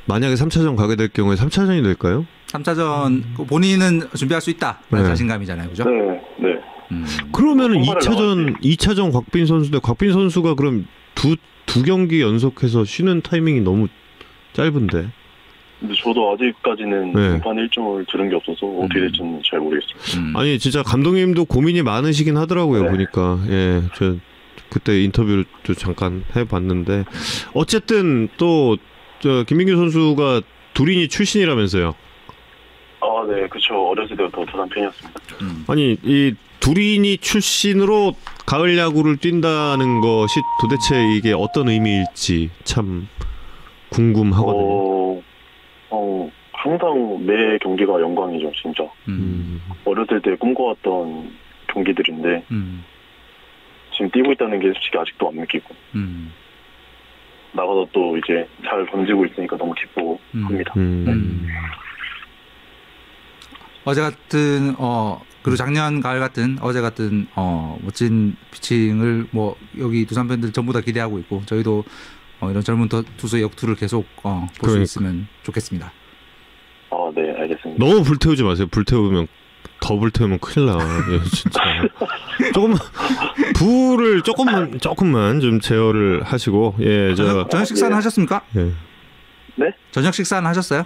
만약에 0.07 0.35
3차전 0.35 0.77
가게 0.77 0.97
될 0.97 1.09
경우에 1.09 1.37
3차전이 1.37 1.85
될까요? 1.85 2.27
3차전 2.49 3.47
본인은 3.47 4.09
준비할 4.17 4.41
수 4.41 4.51
있다. 4.51 4.81
라는 4.91 5.05
네. 5.05 5.11
자신감이잖아요. 5.11 5.69
그죠? 5.69 5.85
네, 5.85 6.21
네. 6.39 6.49
음. 6.91 7.07
그러면은 7.33 7.85
선발을 7.85 8.01
2차전 8.01 8.61
2차전 8.61 9.13
곽빈 9.13 9.47
선수인데 9.47 9.79
곽빈 9.79 10.13
선수가 10.13 10.55
그럼 10.55 10.89
두 11.15 11.37
두 11.67 11.83
경기 11.83 12.21
연속해서 12.23 12.85
쉬는 12.85 13.21
타이밍이 13.23 13.61
너무 13.61 13.89
짧은데. 14.55 15.09
근데 15.81 15.95
저도 16.03 16.33
아직까지는 16.33 17.13
네. 17.13 17.29
등판 17.33 17.57
일정을 17.59 18.07
들은 18.11 18.31
게 18.31 18.37
없어서 18.37 18.67
어떻게 18.67 18.99
음. 18.99 19.03
될지는 19.03 19.43
잘 19.45 19.61
모르겠어요. 19.61 20.21
음. 20.23 20.37
아니 20.37 20.59
진짜 20.59 20.83
감독님도 20.83 21.45
고민이 21.45 21.83
많으시긴 21.83 22.37
하더라고요 22.39 22.85
네. 22.85 22.91
보니까 22.91 23.39
예 23.51 23.83
저 23.95 24.17
그때 24.71 25.03
인터뷰를 25.05 25.45
또 25.63 25.75
잠깐 25.75 26.25
해봤는데 26.35 27.05
어쨌든 27.55 28.29
또 28.39 28.77
저 29.21 29.45
김민규 29.45 29.75
선수가 29.77 30.43
두린이 30.75 31.09
출신이라면서요 31.09 31.95
아, 33.01 33.07
네, 33.29 33.47
그쵸. 33.49 33.89
어렸을 33.89 34.15
때부터 34.17 34.45
두산 34.45 34.69
팬이었습니다. 34.69 35.21
음. 35.43 35.65
아니 35.69 35.97
이 36.03 36.35
두린이 36.67 37.17
출신으로 37.19 38.15
가을 38.45 38.77
야구를 38.77 39.19
뛴다는 39.19 40.01
것이 40.01 40.41
도대체 40.61 41.01
이게 41.17 41.33
어떤 41.33 41.69
의미일지 41.69 42.51
참 42.65 43.07
궁금하거든요. 43.91 44.65
어, 44.65 45.23
어, 45.91 46.31
항상 46.51 47.25
매 47.25 47.57
경기가 47.59 48.01
영광이죠, 48.01 48.51
진짜. 48.61 48.83
음. 49.07 49.61
음. 49.61 49.63
어렸을 49.85 50.21
때 50.21 50.35
꿈꿔왔던 50.35 51.31
경기들인데 51.69 52.45
음. 52.51 52.85
지금 53.93 54.11
뛰고 54.11 54.33
있다는 54.33 54.59
게 54.59 54.67
솔직히 54.73 54.99
아직도 54.99 55.29
안 55.29 55.37
믿기고 55.37 55.73
음. 55.95 56.33
나가서 57.53 57.87
또 57.93 58.17
이제 58.17 58.45
잘 58.65 58.85
던지고 58.91 59.25
있으니까 59.27 59.57
너무 59.57 59.73
기쁘고 59.73 60.19
음. 60.35 60.45
합니다. 60.45 60.75
음. 60.77 61.47
어제 63.85 64.01
같은 64.01 64.75
어 64.79 65.23
그리고 65.47 65.57
작년 65.57 66.01
가을 66.01 66.19
같은 66.19 66.59
어제 66.61 66.81
같은 66.81 67.29
어 67.37 67.79
멋진 67.83 68.35
피칭을 68.51 69.29
뭐 69.31 69.55
여기 69.79 70.05
두산 70.05 70.27
팬들 70.27 70.51
전부 70.53 70.73
다 70.73 70.81
기대하고 70.81 71.21
있고 71.21 71.43
저희도 71.47 71.85
어 72.41 72.51
이런 72.51 72.65
젊은 72.65 72.89
더- 72.89 73.05
투수의 73.17 73.43
역투를 73.45 73.77
계속 73.77 74.07
어 74.25 74.41
볼 74.41 74.51
수 74.55 74.61
그러니까. 74.61 74.83
있으면 74.83 75.29
좋겠습니다. 75.45 75.93
아, 76.91 76.97
네, 77.15 77.23
알겠습니다. 77.43 77.85
너무 77.85 78.03
불태우지 78.03 78.43
마세요. 78.43 78.67
불태우면 78.73 79.29
더 79.81 79.97
불태우면 79.97 80.41
큰일 80.41 80.67
나. 80.67 80.79
예, 81.13 81.23
진짜. 81.31 81.61
조금만 82.53 82.79
불을 83.55 84.23
조금만 84.23 84.81
조금만 84.81 85.41
좀 85.41 85.61
제어를 85.61 86.23
하시고 86.25 86.75
예, 86.81 87.15
저 87.15 87.25
저녁, 87.25 87.51
저녁 87.51 87.65
식사는 87.67 87.93
예. 87.93 87.95
하셨습니까? 87.95 88.43
예. 88.57 88.73
저녁 89.93 90.13
식사는 90.13 90.45
하셨어요? 90.49 90.85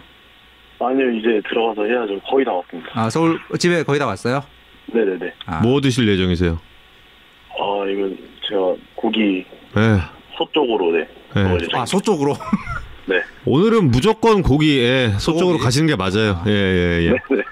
아니요, 0.80 1.10
이제 1.10 1.40
들어가서 1.48 1.84
해야죠. 1.84 2.20
거의 2.20 2.44
다 2.44 2.52
왔습니다. 2.52 2.90
아 2.94 3.10
서울 3.10 3.38
집에 3.58 3.82
거의 3.82 3.98
다 3.98 4.06
왔어요? 4.06 4.42
네네네. 4.92 5.32
아, 5.46 5.60
뭐 5.60 5.80
드실 5.80 6.08
예정이세요? 6.08 6.58
아, 7.50 7.86
이거 7.88 8.08
제가 8.48 8.74
고기 8.94 9.44
예. 9.76 9.98
소 10.36 10.48
쪽으로, 10.52 10.92
네. 10.92 10.98
예. 11.36 11.42
먹을 11.42 11.54
예정입니다. 11.56 11.82
아 11.82 11.86
서쪽으로 11.86 12.34
네. 13.06 13.22
오늘은 13.44 13.90
무조건 13.90 14.42
고기에 14.42 15.10
서쪽으로 15.18 15.38
소고기? 15.52 15.64
가시는 15.64 15.86
게 15.86 15.96
맞아요. 15.96 16.42
예, 16.46 16.50
예, 16.50 17.02
예. 17.06 17.10
네, 17.10 17.16
네. 17.36 17.42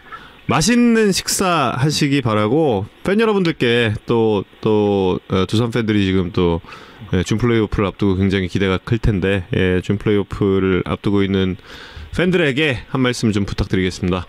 맛있는 0.47 1.13
식사 1.13 1.75
하시기 1.77 2.23
바라고 2.23 2.87
팬 3.05 3.21
여러분들께 3.21 3.93
또 4.07 4.45
또 4.61 5.21
두산 5.49 5.71
팬들이 5.71 6.05
지금 6.07 6.31
또 6.33 6.61
예, 7.13 7.23
준 7.23 7.39
플레이오프를 7.39 7.87
앞두고 7.87 8.17
굉장히 8.17 8.49
기대가 8.49 8.79
클 8.79 8.99
텐데 8.99 9.45
예, 9.55 9.81
준 9.83 9.99
플레이오프를 9.99 10.83
앞두고 10.87 11.23
있는 11.23 11.57
팬들에게 12.17 12.79
한 12.89 13.01
말씀 13.01 13.31
좀 13.33 13.45
부탁드리겠습니다. 13.45 14.27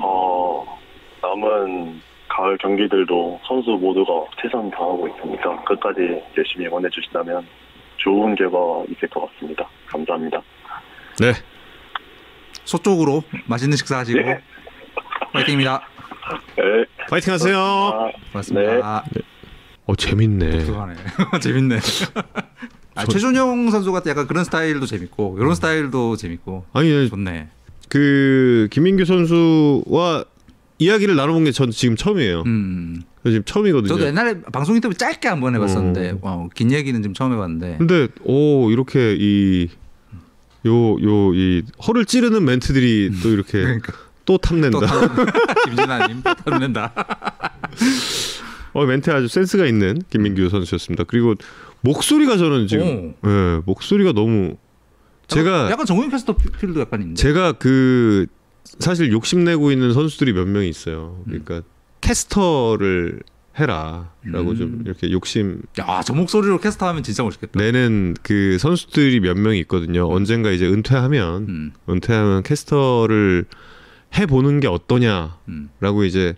어, 0.00 0.78
남은 1.22 2.00
가을 2.28 2.56
경기들도 2.58 3.40
선수 3.46 3.70
모두가 3.72 4.12
최선 4.40 4.70
다하고 4.70 5.08
있으니까 5.08 5.62
끝까지 5.64 6.00
열심히 6.36 6.66
응원해 6.66 6.88
주신다면 6.90 7.46
좋은 7.98 8.34
결과 8.34 8.84
있을 8.90 9.08
것 9.08 9.30
같습니다. 9.32 9.68
감사합니다. 9.86 10.40
네. 11.20 11.32
서쪽으로 12.64 13.22
맛있는 13.46 13.76
식사 13.76 13.98
하시고 13.98 14.18
네. 14.20 14.40
파이팅입니다. 15.32 15.82
네. 16.56 16.62
파이팅 17.08 17.32
하세요. 17.34 17.58
아, 17.58 18.10
고맙습니다. 18.32 19.04
어 19.84 19.94
재밌네. 19.96 20.64
재밌네. 21.42 21.78
아, 22.94 23.04
최준용 23.06 23.70
선수가 23.70 24.02
약간 24.06 24.26
그런 24.26 24.44
스타일도 24.44 24.86
재밌고 24.86 25.36
이런 25.40 25.54
스타일도 25.54 26.16
재밌고 26.16 26.64
아니 26.72 27.08
좋네. 27.08 27.48
그 27.88 28.68
김민규 28.70 29.04
선수와 29.04 30.24
이야기를 30.78 31.14
나눠본 31.16 31.44
게 31.44 31.52
전 31.52 31.70
지금 31.70 31.96
처음이에요. 31.96 32.42
음. 32.46 33.02
저 33.24 33.30
지금 33.30 33.44
처음이거든요. 33.44 33.88
저도 33.94 34.04
옛날에 34.06 34.40
방송 34.52 34.74
인터뷰 34.74 34.94
짧게 34.94 35.28
한 35.28 35.40
번 35.40 35.54
해봤었는데 35.54 36.10
어. 36.12 36.18
어, 36.22 36.48
긴 36.54 36.72
얘기는 36.72 37.00
지금 37.02 37.14
처음 37.14 37.32
해봤는데 37.32 37.76
근데 37.78 38.08
오 38.24 38.70
이렇게 38.70 39.14
이 39.18 39.68
요 40.64 40.96
요 41.02 41.34
이 41.34 41.62
허를 41.86 42.04
찌르는 42.04 42.44
멘트들이 42.44 43.10
또 43.22 43.30
이렇게 43.30 43.62
그러니까. 43.62 43.92
또 44.24 44.38
탐낸다. 44.38 44.78
또 44.78 44.86
탐- 44.86 45.26
김진아님 45.66 46.22
탐낸다. 46.22 46.94
어 48.72 48.84
멘트 48.86 49.10
아주 49.10 49.28
센스가 49.28 49.66
있는 49.66 50.02
김민규 50.10 50.48
선수였습니다. 50.48 51.04
그리고 51.04 51.34
목소리가 51.82 52.36
저는 52.36 52.66
지금 52.66 53.14
예, 53.24 53.60
목소리가 53.64 54.12
너무 54.12 54.56
제가 55.28 55.70
약간 55.70 55.86
정우영 55.86 56.10
캐스터 56.10 56.36
필도 56.36 56.80
약간 56.80 57.00
있는데. 57.00 57.20
제가 57.20 57.52
그 57.52 58.26
사실 58.78 59.12
욕심내고 59.12 59.72
있는 59.72 59.92
선수들이 59.92 60.32
몇 60.32 60.46
명이 60.46 60.68
있어요. 60.68 61.22
그러니까 61.24 61.62
캐스터를 62.00 63.20
해라라고 63.58 64.50
음. 64.50 64.56
좀 64.56 64.82
이렇게 64.84 65.10
욕심 65.10 65.62
야, 65.78 66.00
저 66.02 66.14
목소리로 66.14 66.58
캐스터 66.58 66.88
하면 66.88 67.02
진짜 67.02 67.22
멋있겠다. 67.22 67.60
내는 67.60 68.14
그 68.22 68.56
선수들이 68.58 69.20
몇 69.20 69.36
명이 69.36 69.58
있거든요. 69.60 70.10
언젠가 70.10 70.50
이제 70.50 70.66
은퇴하면 70.66 71.42
음. 71.48 71.72
은퇴하면 71.88 72.42
캐스터를 72.44 73.44
해 74.16 74.26
보는 74.26 74.60
게 74.60 74.68
어떠냐라고 74.68 75.38
음. 75.48 76.04
이제 76.04 76.34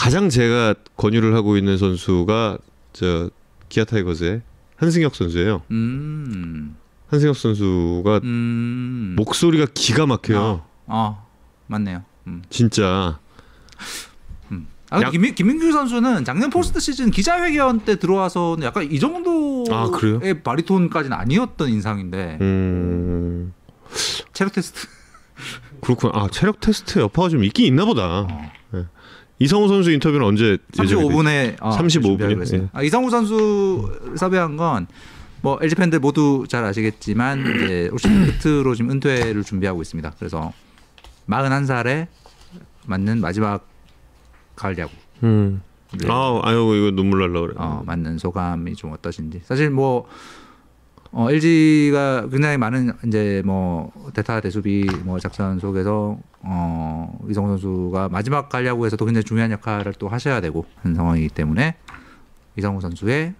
가장 0.00 0.30
제가 0.30 0.74
권유를 0.96 1.34
하고 1.34 1.58
있는 1.58 1.76
선수가 1.76 2.56
저 2.94 3.28
기아 3.68 3.84
타이거즈의 3.84 4.40
한승혁 4.76 5.14
선수예요. 5.14 5.60
음. 5.72 6.74
한승혁 7.08 7.36
선수가 7.36 8.20
음. 8.24 9.14
목소리가 9.18 9.66
기가 9.74 10.06
막혀요. 10.06 10.64
아, 10.86 11.18
맞네요. 11.66 12.02
음. 12.28 12.42
진짜. 12.48 13.18
음. 14.50 14.68
아, 14.88 15.02
약- 15.02 15.10
김민, 15.10 15.34
김민규 15.34 15.70
선수는 15.70 16.24
작년 16.24 16.48
포스트 16.48 16.80
시즌 16.80 17.10
기자회견 17.10 17.80
때 17.80 17.96
들어와서는 17.98 18.62
약간 18.64 18.90
이 18.90 18.98
정도의 18.98 19.66
아? 19.70 19.90
바리톤까지는 20.42 21.14
아니었던 21.14 21.68
인상인데 21.68 22.38
음. 22.40 23.52
체력 24.32 24.54
테스트. 24.54 24.88
그렇구나. 25.82 26.12
아, 26.14 26.28
체력 26.30 26.58
테스트 26.60 27.00
여파가 27.00 27.28
좀 27.28 27.44
있긴 27.44 27.66
있나 27.66 27.84
보다. 27.84 28.20
어. 28.20 28.59
이성우 29.40 29.66
선수 29.68 29.90
인터뷰는 29.90 30.24
언제 30.24 30.58
예정이 30.78 31.08
돼? 31.08 31.08
35분에 31.08 31.56
어, 31.60 31.70
35 31.72 32.00
분이요? 32.02 32.18
준비하기로 32.18 32.42
했어요. 32.42 32.62
예. 32.62 32.68
아, 32.72 32.82
이상우 32.82 33.10
선수 33.10 33.90
섭외한 34.16 34.56
건 34.56 34.86
뭐 35.42 35.58
LG 35.60 35.74
팬들 35.74 36.00
모두 36.00 36.44
잘 36.48 36.64
아시겠지만 36.64 37.40
이제 37.64 37.88
올 37.92 37.98
시즌 37.98 38.26
끝으로 38.38 38.74
지금 38.74 38.90
은퇴를 38.90 39.42
준비하고 39.42 39.80
있습니다. 39.80 40.12
그래서 40.18 40.52
41살에 41.28 42.08
맞는 42.86 43.20
마지막 43.20 43.66
가을 44.56 44.76
야구. 44.78 44.92
음. 45.22 45.62
네. 45.98 46.06
아, 46.10 46.40
아유 46.44 46.74
이거 46.76 46.90
눈물 46.94 47.20
날라 47.20 47.40
그래. 47.40 47.54
어, 47.56 47.82
맞는 47.86 48.18
소감이 48.18 48.74
좀 48.74 48.92
어떠신지. 48.92 49.40
사실 49.44 49.70
뭐 49.70 50.06
어, 51.12 51.28
LG가 51.30 52.28
굉장히 52.30 52.56
많은 52.56 52.92
이제 53.06 53.42
뭐 53.44 53.92
대타 54.14 54.40
대수비 54.40 54.86
뭐 55.04 55.18
작전 55.18 55.58
속에서 55.58 56.18
어, 56.42 57.18
이성 57.28 57.48
선수가 57.48 58.08
마지막 58.10 58.48
가려고에서도 58.48 59.04
굉장히 59.04 59.24
중요한 59.24 59.50
역할을 59.50 59.94
또 59.94 60.08
하셔야 60.08 60.40
되고 60.40 60.66
하는 60.82 60.94
상황이기 60.94 61.30
때문에 61.30 61.74
이성우 62.56 62.80
선수의 62.80 63.34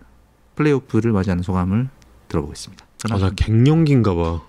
플레이오프를 0.56 1.12
맞이하는 1.12 1.42
소감을 1.42 1.88
들어보겠습니다. 2.28 2.84
아, 3.10 3.18
나 3.18 3.30
갱년기인가 3.30 4.14
봐. 4.14 4.40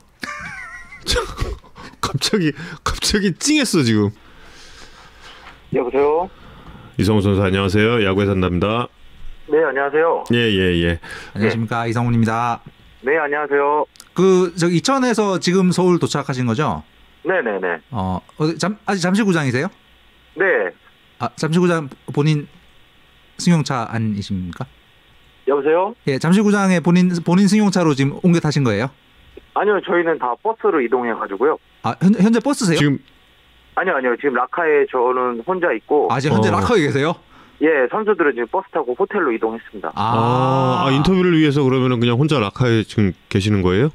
갑자기 2.02 2.52
갑자기 2.84 3.34
찡했어 3.34 3.84
지금. 3.84 4.10
여보세요? 5.74 6.30
이성우 6.98 7.22
선수 7.22 7.42
안녕하세요. 7.42 8.04
야구의 8.04 8.28
산답니다. 8.28 8.88
네, 9.50 9.64
안녕하세요. 9.64 10.24
예, 10.34 10.38
예, 10.38 10.84
예. 10.84 11.00
안녕하십니까 11.34 11.88
이성훈입니다. 11.88 12.62
네, 13.04 13.18
안녕하세요. 13.18 13.86
그 14.14 14.54
저기 14.56 14.78
이천에서 14.78 15.40
지금 15.40 15.72
서울 15.72 15.98
도착하신 16.00 16.46
거죠? 16.46 16.84
네네네. 17.24 17.82
어, 17.92 18.20
어디 18.38 18.58
잠 18.58 18.78
아직 18.86 19.02
잠실구장이세요? 19.02 19.68
네. 20.36 20.46
아 21.20 21.30
잠실구장 21.36 21.90
본인 22.14 22.48
승용차 23.38 23.88
아니십니까? 23.90 24.66
여보세요? 25.48 25.96
예, 26.08 26.20
잠실구장에 26.20 26.80
본인 26.80 27.10
본인 27.26 27.48
승용차로 27.48 27.96
지금 27.96 28.20
옮겨 28.24 28.40
타신 28.40 28.64
거예요? 28.64 28.90
아니요, 29.54 29.82
저희는 29.86 30.18
다 30.20 30.34
버스로 30.42 30.80
이동해가지고요. 30.82 31.58
아 31.84 31.96
현, 32.02 32.14
현재 32.16 32.40
버스세요? 32.40 32.78
지금 32.78 33.00
아니요, 33.76 33.96
아니요. 33.96 34.16
지금 34.18 34.36
라카에 34.36 34.86
저는 34.92 35.42
혼자 35.46 35.72
있고, 35.74 36.08
아 36.12 36.20
지금 36.20 36.36
현재 36.36 36.50
어. 36.50 36.52
락커에 36.54 36.82
계세요? 36.82 37.16
예, 37.62 37.88
선수들은 37.91 38.32
지금 38.34 38.47
버스 38.47 38.67
타고 38.71 38.95
호텔로 38.97 39.32
이동했습니다. 39.34 39.91
아, 39.95 40.84
아, 40.86 40.91
인터뷰를 40.91 41.38
위해서 41.38 41.63
그러면은 41.63 42.00
그냥 42.00 42.17
혼자 42.17 42.39
라카에 42.39 42.84
지금 42.84 43.13
계시는 43.30 43.62
거예요? 43.62 43.89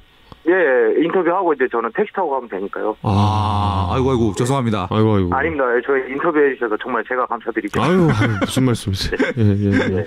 예, 0.49 1.03
인터뷰하고 1.05 1.55
이제 1.55 1.67
저는 1.73 1.91
택시 1.97 2.13
타고 2.13 2.31
가면 2.31 2.49
되니까요. 2.49 2.97
아, 3.03 3.91
아이고 3.93 4.11
아이고 4.11 4.33
죄송합니다. 4.35 4.87
아이고 4.91 5.15
아이고. 5.17 5.35
아닙니다. 5.35 5.65
저희 5.85 6.13
인터뷰해 6.13 6.55
주셔서 6.55 6.77
정말 6.81 7.03
제가 7.09 7.27
감사드리죠. 7.27 7.83
아유, 7.83 8.09
아유 8.13 8.29
무슨 8.41 8.65
말씀이세요? 8.65 9.19
예, 9.37 9.43
예, 9.43 9.65
예. 9.73 9.89
네. 9.89 10.05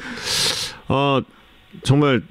아 0.87 1.21
정말 1.83 2.21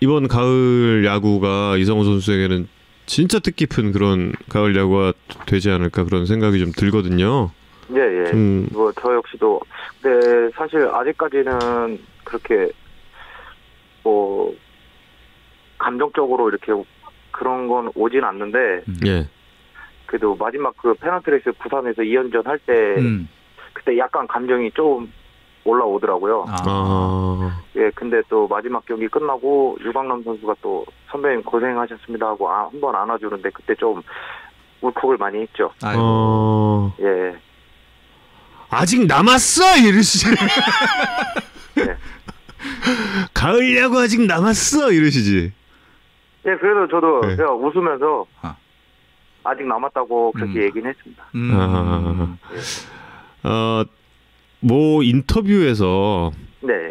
이번 0.00 0.26
가을 0.28 1.04
야구가 1.04 1.76
이성호 1.76 2.04
선수에게는 2.04 2.68
진짜 3.04 3.38
뜻깊은 3.38 3.92
그런 3.92 4.32
가을 4.48 4.74
야구가 4.74 5.12
되지 5.44 5.70
않을까 5.70 6.04
그런 6.04 6.24
생각이 6.24 6.58
좀 6.58 6.72
들거든요. 6.74 7.50
예, 7.92 8.00
예. 8.00 8.24
좀 8.30 8.68
뭐 8.72 8.92
저 9.00 9.14
역시도 9.14 9.60
근데 10.02 10.50
사실 10.56 10.86
아직까지는 10.88 11.98
그렇게 12.24 12.70
뭐 14.02 14.54
감정적으로 15.78 16.48
이렇게 16.48 16.72
그런 17.30 17.68
건 17.68 17.90
오진 17.94 18.22
않는데 18.24 18.82
예. 19.06 19.28
그래도 20.06 20.34
마지막 20.36 20.74
그 20.76 20.94
페널티레이스 20.94 21.52
부산에서 21.58 22.02
2연전 22.02 22.44
할 22.44 22.58
때 22.58 22.72
음. 23.00 23.28
그때 23.72 23.98
약간 23.98 24.26
감정이 24.26 24.70
좀 24.72 25.12
올라오더라고요. 25.64 26.44
아, 26.46 26.56
아, 26.66 27.62
예, 27.76 27.90
근데 27.94 28.20
또 28.28 28.46
마지막 28.46 28.84
경기 28.86 29.08
끝나고 29.08 29.78
유광남 29.80 30.22
선수가 30.22 30.54
또 30.60 30.84
선배님 31.10 31.42
고생하셨습니다 31.42 32.26
하고 32.26 32.48
아, 32.50 32.68
한번 32.70 32.94
안아주는데 32.94 33.50
그때 33.50 33.74
좀 33.74 34.02
울컥을 34.82 35.16
많이 35.16 35.40
했죠. 35.40 35.70
아이고. 35.82 36.00
어, 36.02 36.92
예, 37.00 37.34
아직 38.74 39.06
남았어 39.06 39.76
이러시지. 39.78 40.26
네. 41.76 41.96
가을 43.34 43.76
야구 43.76 44.00
아직 44.00 44.22
남았어 44.22 44.92
이러시지. 44.92 45.52
예, 46.46 46.56
그래도 46.56 46.88
저도 46.88 47.20
네. 47.26 47.36
제가 47.36 47.52
웃으면서 47.54 48.26
아. 48.42 48.56
아직 49.44 49.66
남았다고 49.66 50.32
그렇게 50.32 50.58
음. 50.58 50.62
얘기는 50.62 50.88
했습니다. 50.88 51.24
음. 51.34 51.50
아. 51.52 52.36
어, 53.48 53.84
뭐 54.60 55.02
인터뷰에서 55.02 56.32
네, 56.60 56.90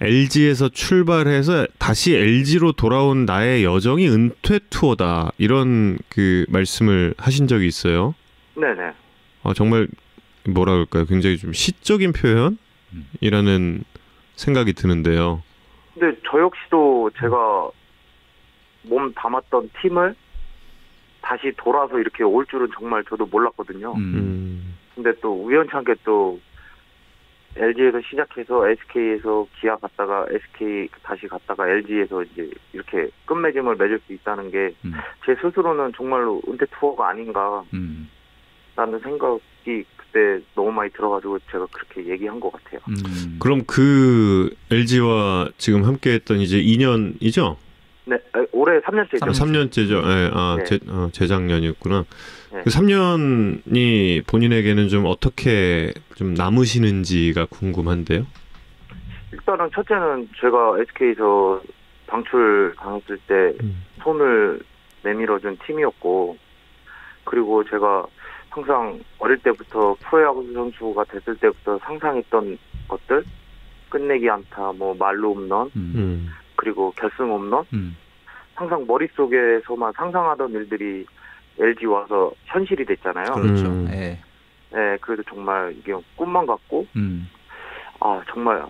LG에서 0.00 0.68
출발해서 0.68 1.66
다시 1.78 2.14
LG로 2.14 2.72
돌아온 2.72 3.24
나의 3.24 3.64
여정이 3.64 4.08
은퇴 4.08 4.58
투어다 4.70 5.30
이런 5.38 5.98
그 6.08 6.44
말씀을 6.48 7.14
하신 7.16 7.46
적이 7.46 7.66
있어요. 7.66 8.14
네, 8.54 8.74
네. 8.74 8.92
아, 9.42 9.52
정말 9.54 9.88
뭐라 10.50 10.72
그럴까요? 10.72 11.06
굉장히 11.06 11.36
좀 11.36 11.52
시적인 11.52 12.12
표현이라는 12.12 13.84
생각이 14.34 14.72
드는데요. 14.74 15.42
근데 15.94 16.18
저 16.28 16.40
역시도 16.40 17.10
제가 17.18 17.70
몸 18.82 19.12
담았던 19.14 19.70
팀을 19.80 20.14
다시 21.22 21.52
돌아서 21.56 21.98
이렇게 21.98 22.22
올 22.22 22.46
줄은 22.46 22.68
정말 22.78 23.02
저도 23.04 23.26
몰랐거든요. 23.26 23.92
음. 23.94 24.14
음, 24.14 24.76
근데 24.94 25.12
또 25.20 25.44
우연찮게 25.44 25.96
또 26.04 26.38
LG에서 27.56 28.00
시작해서 28.08 28.68
SK에서 28.68 29.46
기아 29.58 29.76
갔다가 29.76 30.26
SK 30.28 30.88
다시 31.02 31.26
갔다가 31.26 31.68
LG에서 31.68 32.22
이제 32.22 32.50
이렇게 32.72 33.08
끝맺음을 33.24 33.76
맺을 33.76 33.98
수 34.06 34.12
있다는 34.12 34.50
게제 34.50 34.74
음. 34.84 34.92
스스로는 35.24 35.92
정말로 35.96 36.40
은퇴 36.46 36.66
투어가 36.78 37.08
아닌가라는 37.08 37.66
음. 37.72 38.08
생각이 38.76 39.84
그때 40.16 40.42
너무 40.54 40.72
많이 40.72 40.90
들어가지고 40.92 41.38
제가 41.50 41.66
그렇게 41.70 42.10
얘기한 42.10 42.40
것 42.40 42.50
같아요. 42.50 42.80
음. 42.88 43.36
그럼 43.38 43.62
그 43.66 44.54
LG와 44.70 45.50
지금 45.58 45.84
함께했던 45.84 46.38
이제 46.38 46.56
2년이죠? 46.56 47.56
네, 48.06 48.16
아, 48.32 48.44
올해 48.52 48.80
3년째죠. 48.80 49.22
아, 49.22 49.26
3년째죠. 49.26 50.02
예, 50.04 50.30
아, 50.32 50.56
네. 50.58 50.64
재, 50.64 50.78
어, 50.88 51.10
재작년이었구나. 51.12 52.04
네. 52.52 52.62
그 52.62 52.70
3년이 52.70 54.26
본인에게는 54.26 54.88
좀 54.88 55.04
어떻게 55.04 55.92
좀 56.14 56.32
남으시는지가 56.32 57.46
궁금한데요. 57.50 58.26
일단은 59.32 59.70
첫째는 59.74 60.30
제가 60.40 60.78
SK에서 60.78 61.60
방출 62.06 62.74
당했을 62.78 63.18
때 63.26 63.34
음. 63.62 63.84
손을 64.02 64.60
내밀어준 65.02 65.58
팀이었고 65.66 66.38
그리고 67.24 67.64
제가 67.64 68.06
항상 68.56 68.98
어릴 69.18 69.36
때부터 69.40 69.94
프로야구 70.00 70.50
선수가 70.50 71.04
됐을 71.04 71.36
때부터 71.36 71.78
상상했던 71.80 72.56
것들 72.88 73.22
끝내기 73.90 74.30
안타, 74.30 74.72
뭐 74.72 74.94
말로 74.94 75.34
홈런, 75.34 75.70
음. 75.76 75.92
음. 75.94 76.28
그리고 76.56 76.90
결승 76.92 77.30
홈런 77.30 77.66
음. 77.74 77.94
항상 78.54 78.86
머릿속에서만 78.86 79.92
상상하던 79.94 80.52
일들이 80.52 81.04
LG 81.58 81.84
와서 81.84 82.32
현실이 82.46 82.86
됐잖아요. 82.86 83.34
그렇죠. 83.34 83.66
음. 83.66 83.88
예. 83.90 84.18
네, 84.72 84.96
그래도 85.02 85.22
정말 85.24 85.74
이게 85.78 85.92
꿈만 86.16 86.46
같고 86.46 86.86
음. 86.96 87.28
아 88.00 88.22
정말 88.30 88.64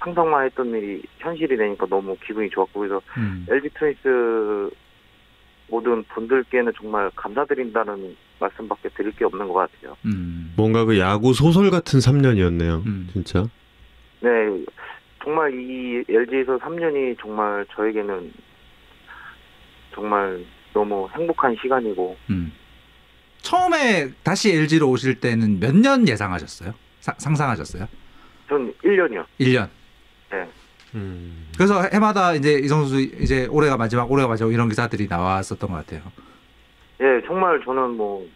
상상만 0.00 0.44
했던 0.44 0.68
일이 0.74 1.02
현실이 1.18 1.56
되니까 1.56 1.86
너무 1.86 2.16
기분이 2.22 2.50
좋았고 2.50 2.80
그래서 2.80 3.00
음. 3.16 3.46
LG 3.48 3.70
트윈스 3.70 4.70
모든 5.68 6.02
분들께는 6.04 6.72
정말 6.76 7.10
감사드린다는 7.16 8.14
말씀밖에 8.42 8.88
드릴 8.90 9.12
게 9.12 9.24
없는 9.24 9.48
것 9.48 9.54
같아요. 9.54 9.96
음. 10.04 10.52
뭔가 10.56 10.84
그 10.84 10.98
야구 10.98 11.32
소설 11.34 11.70
같은 11.70 11.98
3년이었네요. 12.00 12.84
음. 12.86 13.08
진짜. 13.12 13.46
네, 14.20 14.28
정말 15.22 15.52
이 15.54 16.04
LG에서 16.08 16.58
3년이 16.58 17.16
정말 17.20 17.64
저에게는 17.74 18.32
정말 19.94 20.44
너무 20.72 21.08
행복한 21.16 21.56
시간이고 21.60 22.16
음. 22.30 22.52
처음에 23.42 24.10
다시 24.22 24.52
LG로 24.54 24.88
오실 24.90 25.20
때는 25.20 25.58
몇 25.60 25.74
년 25.74 26.06
예상하셨어요? 26.08 26.72
사- 27.00 27.14
상상하셨어요? 27.18 27.88
전 28.48 28.72
1년이요. 28.84 29.24
1년. 29.40 29.68
음. 30.94 31.48
그래서 31.56 31.82
해마다 31.92 32.34
이제 32.34 32.52
이성수 32.54 33.00
이제 33.00 33.46
올해가 33.50 33.76
마지막 33.76 34.10
올해가 34.10 34.28
마지막 34.28 34.52
이런 34.52 34.68
기사들이 34.68 35.06
나왔었던 35.08 35.70
것 35.70 35.76
같아요. 35.76 36.02
예, 37.00 37.22
정말 37.26 37.60
저는 37.64 37.96
뭐 37.96 38.26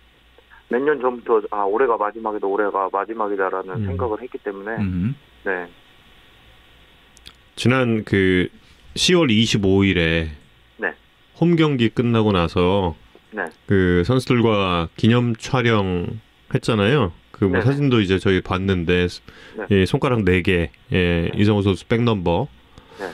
몇 0.68 0.80
년 0.82 1.00
전부터 1.00 1.42
아 1.52 1.62
올해가 1.62 1.96
마지막이다, 1.96 2.44
올해가 2.44 2.88
마지막이다라는 2.92 3.70
음. 3.74 3.86
생각을 3.86 4.20
했기 4.20 4.36
때문에 4.38 4.72
음. 4.78 5.14
네, 5.44 5.68
지난 7.54 8.02
그 8.04 8.48
10월 8.94 9.30
25일에 9.30 10.26
네. 10.78 10.92
홈 11.40 11.54
경기 11.54 11.88
끝나고 11.88 12.32
나서 12.32 12.96
네. 13.30 13.44
그 13.66 14.02
선수들과 14.07 14.88
기념 14.96 15.36
촬영 15.36 16.18
했잖아요. 16.52 17.12
그뭐 17.30 17.52
네네. 17.52 17.64
사진도 17.64 18.00
이제 18.00 18.18
저희 18.18 18.40
봤는데 18.40 19.07
네. 19.59 19.66
예, 19.70 19.86
손가락 19.86 20.20
4개. 20.24 20.70
예, 20.92 21.30
이성호 21.36 21.62
선수 21.62 21.86
백넘버. 21.86 22.48
네. 22.98 23.07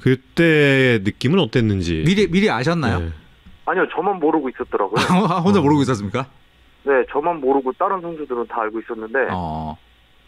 그때 0.00 0.98
느낌은 1.04 1.38
어땠는지. 1.38 2.02
미리 2.04 2.26
미리 2.28 2.50
아셨나요? 2.50 3.12
예. 3.66 3.70
아니요, 3.70 3.88
저만 3.90 4.18
모르고 4.18 4.48
있었더라고요. 4.50 5.00
혼자 5.44 5.60
모르고 5.60 5.82
있었습니까? 5.82 6.26
네, 6.84 7.04
저만 7.10 7.40
모르고 7.40 7.72
다른 7.72 8.00
선수들은 8.00 8.46
다 8.48 8.62
알고 8.62 8.80
있었는데 8.80 9.28
어. 9.30 9.76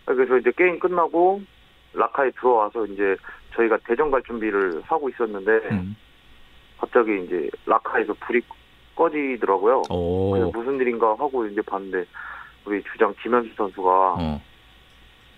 그래서 0.05 0.37
이제 0.37 0.53
게임 0.57 0.79
끝나고 0.79 1.43
라카에 1.95 2.31
들어와서 2.33 2.87
이제 2.87 3.17
저희가 3.55 3.79
대전 3.87 4.11
갈 4.11 4.23
준비를 4.23 4.83
하고 4.85 5.09
있었는데 5.09 5.51
음. 5.71 5.97
갑자기 6.79 7.25
이제 7.25 7.49
라카에서 7.67 8.15
불이 8.21 8.41
꺼지더라고요. 8.95 9.83
그래서 9.83 9.95
오. 9.95 10.53
무슨 10.53 10.81
일인가 10.81 11.11
하고 11.11 11.47
이제 11.47 11.61
봤는데 11.63 12.05
우리 12.65 12.83
주장 12.93 13.15
김현수 13.23 13.51
선수가 13.57 14.15
어. 14.19 14.41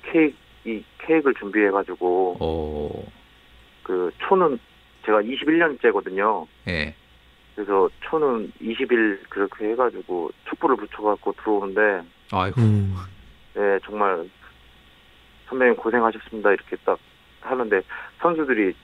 케이크 0.02 0.36
이 0.64 0.82
케이크를 0.98 1.34
준비해가지고 1.34 2.36
오. 2.40 3.04
그 3.84 4.10
초는 4.18 4.58
제가 5.06 5.22
21년째거든요. 5.22 6.46
예. 6.68 6.94
그래서 7.56 7.88
초는 8.02 8.52
20일 8.60 9.18
그렇게 9.30 9.70
해가지고 9.70 10.30
촛불을 10.48 10.76
붙여갖고 10.76 11.32
들어오는데 11.32 12.06
아이고. 12.30 12.60
음. 12.60 12.94
예 13.56 13.78
정말 13.84 14.28
선배님 15.48 15.76
고생하셨습니다 15.76 16.52
이렇게 16.52 16.76
딱 16.84 16.98
하는데 17.40 17.80
선수들이 18.20 18.74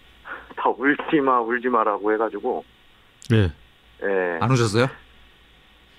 다 0.56 0.70
울지마 0.70 1.42
울지마라고 1.42 2.12
해가지고 2.14 2.64
예. 3.32 3.52
예안 4.02 4.50
오셨어요? 4.50 4.86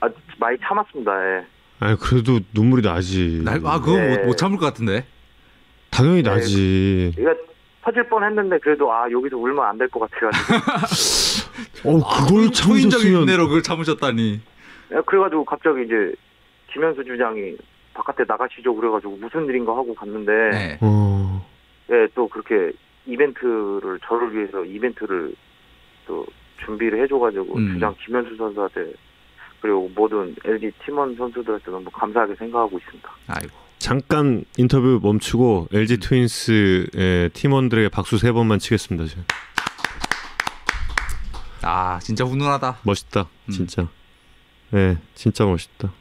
아, 0.02 0.10
많이 0.40 0.58
참았습니다. 0.60 1.12
예. 1.38 1.46
아 1.80 1.96
그래도 1.96 2.40
눈물이 2.54 2.82
나지. 2.82 3.42
날, 3.44 3.62
아 3.66 3.80
그거 3.80 3.98
네. 3.98 4.18
못, 4.18 4.26
못 4.26 4.36
참을 4.36 4.58
것 4.58 4.66
같은데. 4.66 5.06
당연히 5.90 6.24
네. 6.24 6.30
나지. 6.30 7.14
이거 7.18 7.34
터질 7.84 8.04
뻔했는데 8.08 8.60
그래도 8.60 8.92
아 8.92 9.10
여기서 9.12 9.38
울면 9.38 9.60
안 9.66 9.78
될 9.78 9.88
것 9.90 10.00
같아가지고 10.00 10.54
어 11.86 12.00
그걸 12.28 12.46
아, 12.48 12.52
참으셨으면 12.52 13.24
은혜로 13.24 13.48
그걸 13.48 13.62
참으셨다니. 13.64 14.42
예, 14.92 15.02
그래가지고 15.06 15.44
갑자기 15.46 15.84
이제 15.86 16.14
김현수 16.72 17.04
주장이 17.04 17.56
바깥에 17.94 18.24
나가시죠 18.28 18.74
그래가지고 18.76 19.18
무슨 19.18 19.46
일인가 19.46 19.74
하고 19.74 19.94
갔는데 19.94 20.32
네. 20.52 20.78
어. 20.82 21.46
예, 21.92 22.08
또 22.16 22.28
그렇게 22.28 22.72
이벤트를 23.06 24.00
저를 24.08 24.34
위해서 24.34 24.64
이벤트를 24.64 25.36
또 26.08 26.26
준비를 26.66 27.04
해줘가지고 27.04 27.56
음. 27.58 27.74
주장 27.74 27.94
김현수 28.06 28.36
선수한테 28.38 28.94
그리고 29.62 29.90
모든 29.96 30.36
LG 30.46 30.72
팀원 30.86 31.16
선수들한테 31.16 31.70
너무 31.72 31.90
감사하게 31.92 32.36
생각하고 32.36 32.78
있습니다. 32.78 33.10
아이고. 33.28 33.63
잠깐 33.84 34.46
인터뷰 34.56 35.02
멈추고 35.04 35.68
LG 35.74 35.98
트윈스의 35.98 37.32
팀원들에게 37.34 37.90
박수 37.90 38.18
세 38.18 38.32
번만 38.32 38.58
치겠습니다. 38.58 39.08
지금. 39.10 39.26
아 41.64 42.00
진짜 42.00 42.24
훈훈하다. 42.24 42.78
멋있다, 42.84 43.28
음. 43.50 43.52
진짜. 43.52 43.90
네, 44.72 44.98
진짜 45.16 45.46
멋있다. 45.46 45.92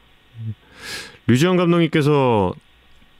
류지영 1.27 1.57
감독님께서 1.57 2.53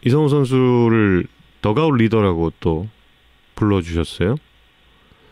이성우 0.06 0.30
선수를 0.30 1.28
더가웃 1.62 1.96
리더라고 1.96 2.54
또 2.62 2.88
불러주셨어요. 3.56 4.38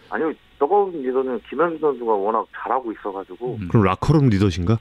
아니요, 0.09 0.34
너가웃 0.59 0.93
리더는 0.93 1.39
김현수 1.49 1.79
선수가 1.79 2.11
워낙 2.11 2.45
잘하고 2.53 2.91
있어가지고 2.91 3.59
음. 3.61 3.67
그럼 3.69 3.86
라커룸 3.86 4.27
리더신가? 4.27 4.77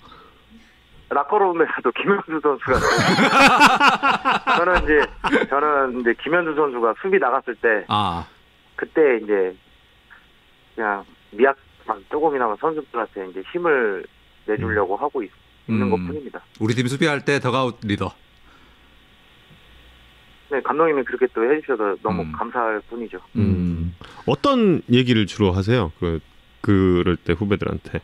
라커룸에서도 1.11 1.91
김현수 1.91 2.41
선수가 2.41 2.79
저는 4.57 4.85
이제 4.85 5.47
저는 5.49 6.01
이제 6.01 6.15
김현수 6.23 6.55
선수가 6.55 6.95
수비 7.03 7.19
나갔을 7.19 7.57
때 7.57 7.85
아. 7.89 8.27
그때 8.77 9.19
이제 9.23 9.55
그냥 10.75 11.05
미약 11.33 11.57
조금이나마 12.11 12.55
선수들한테 12.57 13.29
이제 13.31 13.43
힘을 13.53 14.07
내주려고 14.47 14.97
하고 14.97 15.23
있, 15.23 15.31
는 15.67 15.83
음. 15.83 15.91
것뿐입니다. 15.91 16.41
우리 16.61 16.75
팀 16.75 16.87
수비할 16.87 17.25
때 17.25 17.41
더가웃 17.41 17.79
리더. 17.83 18.13
네, 20.51 20.61
감독님이 20.63 21.05
그렇게 21.05 21.27
또 21.33 21.45
해주셔서 21.45 21.97
너무 22.03 22.23
음. 22.23 22.33
감사할 22.33 22.81
뿐이죠. 22.89 23.21
음. 23.37 23.95
어떤 24.27 24.83
얘기를 24.93 25.27
주로 25.27 25.53
하세요? 25.53 25.93
그 26.01 26.21
그럴 26.61 27.17
때 27.17 27.33
후배들한테. 27.33 28.01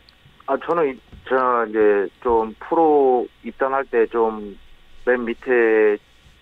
아 0.47 0.57
저는 0.57 0.95
이- 0.95 0.99
저 1.27 1.65
이제 1.69 2.07
좀 2.23 2.55
프로 2.59 3.27
입단할 3.43 3.85
때 3.85 4.05
좀 4.07 4.57
맨 5.05 5.23
밑에 5.23 5.97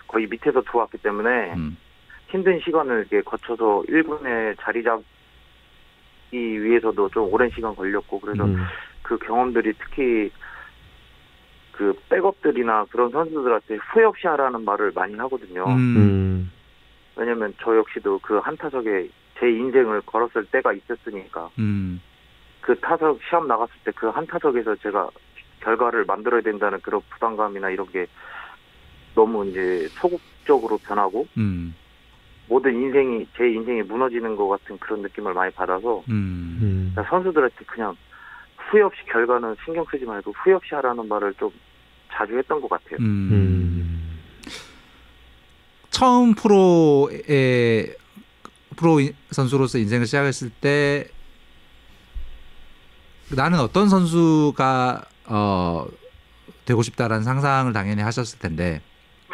거의 0.07 0.25
밑에서 0.27 0.61
들어왔기 0.63 0.97
때문에 0.99 1.53
음. 1.53 1.77
힘든 2.29 2.59
시간을 2.61 3.01
이렇게 3.11 3.21
거쳐서 3.21 3.83
1군에 3.87 4.55
자리 4.59 4.83
잡기 4.83 5.03
위해서도 6.63 7.09
좀 7.09 7.31
오랜 7.31 7.49
시간 7.51 7.75
걸렸고 7.75 8.19
그래서 8.19 8.43
음. 8.45 8.57
그 9.03 9.17
경험들이 9.19 9.73
특히 9.73 10.31
그 11.73 11.93
백업들이나 12.09 12.85
그런 12.89 13.11
선수들한테 13.11 13.75
후회 13.75 14.05
없이 14.05 14.25
하라는 14.27 14.65
말을 14.65 14.91
많이 14.95 15.13
하거든요. 15.15 15.65
음. 15.67 15.71
음. 15.97 16.51
왜냐면 17.15 17.53
저 17.61 17.75
역시도 17.77 18.19
그 18.19 18.39
한 18.39 18.57
타석에 18.57 19.09
제 19.39 19.47
인생을 19.51 20.01
걸었을 20.01 20.45
때가 20.45 20.73
있었으니까 20.73 21.49
음. 21.59 22.01
그 22.65 22.75
타석 22.79 23.19
시합 23.29 23.45
나갔을 23.45 23.73
때 23.83 23.91
그 23.91 24.09
한 24.09 24.25
타석에서 24.25 24.75
제가 24.77 25.09
결과를 25.61 26.05
만들어야 26.05 26.41
된다는 26.41 26.79
그런 26.81 27.01
부담감이나 27.11 27.69
이런 27.69 27.89
게 27.91 28.07
너무 29.13 29.45
이제 29.47 29.87
소극적으로 29.99 30.77
변하고 30.79 31.27
음. 31.37 31.75
모든 32.47 32.73
인생이 32.75 33.25
제 33.37 33.47
인생이 33.49 33.81
무너지는 33.83 34.35
것 34.35 34.47
같은 34.47 34.77
그런 34.79 35.01
느낌을 35.01 35.33
많이 35.33 35.51
받아서 35.53 36.03
음. 36.09 36.59
음. 36.61 36.91
그러니까 36.93 37.09
선수들한테 37.15 37.55
그냥 37.65 37.95
후회 38.57 38.81
없이 38.81 38.99
결과는 39.11 39.55
신경 39.63 39.85
쓰지 39.91 40.05
말고 40.05 40.31
후회 40.43 40.53
없이 40.55 40.73
하라는 40.75 41.07
말을 41.07 41.33
좀 41.35 41.51
자주 42.11 42.37
했던 42.37 42.61
것 42.61 42.69
같아요. 42.69 42.97
음. 42.99 43.29
음. 43.31 44.19
처음 45.89 46.33
프로에 46.35 47.93
프로 48.75 48.99
인- 48.99 49.13
선수로서 49.31 49.77
인생을 49.77 50.05
시작했을 50.05 50.49
때 50.49 51.07
나는 53.33 53.59
어떤 53.59 53.89
선수가 53.89 55.01
어 55.27 55.85
되고 56.65 56.81
싶다라는 56.81 57.23
상상을 57.23 57.71
당연히 57.73 58.01
하셨을 58.01 58.39
텐데 58.39 58.81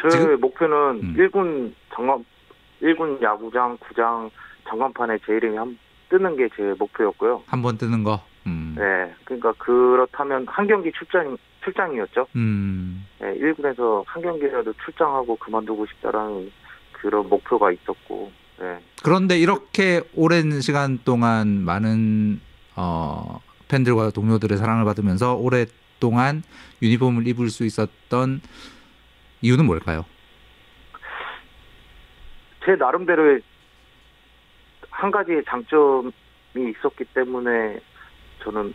저의 0.00 0.10
지금- 0.10 0.40
목표는 0.40 0.76
음. 1.02 1.14
1군 1.18 1.72
정관 1.94 2.24
1군 2.82 3.22
야구장 3.22 3.76
구장 3.78 4.30
전광판에 4.68 5.18
제 5.26 5.34
이름이 5.34 5.56
한, 5.56 5.78
뜨는 6.08 6.36
게 6.36 6.48
제 6.56 6.74
목표였고요. 6.78 7.42
한 7.46 7.62
번 7.62 7.78
뜨는 7.78 8.04
거. 8.04 8.20
음. 8.46 8.74
네, 8.76 9.14
그러니까 9.24 9.52
그렇다면 9.58 10.46
한 10.48 10.66
경기 10.66 10.90
출장 10.92 11.36
출장이었죠. 11.64 12.26
음. 12.34 13.06
네, 13.20 13.34
1군에서 13.38 14.02
한 14.06 14.20
경기라도 14.22 14.72
출장하고 14.84 15.36
그만두고 15.36 15.86
싶다라는 15.86 16.50
그런 16.92 17.28
목표가 17.28 17.70
있었고, 17.70 18.32
네, 18.60 18.78
그런데 19.02 19.38
이렇게 19.38 20.02
오랜 20.14 20.60
시간 20.60 20.98
동안 21.04 21.62
많은 21.64 22.40
어 22.76 23.40
팬들과 23.72 24.10
동료들의 24.10 24.58
사랑을 24.58 24.84
받으면서 24.84 25.34
오랫동안 25.34 26.42
유니폼을 26.82 27.26
입을 27.26 27.48
수 27.48 27.64
있었던 27.64 28.42
이유는 29.40 29.64
뭘까요? 29.64 30.04
제 32.64 32.76
나름대로의 32.76 33.40
한 34.90 35.10
가지의 35.10 35.42
장점이 35.48 36.12
있었기 36.54 37.04
때문에 37.14 37.80
저는 38.44 38.74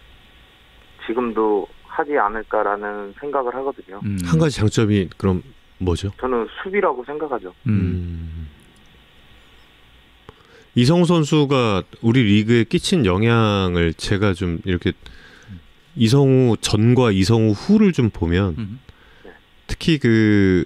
지금도 1.05 1.67
하지 1.83 2.17
않을까라는 2.17 3.13
생각을 3.19 3.53
하거든요. 3.55 4.01
음. 4.03 4.17
한 4.25 4.39
가지 4.39 4.57
장점이 4.57 5.09
그럼 5.17 5.43
뭐죠? 5.77 6.11
저는 6.19 6.47
수비라고 6.61 7.05
생각하죠. 7.05 7.53
음. 7.67 8.46
음. 10.77 10.79
이성우 10.79 11.05
선수가 11.05 11.83
우리 12.01 12.23
리그에 12.23 12.63
끼친 12.63 13.05
영향을 13.05 13.93
제가 13.93 14.33
좀 14.33 14.59
이렇게 14.63 14.93
이성우 15.95 16.57
전과 16.61 17.11
이성우 17.11 17.51
후를 17.51 17.91
좀 17.93 18.11
보면 18.11 18.55
음. 18.57 18.79
특히 19.65 19.97
그 19.97 20.65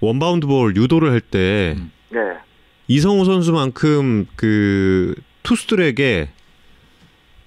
원바운드 0.00 0.46
볼 0.46 0.76
유도를 0.76 1.10
할때 1.10 1.76
음. 1.78 1.90
네, 2.10 2.20
이성우 2.88 3.24
선수만큼 3.24 4.26
그 4.36 5.14
투수들에게 5.42 6.28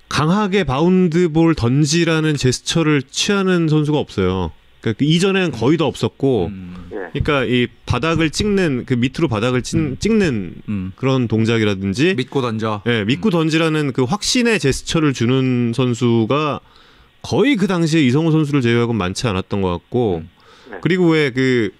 강하게 0.09 0.63
바운드 0.63 1.29
볼 1.31 1.53
던지라는 1.53 2.35
제스처를 2.35 3.03
취하는 3.03 3.67
선수가 3.67 3.97
없어요. 3.99 4.51
그러니까 4.81 4.99
그 4.99 5.05
이전에는 5.05 5.51
거의 5.51 5.77
다 5.77 5.85
없었고 5.85 6.47
음. 6.47 6.89
예, 6.91 7.19
그러니까 7.19 7.43
이 7.43 7.67
바닥을 7.85 8.29
찍는 8.29 8.85
그 8.85 8.93
밑으로 8.93 9.27
바닥을 9.27 9.61
찍, 9.61 9.77
음. 9.77 9.97
찍는 9.99 10.55
음. 10.69 10.91
그런 10.95 11.27
동작이라든지 11.27 12.15
믿고 12.15 12.41
던져. 12.41 12.81
예, 12.87 13.03
믿고 13.03 13.29
던지라는 13.29 13.93
그 13.93 14.03
확신의 14.03 14.59
제스처를 14.59 15.13
주는 15.13 15.73
선수가 15.75 16.59
거의 17.21 17.55
그 17.55 17.67
당시에 17.67 18.01
이성우 18.03 18.31
선수를 18.31 18.61
제외하고 18.61 18.93
많지 18.93 19.27
않았던 19.27 19.61
것 19.61 19.69
같고 19.69 20.23
음. 20.23 20.29
네. 20.71 20.77
그리고 20.81 21.09
왜 21.09 21.31
그 21.31 21.71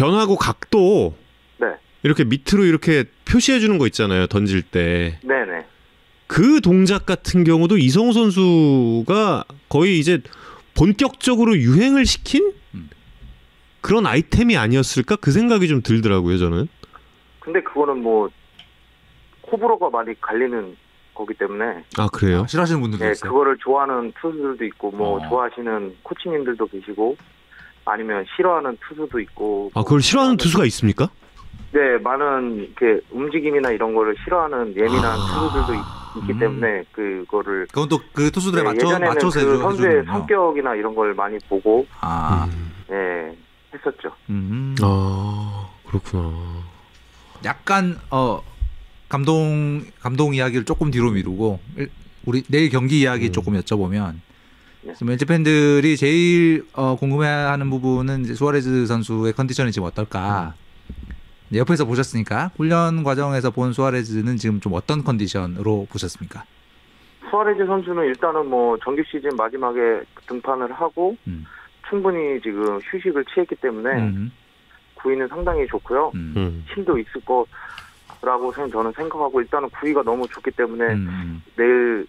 변하고 0.00 0.36
각도 0.36 1.14
네, 1.58 1.66
이렇게 2.02 2.24
밑으로 2.24 2.64
이렇게 2.64 3.04
표시해 3.26 3.60
주는 3.60 3.76
거 3.76 3.86
있잖아요 3.86 4.26
던질 4.28 4.62
때그 4.62 5.26
네, 5.26 5.44
네. 5.44 6.60
동작 6.62 7.04
같은 7.04 7.44
경우도 7.44 7.76
이성우 7.76 8.14
선수가 8.14 9.44
거의 9.68 9.98
이제 9.98 10.22
본격적으로 10.76 11.56
유행을 11.56 12.06
시킨 12.06 12.52
음. 12.74 12.90
그런 13.80 14.06
아이템이 14.06 14.56
아니었을까 14.56 15.16
그 15.16 15.30
생각이 15.30 15.68
좀 15.68 15.82
들더라고요 15.82 16.38
저는 16.38 16.68
근데 17.40 17.62
그거는 17.62 18.02
뭐 18.02 18.28
호불호가 19.50 19.90
많이 19.90 20.18
갈리는 20.20 20.76
거기 21.14 21.34
때문에 21.34 21.84
아 21.98 22.08
그래요 22.12 22.42
아, 22.42 22.46
싫어하시는 22.46 22.80
분들도 22.80 23.04
예, 23.04 23.10
있어요. 23.10 23.30
그거를 23.30 23.56
좋아하는 23.58 24.12
투수들도 24.20 24.64
있고 24.66 24.90
뭐 24.92 25.16
어. 25.18 25.28
좋아하시는 25.28 25.96
코치님들도 26.02 26.66
계시고 26.66 27.16
아니면 27.84 28.24
싫어하는 28.36 28.78
투수도 28.86 29.18
있고 29.20 29.70
아 29.74 29.82
그걸 29.82 30.00
싫어하는 30.00 30.32
뭐 30.32 30.36
투수가 30.38 30.64
있습니까 30.66 31.10
네 31.72 31.98
많은 31.98 32.56
이렇게 32.56 33.00
움직임이나 33.10 33.70
이런 33.70 33.94
거를 33.94 34.14
싫어하는 34.24 34.76
예민한 34.76 35.04
아. 35.04 35.26
투수들도 35.34 35.74
있, 35.74 35.99
기 36.26 36.32
음. 36.32 36.38
때문에 36.38 36.84
그거를 36.92 37.66
그건 37.68 37.88
또 37.88 38.00
그 38.12 38.30
투수들에 38.30 38.62
네, 38.62 38.68
맞춰 38.68 38.86
예전에는 38.86 39.08
맞춰서 39.08 39.44
그 39.44 39.58
선수의. 39.58 40.04
성격이나 40.06 40.74
이런 40.74 40.94
걸 40.94 41.14
많이 41.14 41.38
보고 41.48 41.86
아. 42.00 42.48
음. 42.52 42.72
예, 42.90 43.36
했었죠. 43.74 44.10
음. 44.28 44.74
아 44.82 45.68
그렇구나 45.86 46.32
약간 47.44 47.98
어 48.10 48.42
감동 49.08 49.84
감동 50.00 50.34
이야기를 50.34 50.64
조금 50.64 50.90
뒤로 50.90 51.10
미루고 51.10 51.60
일- 51.76 51.90
우리 52.26 52.42
내일 52.48 52.68
경기 52.70 53.00
이야기 53.00 53.26
음. 53.28 53.32
조금 53.32 53.54
여쭤보면 53.60 54.14
네. 54.82 54.92
지금 54.94 55.12
LG 55.12 55.24
팬들이 55.26 55.96
제일 55.96 56.64
어, 56.72 56.96
궁금해하는 56.96 57.68
부분은 57.70 58.24
이제 58.24 58.34
수아레즈 58.34 58.86
선수의 58.86 59.32
컨디션이 59.34 59.72
지금 59.72 59.86
어떨까. 59.88 60.54
이제 60.56 60.69
옆에서 61.54 61.84
보셨으니까 61.84 62.50
훈련 62.56 63.02
과정에서 63.02 63.50
본 63.50 63.72
수아레즈는 63.72 64.36
지금 64.36 64.60
좀 64.60 64.72
어떤 64.74 65.02
컨디션으로 65.02 65.86
보셨습니까? 65.90 66.44
수아레즈 67.28 67.66
선수는 67.66 68.04
일단은 68.06 68.46
뭐 68.48 68.76
정규 68.84 69.02
시즌 69.10 69.30
마지막에 69.36 69.78
등판을 70.26 70.72
하고 70.72 71.16
음. 71.26 71.44
충분히 71.88 72.40
지금 72.40 72.78
휴식을 72.78 73.24
취했기 73.32 73.56
때문에 73.56 73.90
음, 74.00 74.32
구위는 74.94 75.26
상당히 75.28 75.66
좋고요. 75.66 76.12
음, 76.14 76.34
음. 76.36 76.64
힘도 76.72 76.96
있을 76.98 77.20
거라고 78.20 78.52
생- 78.52 78.70
저는 78.70 78.92
생각하고 78.92 79.40
일단은 79.40 79.68
구위가 79.70 80.02
너무 80.04 80.26
좋기 80.28 80.52
때문에 80.52 80.84
음, 80.94 81.42
내일 81.56 82.06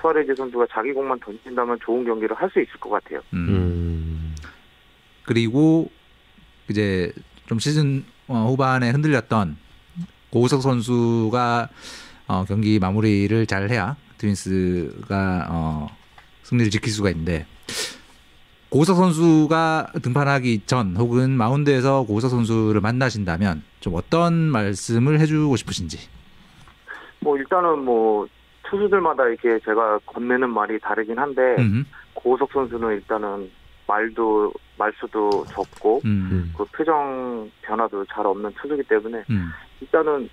수아레즈 0.00 0.34
선수가 0.36 0.66
자기 0.70 0.92
공만 0.92 1.18
던진다면 1.20 1.78
좋은 1.82 2.04
경기를 2.04 2.34
할 2.36 2.48
수 2.50 2.60
있을 2.60 2.72
것 2.80 2.88
같아요. 2.90 3.20
음. 3.34 3.48
음. 3.48 4.34
그리고 5.24 5.90
이제 6.68 7.12
좀 7.46 7.58
시즌 7.58 8.04
어, 8.30 8.46
후반에 8.46 8.90
흔들렸던 8.90 9.56
고우석 10.30 10.62
선수가 10.62 11.68
어, 12.28 12.44
경기 12.46 12.78
마무리를 12.78 13.44
잘 13.46 13.68
해야 13.68 13.96
트윈스가 14.18 15.48
어, 15.50 15.88
승리를 16.44 16.70
지킬 16.70 16.92
수가 16.92 17.10
있는데 17.10 17.44
고우석 18.70 18.96
선수가 18.96 19.94
등판하기 20.00 20.62
전 20.66 20.94
혹은 20.96 21.32
마운드에서 21.32 22.04
고우석 22.04 22.30
선수를 22.30 22.80
만나신다면 22.80 23.64
좀 23.80 23.96
어떤 23.96 24.32
말씀을 24.34 25.18
해주고 25.18 25.56
싶으신지. 25.56 26.08
뭐 27.18 27.36
일단은 27.36 27.84
뭐 27.84 28.28
투수들마다 28.62 29.26
이렇게 29.26 29.58
제가 29.64 29.98
건네는 30.06 30.50
말이 30.50 30.78
다르긴 30.78 31.18
한데 31.18 31.56
음, 31.58 31.84
고우석 32.14 32.48
선수는 32.52 32.92
일단은 32.92 33.50
말도 33.90 34.52
말수도 34.78 35.44
적고 35.46 36.00
음, 36.04 36.28
음. 36.30 36.54
그 36.56 36.64
표정 36.66 37.50
변화도 37.62 38.04
잘 38.06 38.24
없는 38.24 38.52
투수기 38.54 38.84
때문에 38.84 39.24
음, 39.30 39.50
일단은 39.80 40.30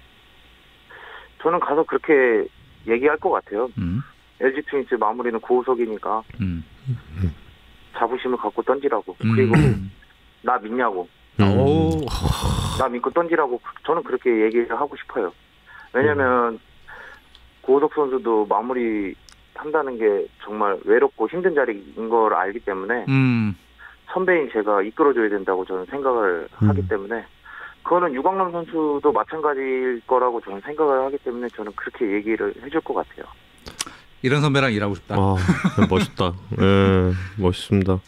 저는 1.42 1.60
가서 1.60 1.84
그렇게 1.84 2.48
얘기할 2.88 3.18
것 3.18 3.32
같아요. 3.32 3.70
음, 3.80 4.02
LG 4.40 4.62
트윈스 4.70 4.96
마무리는 4.96 5.40
고우석이니까 5.40 6.24
음, 6.40 6.64
자부심을 7.98 8.38
갖고 8.38 8.62
던지라고 8.62 9.16
음. 9.26 9.36
그리고 9.36 9.54
나 10.44 10.58
믿냐고 10.60 11.08
음. 11.40 11.60
오, 11.60 12.06
나 12.78 12.88
믿고 12.88 13.10
던지라고 13.10 13.60
저는 13.86 14.04
그렇게 14.04 14.30
얘기를 14.44 14.70
하고 14.80 14.96
싶어요. 14.98 15.34
왜냐면 15.94 16.60
고우석 17.62 17.94
선수도 17.94 18.46
마무리 18.46 19.16
한다는 19.58 19.98
게 19.98 20.28
정말 20.44 20.78
외롭고 20.86 21.28
힘든 21.28 21.56
자리인 21.56 22.10
걸 22.10 22.34
알기 22.34 22.60
때문에 22.60 23.06
음, 23.10 23.56
선배인 24.14 24.50
제가 24.52 24.82
이끌어줘야 24.84 25.30
된다고 25.30 25.66
저는 25.66 25.86
생각을 25.86 26.48
음. 26.62 26.70
하기 26.70 26.88
때문에 26.88 27.26
그거는 27.84 28.14
유광남 28.14 28.52
선수도 28.52 29.12
마찬가지일 29.14 30.02
거라고 30.08 30.42
저는 30.42 30.62
생각을 30.62 31.06
하기 31.06 31.18
때문에 31.20 31.48
저는 31.56 31.72
그렇게 31.76 32.12
얘기를 32.14 32.54
해줄 32.62 32.82
것 32.82 32.94
같아요. 32.94 33.26
이런 34.22 34.42
선배랑 34.42 34.74
일하고 34.74 34.96
싶다. 34.96 35.16
아 35.16 35.36
멋있다 35.90 36.34
예 36.60 37.14
멋있습니다 37.42 38.00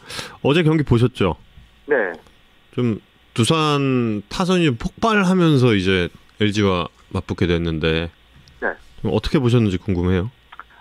어제 0.42 0.64
경기 0.64 0.82
보셨죠 0.82 1.36
네, 1.86 1.94
좀 2.72 3.00
두산 3.32 4.22
타선이 4.28 4.64
좀 4.64 4.76
폭발하면서 4.76 5.74
이제 5.74 6.08
LG와 6.40 6.88
맞붙게 7.10 7.46
됐는데 7.46 8.10
네. 8.60 8.68
좀 9.02 9.12
어떻게 9.14 9.38
보셨는지 9.38 9.78
궁금해요. 9.78 10.30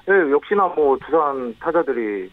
네, 0.10 0.32
역시나 0.32 0.70
뭐 0.70 0.98
두산 1.06 1.56
타자들이 1.60 2.32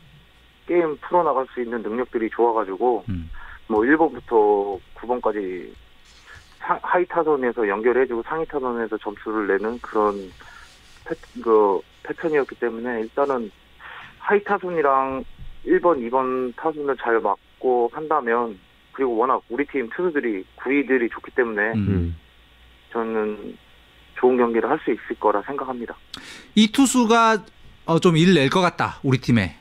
게임 0.67 0.97
풀어나갈 0.97 1.47
수 1.53 1.61
있는 1.61 1.83
능력들이 1.83 2.31
좋아가지고 2.31 3.05
음. 3.11 3.31
뭐 3.67 3.81
1번부터 3.81 4.81
9번까지 4.95 5.69
하위 6.59 7.05
타선에서 7.05 7.69
연결해주고 7.69 8.23
상위 8.23 8.47
타선에서 8.47 8.97
점수를 8.97 9.47
내는 9.49 9.79
그런 9.81 10.15
패, 11.05 11.15
그 11.45 11.79
패턴이었기 12.03 12.55
때문에 12.55 13.03
일단은 13.03 13.51
하이 14.21 14.43
타선이랑 14.43 15.27
1번, 15.67 15.99
2번 16.11 16.57
타선을 16.57 16.97
잘 16.97 17.21
맞고 17.21 17.91
한다면 17.93 18.59
그리고 18.93 19.19
워낙 19.19 19.43
우리 19.51 19.67
팀 19.67 19.91
투수들이 19.91 20.47
구위들이 20.55 21.11
좋기 21.11 21.31
때문에 21.33 21.73
음. 21.73 21.89
음. 21.89 22.17
저는 22.91 23.59
좋은 24.15 24.39
경기를 24.39 24.71
할 24.71 24.79
수 24.79 24.91
있을 24.91 25.21
거라 25.21 25.43
생각합니다. 25.43 25.95
이 26.55 26.73
투수가 26.73 27.45
어, 27.87 27.99
좀 27.99 28.17
일 28.17 28.35
낼 28.35 28.51
것 28.51 28.61
같다. 28.61 28.99
우리 29.03 29.19
팀에 29.19 29.57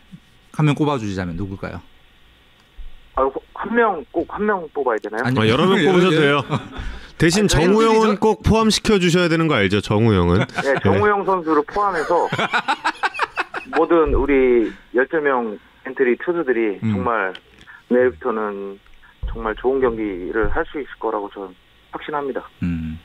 한 0.53 0.65
명 0.65 0.75
꼽아주자면 0.75 1.35
누굴까요? 1.35 1.81
아, 3.15 3.29
한명 3.53 4.03
꼭 4.11 4.27
한 4.29 4.45
명 4.45 4.67
뽑아야 4.73 4.97
되나요? 5.01 5.21
아니, 5.25 5.39
아, 5.39 5.47
여러 5.47 5.65
명 5.67 5.83
뽑으셔도 5.85 6.11
돼요. 6.19 6.41
대신 7.17 7.41
아니, 7.41 7.47
정우영은 7.49 8.17
꼭 8.17 8.43
포함시켜 8.43 8.99
주셔야 8.99 9.27
되는 9.29 9.47
거 9.47 9.55
알죠? 9.55 9.79
정우영은. 9.81 10.39
네, 10.63 10.75
정우영 10.83 11.25
선수를 11.25 11.63
포함해서 11.67 12.27
모든 13.77 14.13
우리 14.13 14.71
12명 14.93 15.57
엔트리 15.85 16.17
투수들이 16.25 16.79
음. 16.83 16.91
정말 16.93 17.33
내일부터는 17.89 18.79
정말 19.31 19.55
좋은 19.55 19.79
경기를 19.81 20.53
할 20.55 20.65
수 20.71 20.79
있을 20.79 20.89
거라고 20.99 21.29
저는 21.33 21.55
확신합니다. 21.91 22.43
음. 22.63 22.99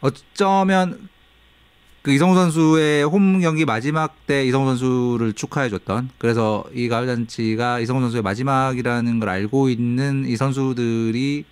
어쩌면 0.00 1.08
그 2.06 2.12
이성우 2.12 2.36
선수의 2.36 3.02
홈 3.02 3.40
경기 3.40 3.64
마지막 3.64 4.14
때 4.28 4.44
이성우 4.44 4.64
선수를 4.64 5.32
축하해줬던 5.32 6.10
그래서 6.18 6.62
이 6.72 6.88
가을 6.88 7.08
잔치가 7.08 7.80
이성우 7.80 8.00
선수의 8.00 8.22
마지막이라는 8.22 9.18
걸 9.18 9.28
알고 9.28 9.70
있는 9.70 10.24
이 10.24 10.36
선수들이 10.36 11.44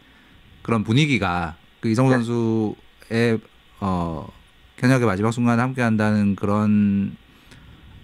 그런 0.62 0.84
분위기가 0.84 1.56
그 1.80 1.88
이성우 1.88 2.08
네. 2.10 2.14
선수의 2.14 3.40
어 3.80 4.28
현역의 4.78 5.08
마지막 5.08 5.32
순간을 5.32 5.60
함께한다는 5.60 6.36
그런 6.36 7.16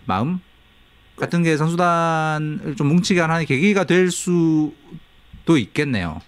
마음 0.07 0.41
같은 1.15 1.45
게 1.45 1.57
선수단을 1.57 2.75
좀 2.75 2.89
뭉치게 2.89 3.21
하는 3.21 3.45
계기가 3.45 3.85
될 3.85 4.11
수도 4.11 5.57
있겠네요. 5.57 6.19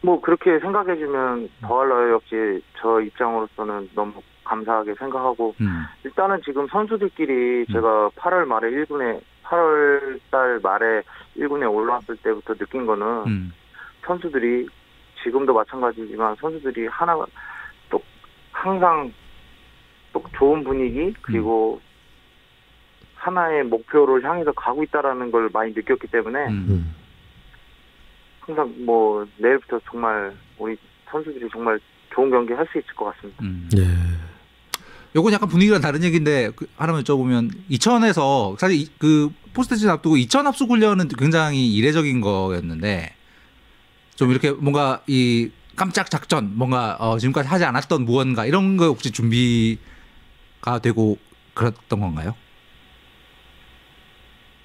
뭐 0.00 0.20
그렇게 0.20 0.58
생각해주면 0.58 1.50
더할나요 1.60 2.14
역시 2.14 2.60
저 2.80 3.00
입장으로서는 3.00 3.90
너무 3.94 4.20
감사하게 4.54 4.94
생각하고 4.94 5.54
음. 5.60 5.84
일단은 6.04 6.40
지금 6.44 6.66
선수들끼리 6.68 7.64
음. 7.68 7.72
제가 7.72 8.10
8월 8.16 8.44
말에 8.46 8.70
1군에 8.70 9.20
8월 9.44 10.20
달 10.30 10.60
말에 10.62 11.02
1군에 11.36 11.72
올라왔을 11.72 12.16
때부터 12.18 12.54
느낀 12.54 12.86
거는 12.86 13.06
음. 13.26 13.52
선수들이 14.06 14.68
지금도 15.22 15.54
마찬가지지만 15.54 16.36
선수들이 16.36 16.86
하나 16.86 17.16
또 17.90 18.00
항상 18.52 19.12
또 20.12 20.22
좋은 20.36 20.62
분위기 20.62 21.12
그리고 21.22 21.80
하나의 23.16 23.64
목표를 23.64 24.22
향해서 24.22 24.52
가고 24.52 24.82
있다라는 24.84 25.30
걸 25.30 25.48
많이 25.52 25.72
느꼈기 25.72 26.08
때문에 26.08 26.46
음. 26.46 26.66
음. 26.68 26.94
항상 28.40 28.72
뭐 28.84 29.26
내일부터 29.38 29.80
정말 29.90 30.34
우리 30.58 30.76
선수들이 31.10 31.48
정말 31.50 31.80
좋은 32.14 32.30
경기 32.30 32.52
할 32.52 32.66
수 32.66 32.78
있을 32.78 32.94
것 32.94 33.06
같습니다. 33.06 33.42
음. 33.42 33.68
예. 33.76 34.33
요건 35.16 35.32
약간 35.32 35.48
분위기가 35.48 35.78
다른 35.78 36.02
얘기인데 36.02 36.50
그 36.56 36.66
하나만 36.76 37.04
여쭤보면 37.04 37.52
이천에서 37.68 38.56
사실 38.58 38.78
이- 38.80 38.88
그 38.98 39.30
포스트시즌 39.52 39.90
앞두고 39.90 40.16
이천 40.16 40.46
합숙 40.46 40.70
훈련은 40.70 41.08
굉장히 41.08 41.72
이례적인 41.72 42.20
거였는데 42.20 43.14
좀 44.16 44.30
이렇게 44.32 44.50
뭔가 44.50 45.02
이 45.06 45.50
깜짝 45.76 46.10
작전 46.10 46.56
뭔가 46.56 46.96
어 46.98 47.18
지금까지 47.18 47.48
하지 47.48 47.64
않았던 47.64 48.04
무언가 48.04 48.44
이런 48.46 48.76
거 48.76 48.86
혹시 48.86 49.10
준비가 49.12 50.78
되고 50.82 51.18
그랬던 51.54 52.00
건가요? 52.00 52.34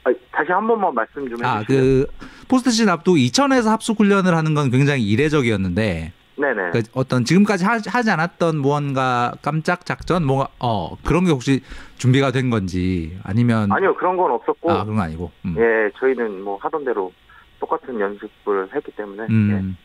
아, 0.04 0.10
다시 0.32 0.52
한 0.52 0.66
번만 0.68 0.94
말씀 0.96 1.30
좀. 1.30 1.44
아그 1.46 2.08
포스트시즌 2.48 2.90
앞두고 2.90 3.18
이천에서 3.18 3.70
합숙 3.70 4.00
훈련을 4.00 4.36
하는 4.36 4.56
건 4.56 4.72
굉장히 4.72 5.04
이례적이었는데 5.08 6.14
네네. 6.40 6.72
그 6.72 6.84
어떤 6.94 7.26
지금까지 7.26 7.66
하, 7.66 7.74
하지 7.86 8.10
않았던 8.12 8.58
무언가 8.60 9.34
깜짝 9.42 9.86
작전 9.86 10.26
뭔가 10.26 10.48
어 10.60 10.96
그런 11.04 11.26
게 11.26 11.32
혹시 11.32 11.62
준비가 11.98 12.32
된 12.32 12.50
건지 12.50 13.18
아니면 13.24 13.70
아니요 13.72 13.94
그런 13.96 14.16
건 14.16 14.32
없었고 14.32 14.72
아 14.72 14.84
그런 14.84 14.96
거 14.96 15.02
아니고 15.02 15.32
음. 15.46 15.56
예 15.58 15.92
저희는 16.00 16.42
뭐 16.44 16.58
하던 16.62 16.86
대로 16.86 17.12
똑같은 17.60 18.00
연습을 18.00 18.70
했기 18.74 18.92
때문에 18.94 19.24
예. 19.24 19.28
음. 19.30 19.76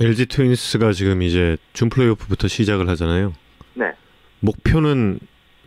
LG 0.00 0.26
트윈스가 0.26 0.92
지금 0.92 1.22
이제 1.22 1.56
준 1.74 1.88
플레이오프부터 1.90 2.48
시작을 2.48 2.88
하잖아요. 2.88 3.34
네. 3.74 3.92
목표는 4.40 5.20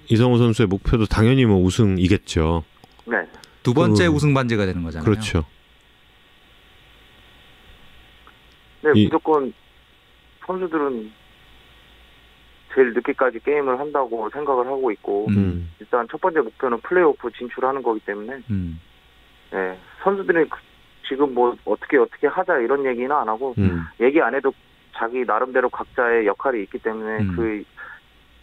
이성우 0.10 0.38
선수의 0.40 0.68
목표도 0.68 1.06
당연히 1.06 1.46
뭐 1.46 1.62
우승이겠죠. 1.64 2.64
네. 3.06 3.18
두 3.64 3.74
번째 3.74 4.08
그- 4.08 4.14
우승 4.14 4.34
반지가 4.34 4.66
되는 4.66 4.84
거잖아요. 4.84 5.06
그렇죠. 5.06 5.46
네, 8.86 8.92
이- 8.96 9.04
무조건 9.06 9.54
선수들은 10.46 11.12
제일 12.74 12.94
늦게까지 12.94 13.40
게임을 13.40 13.80
한다고 13.80 14.30
생각을 14.32 14.66
하고 14.68 14.92
있고 14.92 15.28
음. 15.30 15.38
음. 15.38 15.72
일단 15.80 16.08
첫 16.12 16.20
번째 16.20 16.42
목표는 16.42 16.80
플레이오프 16.82 17.32
진출하는 17.38 17.82
거기 17.82 18.00
때문에 18.02 18.40
음. 18.50 18.80
예, 19.54 19.78
선수들이 20.04 20.48
그- 20.50 20.60
지금 21.08 21.34
뭐 21.34 21.56
어떻게 21.66 21.98
어떻게 21.98 22.28
하자 22.28 22.58
이런 22.58 22.86
얘기는 22.86 23.12
안 23.12 23.28
하고 23.30 23.54
음. 23.58 23.84
얘기 24.02 24.20
안 24.22 24.34
해도 24.36 24.52
자기 24.96 25.24
나름대로 25.24 25.70
각자의 25.70 26.26
역할이 26.26 26.64
있기 26.64 26.80
때문에 26.80 27.20
음. 27.24 27.36
그 27.36 27.64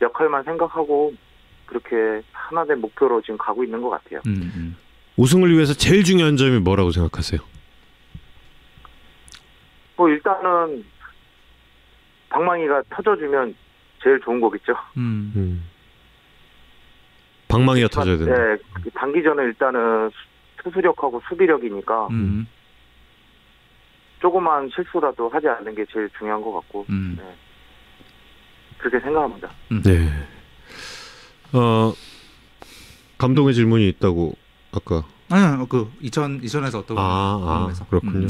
역할만 0.01 0.45
생각하고 0.45 1.12
그렇게 1.66 2.22
하나된 2.32 2.80
목표로 2.80 3.20
지금 3.22 3.36
가고 3.38 3.64
있는 3.64 3.80
것 3.82 3.90
같아요. 3.90 4.20
음. 4.26 4.53
음. 4.57 4.76
우승을 5.16 5.53
위해서 5.53 5.74
제일 5.74 6.05
중요한 6.05 6.36
점이 6.36 6.59
뭐라고 6.61 6.90
생각하세요? 6.93 7.40
뭐 10.03 10.09
일단은 10.09 10.85
방망이가 12.31 12.83
터져주면 12.91 13.55
제일 14.03 14.21
좋은 14.21 14.41
거겠죠. 14.41 14.73
음. 14.97 15.33
음. 15.37 15.65
방망이가 17.47 17.87
터져야 17.87 18.17
된다. 18.17 18.33
네, 18.37 18.57
그 18.83 18.91
단기전은 18.91 19.45
일단은 19.45 20.11
수- 20.11 20.17
투수력하고 20.65 21.23
수비력이니까 21.29 22.09
음. 22.09 22.49
조그만 24.21 24.69
실수라도 24.75 25.29
하지 25.29 25.47
않는 25.49 25.73
게 25.77 25.85
제일 25.93 26.11
중요한 26.19 26.43
것 26.43 26.53
같고 26.53 26.85
음. 26.91 27.17
그렇게 28.79 28.99
생각합니다. 28.99 29.51
네. 29.85 30.09
어 31.53 31.93
감독의 33.19 33.55
질문이 33.55 33.89
있다고 33.91 34.33
아까 34.75 35.05
아니, 35.31 35.69
그 35.69 35.93
이천 36.01 36.41
이천에서 36.43 36.81
어떤 36.81 36.99
아, 36.99 37.03
아. 37.03 37.85
그렇군요. 37.89 38.27
음. 38.27 38.29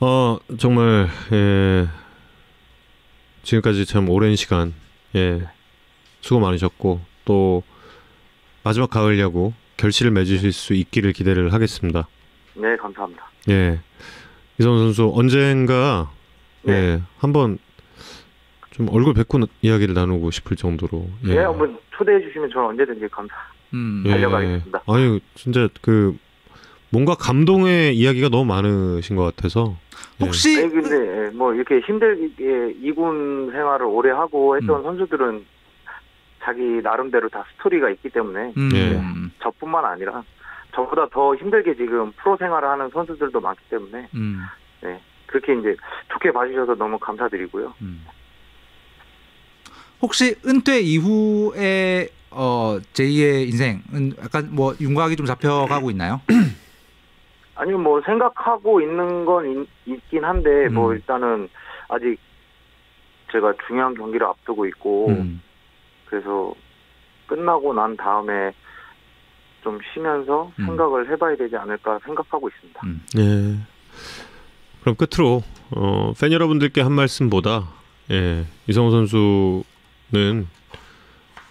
어 0.00 0.38
정말 0.58 1.08
예, 1.32 1.86
지금까지 3.42 3.86
참 3.86 4.08
오랜 4.10 4.36
시간 4.36 4.74
예, 5.14 5.40
수고 6.20 6.40
많으셨고 6.40 7.00
또 7.24 7.62
마지막 8.62 8.90
가을 8.90 9.18
야구 9.18 9.52
결실을 9.76 10.10
맺으실 10.12 10.52
수 10.52 10.74
있기를 10.74 11.12
기대를 11.12 11.52
하겠습니다. 11.52 12.08
네, 12.54 12.76
감사합니다. 12.76 13.24
예, 13.48 13.78
이성 14.58 14.78
선수 14.78 15.10
언젠가 15.14 16.10
네. 16.62 16.72
예, 16.72 17.02
한번 17.18 17.58
좀 18.72 18.88
얼굴 18.90 19.14
뵙고 19.14 19.38
나- 19.38 19.46
이야기를 19.62 19.94
나누고 19.94 20.30
싶을 20.30 20.56
정도로 20.56 21.08
네, 21.22 21.38
한번 21.38 21.78
초대해 21.96 22.20
주시면 22.20 22.50
저는 22.52 22.68
언제든지 22.68 23.08
감사. 23.08 23.34
음. 23.72 24.02
예. 24.06 24.10
달려가겠습니다. 24.10 24.82
아유 24.86 25.20
진짜 25.34 25.68
그 25.80 26.16
뭔가 26.90 27.14
감동의 27.14 27.96
이야기가 27.96 28.28
너무 28.28 28.44
많으신 28.44 29.16
것 29.16 29.24
같아서 29.24 29.76
예. 30.20 30.24
혹시 30.24 30.58
아니 30.58 30.70
근데 30.70 31.26
예, 31.26 31.30
뭐 31.30 31.52
이렇게 31.54 31.80
힘들게 31.80 32.74
이군 32.80 33.50
생활을 33.52 33.86
오래 33.86 34.10
하고 34.10 34.56
했던 34.56 34.80
음. 34.80 34.82
선수들은 34.82 35.44
자기 36.42 36.62
나름대로 36.82 37.28
다 37.28 37.44
스토리가 37.56 37.90
있기 37.90 38.10
때문에 38.10 38.52
음. 38.56 38.70
예. 38.74 39.02
저뿐만 39.42 39.84
아니라 39.84 40.22
저보다 40.74 41.08
더 41.10 41.34
힘들게 41.34 41.74
지금 41.76 42.12
프로 42.12 42.36
생활을 42.36 42.68
하는 42.68 42.90
선수들도 42.90 43.40
많기 43.40 43.60
때문에 43.70 44.08
음. 44.14 44.42
그렇게 45.26 45.54
이제 45.54 45.76
좋게 46.12 46.32
봐주셔서 46.32 46.74
너무 46.76 46.98
감사드리고요. 46.98 47.74
음. 47.82 48.04
혹시 50.00 50.36
은퇴 50.46 50.80
이후에 50.80 52.08
어 52.30 52.78
제2의 52.92 53.48
인생은 53.48 54.16
약간 54.22 54.48
뭐 54.52 54.74
윤곽이 54.80 55.16
좀 55.16 55.26
잡혀가고 55.26 55.90
있나요? 55.90 56.20
아니 57.56 57.72
뭐 57.72 58.00
생각하고 58.02 58.80
있는 58.80 59.24
건 59.24 59.66
있, 59.86 60.08
긴 60.10 60.24
한데 60.24 60.68
뭐 60.68 60.90
음. 60.90 60.94
일단은 60.96 61.48
아직 61.88 62.18
제가 63.32 63.54
중요한 63.66 63.94
경기를 63.94 64.26
앞두고 64.26 64.66
있고 64.66 65.08
음. 65.08 65.42
그래서 66.06 66.54
끝나고 67.26 67.74
난 67.74 67.96
다음에 67.96 68.52
좀 69.62 69.78
쉬면서 69.92 70.52
음. 70.58 70.66
생각을 70.66 71.10
해봐야 71.10 71.36
되지 71.36 71.56
않을까 71.56 71.98
생각하고 72.04 72.48
있습니다. 72.48 72.80
음. 72.84 73.02
예. 73.18 73.76
그럼 74.82 74.94
끝으로 74.96 75.42
어, 75.74 76.12
팬 76.20 76.32
여러분들께 76.32 76.80
한 76.80 76.92
말씀보다 76.92 77.68
예, 78.12 78.44
이성우 78.68 78.92
선수는 78.92 80.46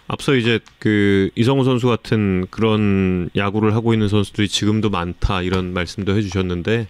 앞서 0.08 0.34
이제 0.34 0.60
그 0.78 1.30
이성우 1.34 1.64
선수 1.64 1.88
같은 1.88 2.46
그런 2.50 3.28
야구를 3.36 3.74
하고 3.74 3.92
있는 3.92 4.08
선수들이 4.08 4.48
지금도 4.48 4.90
많다 4.90 5.42
이런 5.42 5.72
말씀도 5.72 6.16
해주셨는데 6.16 6.88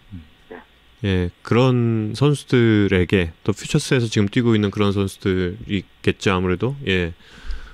네. 0.51 0.63
예 1.05 1.31
그런 1.43 2.13
선수들에게 2.15 3.33
또 3.45 3.53
퓨처스에서 3.53 4.07
지금 4.07 4.29
뛰고 4.29 4.55
있는 4.55 4.71
그런 4.71 4.93
선수들이 4.93 5.57
있겠죠 5.69 6.33
아무래도 6.33 6.77
예 6.87 7.15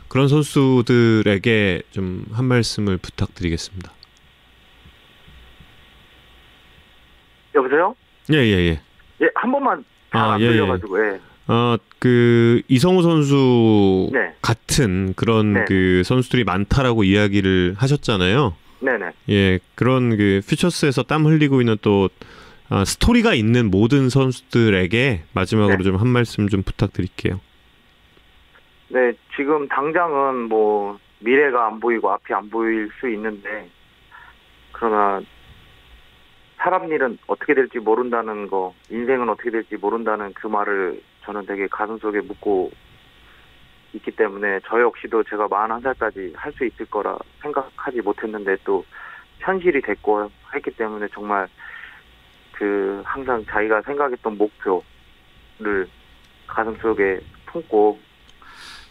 그런 0.08 0.28
선수들에게 0.28 1.82
좀 1.90 2.26
한 2.32 2.44
말씀을 2.46 2.98
부탁드리겠습니다. 2.98 3.92
여보세요? 7.54 7.94
예, 8.32 8.36
예, 8.38 8.56
예. 8.70 8.80
예, 9.22 9.28
한 9.34 9.52
번만 9.52 9.84
아, 10.10 10.36
예, 10.40 10.44
예. 10.44 10.48
들려가지고 10.48 11.06
예. 11.06 11.20
어, 11.52 11.76
그 11.98 12.62
이성우 12.68 13.02
선수 13.02 14.08
네. 14.10 14.34
같은 14.40 15.12
그런 15.14 15.52
네. 15.52 15.64
그 15.68 16.02
선수들이 16.02 16.44
많다라고 16.44 17.04
이야기를 17.04 17.74
하셨잖아요. 17.76 18.54
네네. 18.80 19.10
예, 19.28 19.58
그런 19.74 20.16
그 20.16 20.40
퓨처스에서 20.48 21.02
땀 21.02 21.26
흘리고 21.26 21.60
있는 21.60 21.76
또 21.82 22.08
아, 22.70 22.86
스토리가 22.86 23.34
있는 23.34 23.70
모든 23.70 24.08
선수들에게 24.08 25.24
마지막으로 25.34 25.76
네. 25.76 25.84
좀한 25.84 26.08
말씀 26.08 26.48
좀 26.48 26.62
부탁드릴게요. 26.62 27.38
네, 28.88 29.12
지금 29.36 29.68
당장은 29.68 30.48
뭐 30.48 30.98
미래가 31.18 31.66
안 31.66 31.80
보이고 31.80 32.10
앞이 32.10 32.32
안 32.32 32.48
보일 32.48 32.88
수 32.98 33.10
있는데 33.10 33.68
그러나 34.72 35.20
사람 36.56 36.90
일은 36.90 37.18
어떻게 37.26 37.52
될지 37.52 37.78
모른다는 37.78 38.48
거, 38.48 38.72
인생은 38.90 39.28
어떻게 39.28 39.50
될지 39.50 39.76
모른다는 39.76 40.32
그 40.32 40.46
말을 40.46 41.02
저는 41.24 41.46
되게 41.46 41.66
가슴 41.68 41.98
속에 41.98 42.20
묻고 42.20 42.70
있기 43.94 44.10
때문에 44.12 44.60
저 44.66 44.80
역시도 44.80 45.22
제가 45.24 45.48
41살까지 45.48 46.34
할 46.34 46.52
수 46.52 46.64
있을 46.64 46.86
거라 46.86 47.18
생각하지 47.40 48.00
못했는데 48.00 48.56
또 48.64 48.84
현실이 49.40 49.82
됐고 49.82 50.30
했기 50.54 50.70
때문에 50.70 51.08
정말 51.12 51.48
그 52.52 53.02
항상 53.04 53.44
자기가 53.44 53.82
생각했던 53.82 54.38
목표를 54.38 55.88
가슴 56.46 56.76
속에 56.76 57.20
품고 57.46 57.98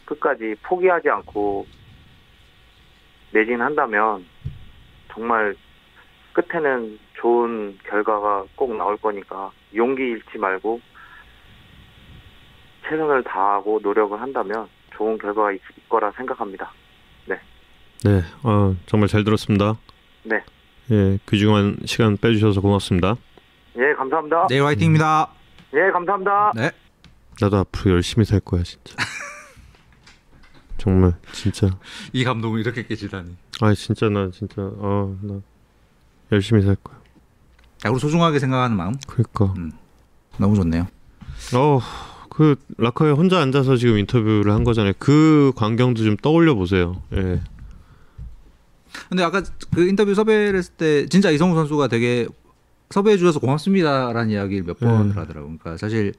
끝까지 0.06 0.56
포기하지 0.64 1.10
않고 1.10 1.66
매진한다면 3.32 4.26
정말 5.12 5.56
끝에는 6.34 7.00
좋은 7.14 7.78
결과가 7.84 8.46
꼭 8.56 8.76
나올 8.76 8.98
거니까 8.98 9.52
용기 9.76 10.04
잃지 10.04 10.38
말고 10.38 10.82
최선을 12.84 13.24
다하고 13.24 13.80
노력을 13.82 14.20
한다면 14.20 14.68
좋은 14.96 15.18
결과가 15.18 15.52
있을 15.52 15.66
거라 15.90 16.12
생각합니다. 16.12 16.72
네, 18.04 18.24
어, 18.42 18.76
정말 18.88 19.08
잘 19.08 19.24
들었습니다. 19.24 19.78
네. 20.24 20.44
예, 20.90 21.20
귀중한 21.30 21.78
시간 21.86 22.18
빼주셔서 22.18 22.60
고맙습니다. 22.60 23.16
예, 23.78 23.94
감사합니다. 23.96 24.48
내일 24.50 24.64
화이팅입니다. 24.64 25.30
예, 25.76 25.92
감사합니다. 25.92 26.52
네. 26.56 26.72
나도 27.40 27.58
앞으로 27.58 27.96
열심히 27.96 28.26
살 28.26 28.40
거야, 28.40 28.64
진짜. 28.64 28.96
정말 30.80 31.14
진짜. 31.32 31.70
이 32.12 32.24
감동을 32.24 32.60
이렇게 32.62 32.84
깨지다니. 32.84 33.38
아, 33.62 33.74
진짜 33.76 34.10
나 34.10 34.32
진짜 34.32 34.56
어, 34.64 35.16
나 35.22 35.40
열심히 36.32 36.64
살 36.64 36.76
거야. 36.78 37.00
야구를 37.86 38.00
소중하게 38.00 38.40
생각하는 38.40 38.76
마음 38.76 38.94
그러니까. 39.08 39.54
너무 40.40 40.56
좋네요. 40.56 40.88
어, 41.56 41.80
그 42.34 42.56
라커에 42.78 43.12
혼자 43.12 43.42
앉아서 43.42 43.76
지금 43.76 43.98
인터뷰를 43.98 44.54
한 44.54 44.64
거잖아요. 44.64 44.94
그 45.00 45.52
광경도 45.58 46.02
좀 46.02 46.16
떠올려 46.16 46.56
보세요. 46.56 47.02
예. 47.14 47.42
근데 49.10 49.22
아까 49.22 49.44
그 49.74 49.86
인터뷰 49.86 50.16
섭외를 50.16 50.58
했을 50.58 50.74
때 50.76 51.06
진짜 51.08 51.30
이성우 51.30 51.56
선수가 51.56 51.90
되게 51.90 52.28
섭외해 52.90 53.18
주셔서 53.18 53.42
고맙습니다라는 53.42 54.32
이야기를 54.32 54.64
몇 54.64 54.80
번을 54.80 55.08
음. 55.08 55.10
하더라고요. 55.12 55.58
그러니까 55.60 55.76
사실 55.76 56.14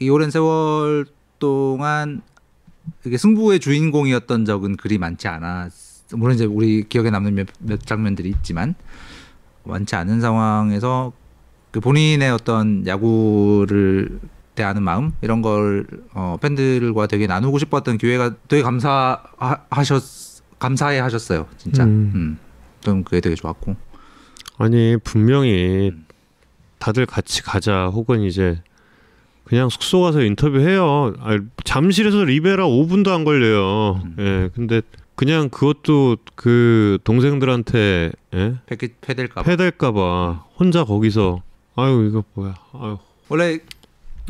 이 0.00 0.08
오랜 0.08 0.32
세월 0.32 1.06
동안 1.38 2.22
이게 3.04 3.16
승부의 3.18 3.60
주인공이었던 3.60 4.44
적은 4.44 4.76
그리 4.76 4.98
많지 4.98 5.28
않아. 5.28 5.68
물론 6.14 6.34
이제 6.34 6.46
우리 6.46 6.88
기억에 6.88 7.10
남는 7.10 7.36
몇, 7.36 7.46
몇 7.60 7.86
장면들이 7.86 8.28
있지만 8.30 8.74
많지 9.62 9.94
않은 9.94 10.20
상황에서 10.20 11.12
그 11.76 11.80
본인의 11.80 12.30
어떤 12.30 12.86
야구를 12.86 14.18
대하는 14.54 14.82
마음 14.82 15.12
이런 15.20 15.42
걸 15.42 15.86
어, 16.14 16.38
팬들과 16.40 17.06
되게 17.06 17.26
나누고 17.26 17.58
싶었던 17.58 17.98
기회가 17.98 18.34
되게 18.48 18.62
감사하셨 18.62 20.42
감사해 20.58 21.00
하셨어요 21.00 21.46
진짜. 21.58 21.84
음. 21.84 22.12
음. 22.14 22.38
좀 22.80 23.04
그게 23.04 23.20
되게 23.20 23.34
좋았고. 23.34 23.76
아니 24.56 24.96
분명히 25.04 25.90
음. 25.92 26.06
다들 26.78 27.04
같이 27.04 27.42
가자 27.42 27.88
혹은 27.88 28.22
이제 28.22 28.62
그냥 29.44 29.68
숙소 29.68 30.00
가서 30.00 30.22
인터뷰해요. 30.22 31.12
아, 31.20 31.38
잠실에서 31.62 32.24
리베라 32.24 32.64
5분도 32.64 33.08
안 33.08 33.24
걸려요. 33.24 34.00
음. 34.02 34.16
예, 34.18 34.50
근데 34.54 34.80
그냥 35.14 35.50
그것도 35.50 36.16
그 36.36 36.96
동생들한테 37.04 38.12
예? 38.32 38.54
패기 38.64 38.94
패될까 39.02 39.42
봐. 39.42 39.42
패될까봐 39.42 40.46
혼자 40.58 40.82
거기서 40.84 41.42
아유 41.76 42.06
이거 42.08 42.24
뭐야. 42.34 42.54
아유 42.74 42.98
원래 43.28 43.58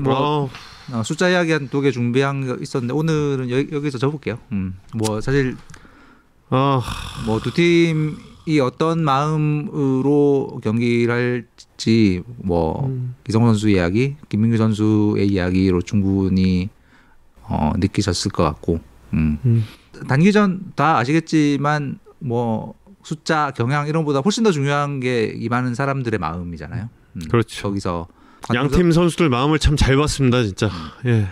뭐뭐 0.00 0.50
어, 0.92 1.02
숫자 1.02 1.28
이야기 1.28 1.52
한 1.52 1.68
두 1.68 1.80
개 1.82 1.90
준비한 1.90 2.46
거 2.46 2.56
있었는데 2.60 2.92
오늘은 2.94 3.50
여, 3.50 3.56
여기서 3.76 3.98
접을게요. 3.98 4.38
음. 4.52 4.76
뭐 4.94 5.20
사실 5.20 5.56
아, 6.50 6.80
뭐두 7.26 7.52
팀이 7.54 8.60
어떤 8.62 9.02
마음으로 9.02 10.60
경기를 10.62 11.12
할지 11.14 12.22
뭐 12.36 12.86
음. 12.86 13.14
이성호 13.28 13.46
선수 13.48 13.68
이야기, 13.68 14.16
김민규 14.28 14.56
선수의 14.56 15.26
이야기로 15.28 15.82
충분히 15.82 16.68
어, 17.42 17.72
느끼셨을 17.76 18.30
것 18.30 18.42
같고 18.44 18.80
음. 19.14 19.38
음. 19.44 19.64
단기전 20.08 20.72
다 20.76 20.98
아시겠지만 20.98 21.98
뭐 22.18 22.74
숫자 23.02 23.52
경향 23.56 23.86
이런 23.88 24.04
것보다 24.04 24.20
훨씬 24.20 24.42
더 24.44 24.50
중요한 24.52 25.00
게 25.00 25.24
임하는 25.36 25.74
사람들의 25.74 26.18
마음이잖아요. 26.18 26.88
음. 27.16 27.22
그렇죠. 27.30 27.62
거기서 27.68 28.06
양팀 28.54 28.92
선수들 28.92 29.28
마음을 29.28 29.58
참 29.58 29.76
잘 29.76 29.96
봤습니다, 29.96 30.42
진짜. 30.44 30.70
예. 31.06 31.26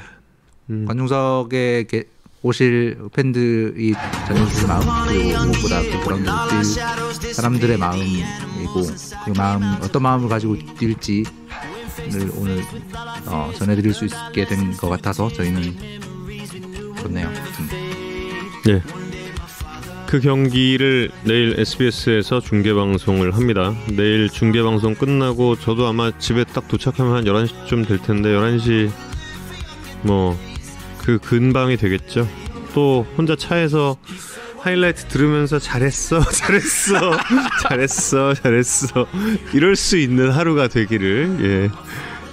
음. 0.71 0.85
관중석에 0.87 1.87
게- 1.89 2.05
오실 2.43 2.99
팬들이 3.15 3.95
전해주신 4.27 4.69
마음 4.69 5.07
그리고 5.09 5.39
무엇보다 5.45 5.81
그 5.81 6.05
그라운드 6.05 6.31
뛸 6.31 7.33
사람들의 7.33 7.79
마음이고 7.79 8.83
그 9.25 9.31
마음 9.35 9.63
어떤 9.83 10.03
마음을 10.03 10.29
가지고 10.29 10.57
뛸지를 10.57 11.25
오늘 12.37 12.63
어, 13.27 13.51
전해드릴 13.57 13.95
수 13.95 14.05
있게 14.05 14.45
된 14.47 14.77
것 14.77 14.91
같아서 14.91 15.31
저희는 15.33 15.75
좋네요. 17.01 17.29
음. 17.29 17.69
예. 18.69 18.83
그 20.15 20.21
경기를 20.21 21.11
내일 21.25 21.59
SBS에서 21.59 22.41
중계 22.41 22.73
방송을 22.73 23.35
합니다. 23.35 23.75
내일 23.91 24.29
중계 24.29 24.63
방송 24.63 24.95
끝나고 24.95 25.57
저도 25.57 25.89
아마 25.89 26.17
집에 26.19 26.45
딱 26.45 26.69
도착하면 26.69 27.17
한 27.17 27.25
11시쯤 27.25 27.89
될 27.89 27.99
텐데 27.99 28.29
11시 28.31 28.91
뭐 30.03 30.37
그 31.05 31.19
근방이 31.19 31.77
되겠죠. 31.77 32.27
또 32.75 33.07
혼자 33.17 33.37
차에서 33.37 33.99
하이라이트 34.61 35.05
들으면서 35.09 35.59
잘했어, 35.59 36.21
잘했어, 36.33 37.11
잘했어, 37.61 38.35
잘했어 38.35 39.07
이럴 39.53 39.77
수 39.77 39.99
있는 39.99 40.31
하루가 40.31 40.69
되기를 40.69 41.37
예, 41.43 41.71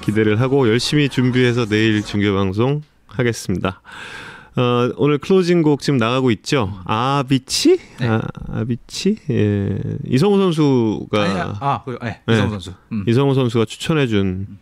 기대를 0.01 0.39
하고 0.39 0.69
열심히 0.69 1.09
준비해서 1.09 1.65
내일 1.65 2.01
중계 2.01 2.31
방송 2.31 2.81
하겠습니다. 3.07 3.81
어, 4.57 4.91
오늘 4.97 5.17
클로징 5.17 5.61
곡 5.61 5.81
지금 5.81 5.97
나가고 5.97 6.29
있죠. 6.31 6.77
아비치? 6.85 7.79
네. 7.99 8.07
아, 8.07 8.21
아비치? 8.49 9.17
예. 9.29 9.79
이성우 10.07 10.37
선수가 10.37 11.23
아니, 11.23 11.39
아, 11.59 11.81
그, 11.85 11.97
네, 12.01 12.21
네. 12.27 12.33
이성호 12.33 12.49
선수. 12.49 12.73
음. 12.91 13.05
이성우 13.07 13.33
선수가 13.33 13.65
추천해 13.65 14.07
준 14.07 14.57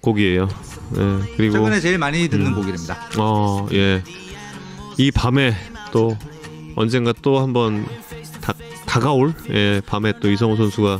곡이에요. 0.00 0.48
예. 0.96 1.34
그리고 1.36 1.54
최근에 1.54 1.80
제일 1.80 1.98
많이 1.98 2.28
듣는 2.28 2.48
음. 2.48 2.54
곡이랍니다. 2.56 2.98
어, 3.18 3.68
예. 3.72 4.02
이 4.98 5.10
밤에 5.12 5.54
또 5.92 6.16
언젠가 6.74 7.12
또 7.22 7.38
한번 7.38 7.86
다, 8.40 8.54
다가올 8.86 9.34
예, 9.50 9.80
밤에 9.86 10.14
또 10.20 10.30
이성우 10.30 10.56
선수가 10.56 10.98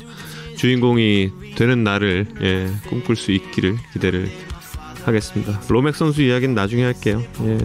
주인공이 0.56 1.54
되는 1.56 1.82
날을 1.82 2.26
예, 2.40 2.70
꿈꿀 2.88 3.16
수 3.16 3.32
있기를 3.32 3.76
기대를 3.92 4.30
하겠습니다. 5.04 5.60
로맥 5.68 5.96
선수 5.96 6.22
이야기는 6.22 6.54
나중에 6.54 6.84
할게요. 6.84 7.20
예. 7.42 7.58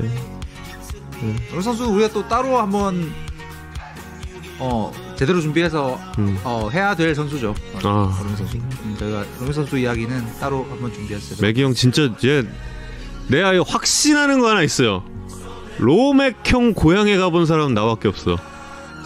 우리 1.54 1.62
선수 1.62 1.86
우리가 1.86 2.10
또 2.10 2.28
따로 2.28 2.58
한번 2.58 3.12
어 4.60 4.92
제대로 5.16 5.42
준비해서 5.42 6.00
음. 6.20 6.40
어, 6.44 6.70
해야 6.72 6.96
될 6.96 7.16
선수죠. 7.16 7.56
어, 7.74 7.80
아. 7.84 8.20
로미 8.24 8.36
선수. 8.38 8.58
음, 8.58 8.96
저희가 9.00 9.26
로미 9.40 9.54
선수 9.54 9.78
이야기는 9.78 10.40
따로 10.40 10.66
한번 10.70 10.94
준비했어요. 10.94 11.40
맥이 11.42 11.64
형 11.64 11.74
진짜 11.74 12.04
얘 12.26 12.44
내가 13.28 13.54
이거 13.54 13.64
확신하는 13.64 14.40
거 14.40 14.50
하나 14.50 14.62
있어요. 14.62 15.04
로맥 15.80 16.38
형 16.46 16.74
고향에 16.74 17.18
가본 17.18 17.46
사람은 17.46 17.74
나밖에 17.74 18.08
없어. 18.08 18.38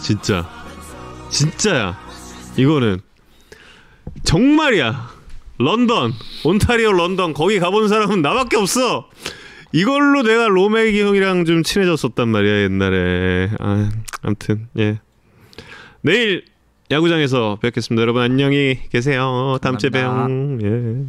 진짜. 0.00 0.48
진짜야. 1.30 1.98
이거는 2.56 3.00
정말이야. 4.24 5.10
런던, 5.58 6.12
온타리오 6.44 6.92
런던 6.92 7.34
거기 7.34 7.58
가본 7.58 7.88
사람은 7.88 8.20
나밖에 8.20 8.56
없어. 8.56 9.08
이걸로 9.72 10.22
내가 10.22 10.48
로맥이 10.48 11.00
형이랑 11.00 11.44
좀 11.44 11.62
친해졌었단 11.62 12.28
말이야 12.28 12.62
옛날에. 12.64 13.50
아, 13.58 13.90
아무튼 14.22 14.68
예. 14.78 15.00
내일 16.02 16.44
야구장에서 16.90 17.58
뵙겠습니다. 17.62 18.02
여러분 18.02 18.22
안녕히 18.22 18.78
계세요. 18.90 19.58
다음 19.62 19.78
주에 19.78 19.88
봬요. 19.90 20.28
예. 20.62 21.06